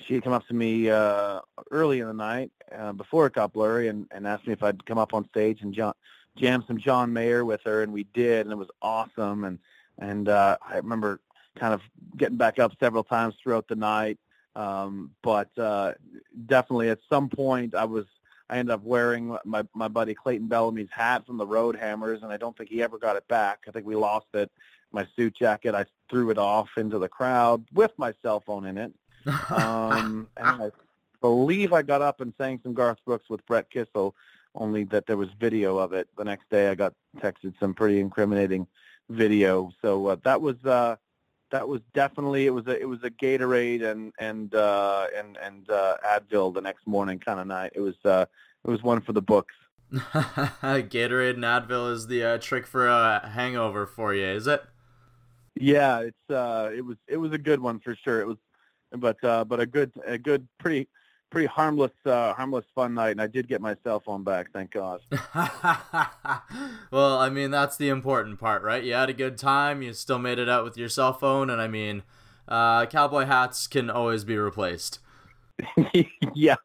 she 0.07 0.15
had 0.15 0.23
come 0.23 0.33
up 0.33 0.47
to 0.47 0.53
me 0.53 0.89
uh, 0.89 1.39
early 1.69 1.99
in 1.99 2.07
the 2.07 2.13
night 2.13 2.51
uh, 2.75 2.93
before 2.93 3.27
it 3.27 3.33
got 3.33 3.53
blurry 3.53 3.87
and, 3.87 4.07
and 4.11 4.27
asked 4.27 4.47
me 4.47 4.53
if 4.53 4.63
I'd 4.63 4.85
come 4.85 4.97
up 4.97 5.13
on 5.13 5.27
stage 5.29 5.61
and 5.61 5.73
jam, 5.73 5.93
jam 6.35 6.63
some 6.67 6.77
John 6.77 7.13
Mayer 7.13 7.45
with 7.45 7.61
her, 7.65 7.83
and 7.83 7.93
we 7.93 8.05
did, 8.13 8.45
and 8.45 8.51
it 8.51 8.57
was 8.57 8.69
awesome. 8.81 9.43
And 9.43 9.59
and 9.99 10.29
uh, 10.29 10.57
I 10.67 10.77
remember 10.77 11.19
kind 11.57 11.73
of 11.73 11.81
getting 12.17 12.37
back 12.37 12.59
up 12.59 12.73
several 12.79 13.03
times 13.03 13.35
throughout 13.41 13.67
the 13.67 13.75
night. 13.75 14.17
Um, 14.55 15.11
but 15.23 15.49
uh, 15.57 15.93
definitely 16.45 16.89
at 16.89 16.99
some 17.09 17.29
point 17.29 17.73
I 17.73 17.85
was 17.85 18.05
I 18.49 18.57
ended 18.57 18.73
up 18.73 18.83
wearing 18.83 19.37
my 19.45 19.63
my 19.73 19.87
buddy 19.87 20.13
Clayton 20.13 20.47
Bellamy's 20.47 20.89
hat 20.91 21.25
from 21.25 21.37
the 21.37 21.47
Road 21.47 21.75
Hammers, 21.77 22.21
and 22.21 22.33
I 22.33 22.37
don't 22.37 22.55
think 22.57 22.69
he 22.69 22.83
ever 22.83 22.97
got 22.97 23.15
it 23.15 23.25
back. 23.29 23.59
I 23.67 23.71
think 23.71 23.85
we 23.85 23.95
lost 23.95 24.27
it. 24.33 24.51
My 24.91 25.07
suit 25.15 25.35
jacket, 25.37 25.73
I 25.73 25.85
threw 26.09 26.31
it 26.31 26.37
off 26.37 26.67
into 26.75 26.99
the 26.99 27.07
crowd 27.07 27.63
with 27.73 27.91
my 27.97 28.13
cell 28.21 28.43
phone 28.45 28.65
in 28.65 28.77
it. 28.77 28.93
Um, 29.49 30.27
and 30.37 30.63
I 30.63 30.71
believe 31.21 31.71
I 31.71 31.81
got 31.81 32.01
up 32.01 32.19
and 32.19 32.33
sang 32.37 32.59
some 32.61 32.73
Garth 32.73 32.97
Brooks 33.05 33.29
with 33.29 33.45
Brett 33.45 33.69
Kissel, 33.69 34.13
only 34.53 34.83
that 34.85 35.07
there 35.07 35.15
was 35.15 35.29
video 35.39 35.77
of 35.77 35.93
it. 35.93 36.09
The 36.17 36.25
next 36.25 36.49
day 36.49 36.69
I 36.69 36.75
got 36.75 36.93
texted 37.19 37.53
some 37.57 37.73
pretty 37.73 38.01
incriminating 38.01 38.67
video. 39.09 39.71
So 39.81 40.07
uh, 40.07 40.17
that 40.25 40.41
was 40.41 40.57
uh, 40.65 40.97
that 41.51 41.67
was 41.67 41.81
definitely 41.93 42.45
it 42.47 42.49
was 42.49 42.65
a 42.67 42.79
it 42.79 42.87
was 42.87 42.99
a 43.03 43.09
Gatorade 43.09 43.83
and 43.83 44.11
and 44.19 44.53
uh, 44.55 45.07
and 45.15 45.37
and 45.37 45.69
uh, 45.69 45.97
Advil 46.05 46.53
the 46.53 46.61
next 46.61 46.87
morning 46.87 47.19
kind 47.19 47.39
of 47.39 47.47
night. 47.47 47.73
It 47.75 47.81
was 47.81 47.95
uh, 48.03 48.25
it 48.65 48.69
was 48.69 48.81
one 48.81 49.01
for 49.01 49.13
the 49.13 49.21
books. 49.21 49.53
Gatorade 49.91 51.35
and 51.35 51.43
Advil 51.43 51.91
is 51.91 52.07
the 52.07 52.23
uh, 52.23 52.37
trick 52.37 52.65
for 52.65 52.87
a 52.87 53.29
hangover 53.33 53.85
for 53.85 54.13
you, 54.13 54.25
is 54.25 54.47
it? 54.47 54.63
Yeah, 55.55 55.99
it's 55.99 56.29
uh, 56.29 56.71
it 56.73 56.81
was 56.81 56.97
it 57.07 57.17
was 57.17 57.33
a 57.33 57.37
good 57.37 57.59
one 57.59 57.79
for 57.79 57.95
sure. 57.95 58.21
It 58.21 58.27
was, 58.27 58.37
but 58.93 59.21
uh, 59.23 59.43
but 59.43 59.59
a 59.59 59.65
good 59.65 59.91
a 60.05 60.17
good 60.17 60.47
pretty 60.59 60.87
pretty 61.31 61.47
harmless 61.47 61.91
uh, 62.05 62.33
harmless 62.33 62.65
fun 62.75 62.93
night, 62.93 63.11
and 63.11 63.21
I 63.21 63.27
did 63.27 63.47
get 63.47 63.61
my 63.61 63.75
cell 63.83 63.99
phone 63.99 64.23
back, 64.23 64.51
thank 64.53 64.71
God. 64.71 65.01
well, 66.91 67.17
I 67.17 67.29
mean 67.31 67.49
that's 67.49 67.77
the 67.77 67.89
important 67.89 68.39
part, 68.39 68.61
right? 68.61 68.83
You 68.83 68.93
had 68.93 69.09
a 69.09 69.13
good 69.13 69.37
time, 69.37 69.81
you 69.81 69.93
still 69.93 70.19
made 70.19 70.37
it 70.37 70.49
out 70.49 70.63
with 70.63 70.77
your 70.77 70.89
cell 70.89 71.13
phone, 71.13 71.49
and 71.49 71.61
I 71.61 71.67
mean, 71.67 72.03
uh, 72.47 72.85
cowboy 72.85 73.25
hats 73.25 73.65
can 73.65 73.89
always 73.89 74.23
be 74.23 74.37
replaced. 74.37 74.99
yeah, 76.35 76.55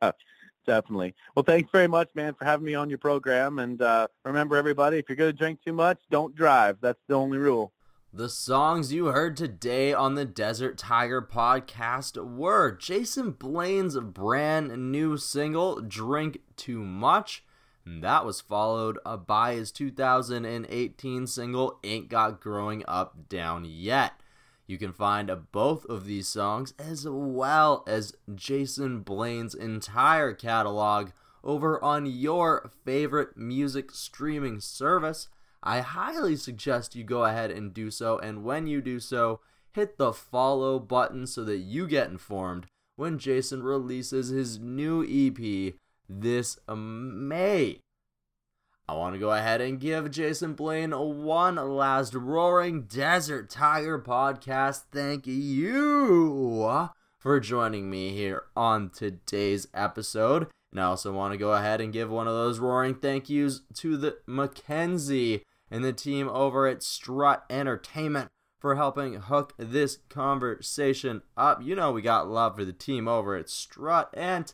definitely. 0.66 1.14
Well, 1.34 1.44
thanks 1.44 1.70
very 1.72 1.88
much, 1.88 2.08
man, 2.14 2.34
for 2.34 2.44
having 2.44 2.66
me 2.66 2.74
on 2.74 2.88
your 2.88 2.98
program. 2.98 3.58
And 3.58 3.80
uh, 3.80 4.08
remember, 4.24 4.56
everybody, 4.56 4.98
if 4.98 5.08
you're 5.08 5.16
going 5.16 5.32
to 5.32 5.36
drink 5.36 5.60
too 5.64 5.72
much, 5.72 5.98
don't 6.10 6.34
drive. 6.34 6.78
That's 6.80 6.98
the 7.08 7.14
only 7.14 7.38
rule. 7.38 7.72
The 8.16 8.30
songs 8.30 8.94
you 8.94 9.08
heard 9.08 9.36
today 9.36 9.92
on 9.92 10.14
the 10.14 10.24
Desert 10.24 10.78
Tiger 10.78 11.20
podcast 11.20 12.16
were 12.16 12.72
Jason 12.72 13.32
Blaine's 13.32 13.98
brand 14.00 14.90
new 14.90 15.18
single, 15.18 15.82
Drink 15.82 16.38
Too 16.56 16.82
Much. 16.82 17.44
That 17.84 18.24
was 18.24 18.40
followed 18.40 18.98
by 19.26 19.56
his 19.56 19.70
2018 19.70 21.26
single, 21.26 21.78
Ain't 21.84 22.08
Got 22.08 22.40
Growing 22.40 22.84
Up 22.88 23.28
Down 23.28 23.66
Yet. 23.66 24.12
You 24.66 24.78
can 24.78 24.94
find 24.94 25.30
both 25.52 25.84
of 25.84 26.06
these 26.06 26.26
songs 26.26 26.72
as 26.78 27.06
well 27.06 27.84
as 27.86 28.14
Jason 28.34 29.00
Blaine's 29.00 29.54
entire 29.54 30.32
catalog 30.32 31.10
over 31.44 31.84
on 31.84 32.06
your 32.06 32.70
favorite 32.82 33.36
music 33.36 33.90
streaming 33.90 34.58
service. 34.60 35.28
I 35.62 35.80
highly 35.80 36.36
suggest 36.36 36.94
you 36.94 37.04
go 37.04 37.24
ahead 37.24 37.50
and 37.50 37.74
do 37.74 37.90
so, 37.90 38.18
and 38.18 38.44
when 38.44 38.66
you 38.66 38.80
do 38.80 39.00
so, 39.00 39.40
hit 39.72 39.98
the 39.98 40.12
follow 40.12 40.78
button 40.78 41.26
so 41.26 41.44
that 41.44 41.58
you 41.58 41.86
get 41.86 42.08
informed 42.08 42.66
when 42.96 43.18
Jason 43.18 43.62
releases 43.62 44.28
his 44.28 44.58
new 44.58 45.02
EP 45.04 45.74
this 46.08 46.58
May. 46.68 47.80
I 48.88 48.94
want 48.94 49.14
to 49.14 49.18
go 49.18 49.32
ahead 49.32 49.60
and 49.60 49.80
give 49.80 50.12
Jason 50.12 50.54
Blaine 50.54 50.92
one 50.92 51.56
last 51.56 52.14
Roaring 52.14 52.82
Desert 52.82 53.50
Tiger 53.50 53.98
podcast. 53.98 54.84
Thank 54.92 55.26
you 55.26 56.88
for 57.18 57.40
joining 57.40 57.90
me 57.90 58.10
here 58.10 58.44
on 58.56 58.90
today's 58.90 59.66
episode. 59.74 60.46
And 60.76 60.82
I 60.82 60.88
also 60.88 61.10
want 61.10 61.32
to 61.32 61.38
go 61.38 61.54
ahead 61.54 61.80
and 61.80 61.90
give 61.90 62.10
one 62.10 62.28
of 62.28 62.34
those 62.34 62.58
roaring 62.58 62.96
thank 62.96 63.30
yous 63.30 63.62
to 63.76 63.96
the 63.96 64.18
Mackenzie 64.26 65.42
and 65.70 65.82
the 65.82 65.94
team 65.94 66.28
over 66.28 66.66
at 66.66 66.82
Strut 66.82 67.46
Entertainment 67.48 68.28
for 68.58 68.74
helping 68.74 69.14
hook 69.14 69.54
this 69.56 70.00
conversation 70.10 71.22
up. 71.34 71.62
You 71.62 71.76
know 71.76 71.92
we 71.92 72.02
got 72.02 72.28
love 72.28 72.56
for 72.56 72.64
the 72.66 72.74
team 72.74 73.08
over 73.08 73.36
at 73.36 73.48
Strut 73.48 74.10
and 74.12 74.52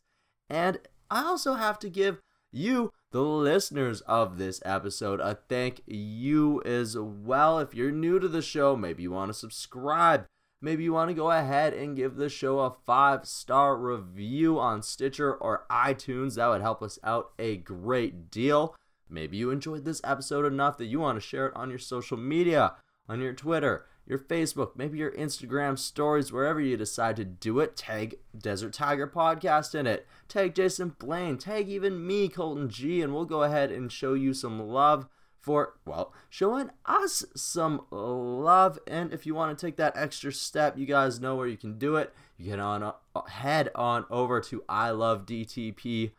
and 0.49 0.79
I 1.11 1.25
also 1.25 1.55
have 1.55 1.77
to 1.79 1.89
give 1.89 2.21
you 2.53 2.93
the 3.11 3.21
listeners 3.21 3.99
of 4.01 4.37
this 4.37 4.61
episode 4.63 5.19
a 5.19 5.37
thank 5.49 5.81
you 5.85 6.61
as 6.63 6.97
well. 6.97 7.59
If 7.59 7.75
you're 7.75 7.91
new 7.91 8.17
to 8.19 8.29
the 8.29 8.41
show, 8.41 8.77
maybe 8.77 9.03
you 9.03 9.11
want 9.11 9.27
to 9.27 9.33
subscribe. 9.33 10.25
Maybe 10.63 10.85
you 10.85 10.93
want 10.93 11.09
to 11.09 11.13
go 11.13 11.29
ahead 11.29 11.73
and 11.73 11.93
give 11.93 12.15
the 12.15 12.29
show 12.29 12.59
a 12.59 12.71
five 12.85 13.27
star 13.27 13.75
review 13.75 14.57
on 14.57 14.81
Stitcher 14.81 15.33
or 15.35 15.65
iTunes. 15.69 16.35
That 16.35 16.47
would 16.47 16.61
help 16.61 16.81
us 16.81 16.97
out 17.03 17.33
a 17.37 17.57
great 17.57 18.31
deal. 18.31 18.73
Maybe 19.09 19.35
you 19.35 19.49
enjoyed 19.49 19.83
this 19.83 19.99
episode 20.05 20.45
enough 20.45 20.77
that 20.77 20.85
you 20.85 21.01
want 21.01 21.17
to 21.17 21.27
share 21.27 21.47
it 21.47 21.55
on 21.57 21.69
your 21.69 21.79
social 21.79 22.15
media, 22.15 22.75
on 23.09 23.19
your 23.19 23.33
Twitter, 23.33 23.87
your 24.07 24.17
Facebook, 24.17 24.77
maybe 24.77 24.97
your 24.97 25.11
Instagram 25.11 25.77
stories, 25.77 26.31
wherever 26.31 26.61
you 26.61 26.77
decide 26.77 27.17
to 27.17 27.25
do 27.25 27.59
it. 27.59 27.75
Tag 27.75 28.19
Desert 28.37 28.71
Tiger 28.71 29.05
Podcast 29.05 29.75
in 29.75 29.85
it. 29.85 30.07
Tag 30.29 30.55
Jason 30.55 30.95
Blaine. 30.97 31.37
Tag 31.37 31.67
even 31.67 32.07
me, 32.07 32.29
Colton 32.29 32.69
G, 32.69 33.01
and 33.01 33.13
we'll 33.13 33.25
go 33.25 33.43
ahead 33.43 33.69
and 33.69 33.91
show 33.91 34.13
you 34.13 34.33
some 34.33 34.61
love 34.61 35.09
for, 35.43 35.75
well, 35.85 36.13
showing 36.29 36.69
us 36.85 37.25
some 37.35 37.85
love. 37.91 38.79
And 38.87 39.11
if 39.11 39.25
you 39.25 39.35
want 39.35 39.57
to 39.57 39.65
take 39.65 39.75
that 39.75 39.97
extra 39.97 40.31
step, 40.31 40.77
you 40.77 40.85
guys 40.85 41.19
know 41.19 41.35
where 41.35 41.47
you 41.47 41.57
can 41.57 41.77
do 41.77 41.97
it. 41.97 42.13
You 42.37 42.51
can 42.51 42.61
on, 42.61 42.81
uh, 42.81 42.93
head 43.27 43.69
on 43.75 44.05
over 44.09 44.39
to 44.39 44.61
ilovedtp.com 44.69 46.13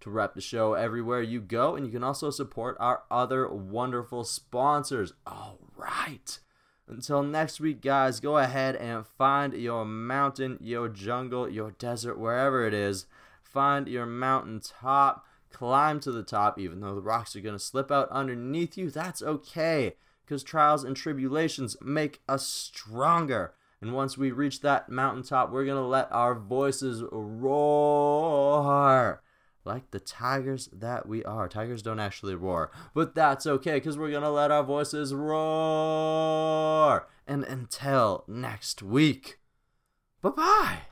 to 0.00 0.10
rep 0.10 0.34
the 0.34 0.40
show 0.42 0.74
everywhere 0.74 1.22
you 1.22 1.40
go. 1.40 1.74
And 1.74 1.86
you 1.86 1.92
can 1.92 2.04
also 2.04 2.28
support 2.28 2.76
our 2.78 3.04
other 3.10 3.48
wonderful 3.48 4.24
sponsors. 4.24 5.14
All 5.26 5.58
right. 5.74 6.38
Until 6.86 7.22
next 7.22 7.60
week, 7.60 7.80
guys, 7.80 8.20
go 8.20 8.36
ahead 8.36 8.76
and 8.76 9.06
find 9.06 9.54
your 9.54 9.86
mountain, 9.86 10.58
your 10.60 10.90
jungle, 10.90 11.48
your 11.48 11.70
desert, 11.70 12.18
wherever 12.18 12.66
it 12.66 12.74
is. 12.74 13.06
Find 13.42 13.88
your 13.88 14.04
mountain 14.04 14.60
top, 14.60 15.24
climb 15.52 16.00
to 16.00 16.10
the 16.12 16.22
top, 16.22 16.58
even 16.58 16.80
though 16.80 16.94
the 16.94 17.00
rocks 17.00 17.36
are 17.36 17.40
going 17.40 17.54
to 17.54 17.58
slip 17.58 17.90
out 17.90 18.08
underneath 18.10 18.76
you. 18.76 18.90
That's 18.90 19.22
okay, 19.22 19.96
because 20.24 20.42
trials 20.42 20.84
and 20.84 20.96
tribulations 20.96 21.76
make 21.80 22.20
us 22.28 22.46
stronger. 22.46 23.54
And 23.80 23.94
once 23.94 24.16
we 24.16 24.30
reach 24.30 24.60
that 24.60 24.88
mountaintop, 24.88 25.50
we're 25.50 25.64
going 25.64 25.82
to 25.82 25.82
let 25.82 26.10
our 26.12 26.34
voices 26.34 27.02
roar 27.10 28.42
like 29.64 29.90
the 29.90 30.00
tigers 30.00 30.68
that 30.72 31.06
we 31.06 31.24
are. 31.24 31.48
Tigers 31.48 31.82
don't 31.82 32.00
actually 32.00 32.34
roar, 32.34 32.70
but 32.94 33.14
that's 33.14 33.46
okay 33.46 33.74
because 33.74 33.96
we're 33.98 34.10
gonna 34.10 34.30
let 34.30 34.50
our 34.50 34.64
voices 34.64 35.14
roar. 35.14 37.08
And 37.26 37.44
until 37.44 38.24
next 38.26 38.82
week, 38.82 39.38
bye 40.20 40.30
bye. 40.30 40.78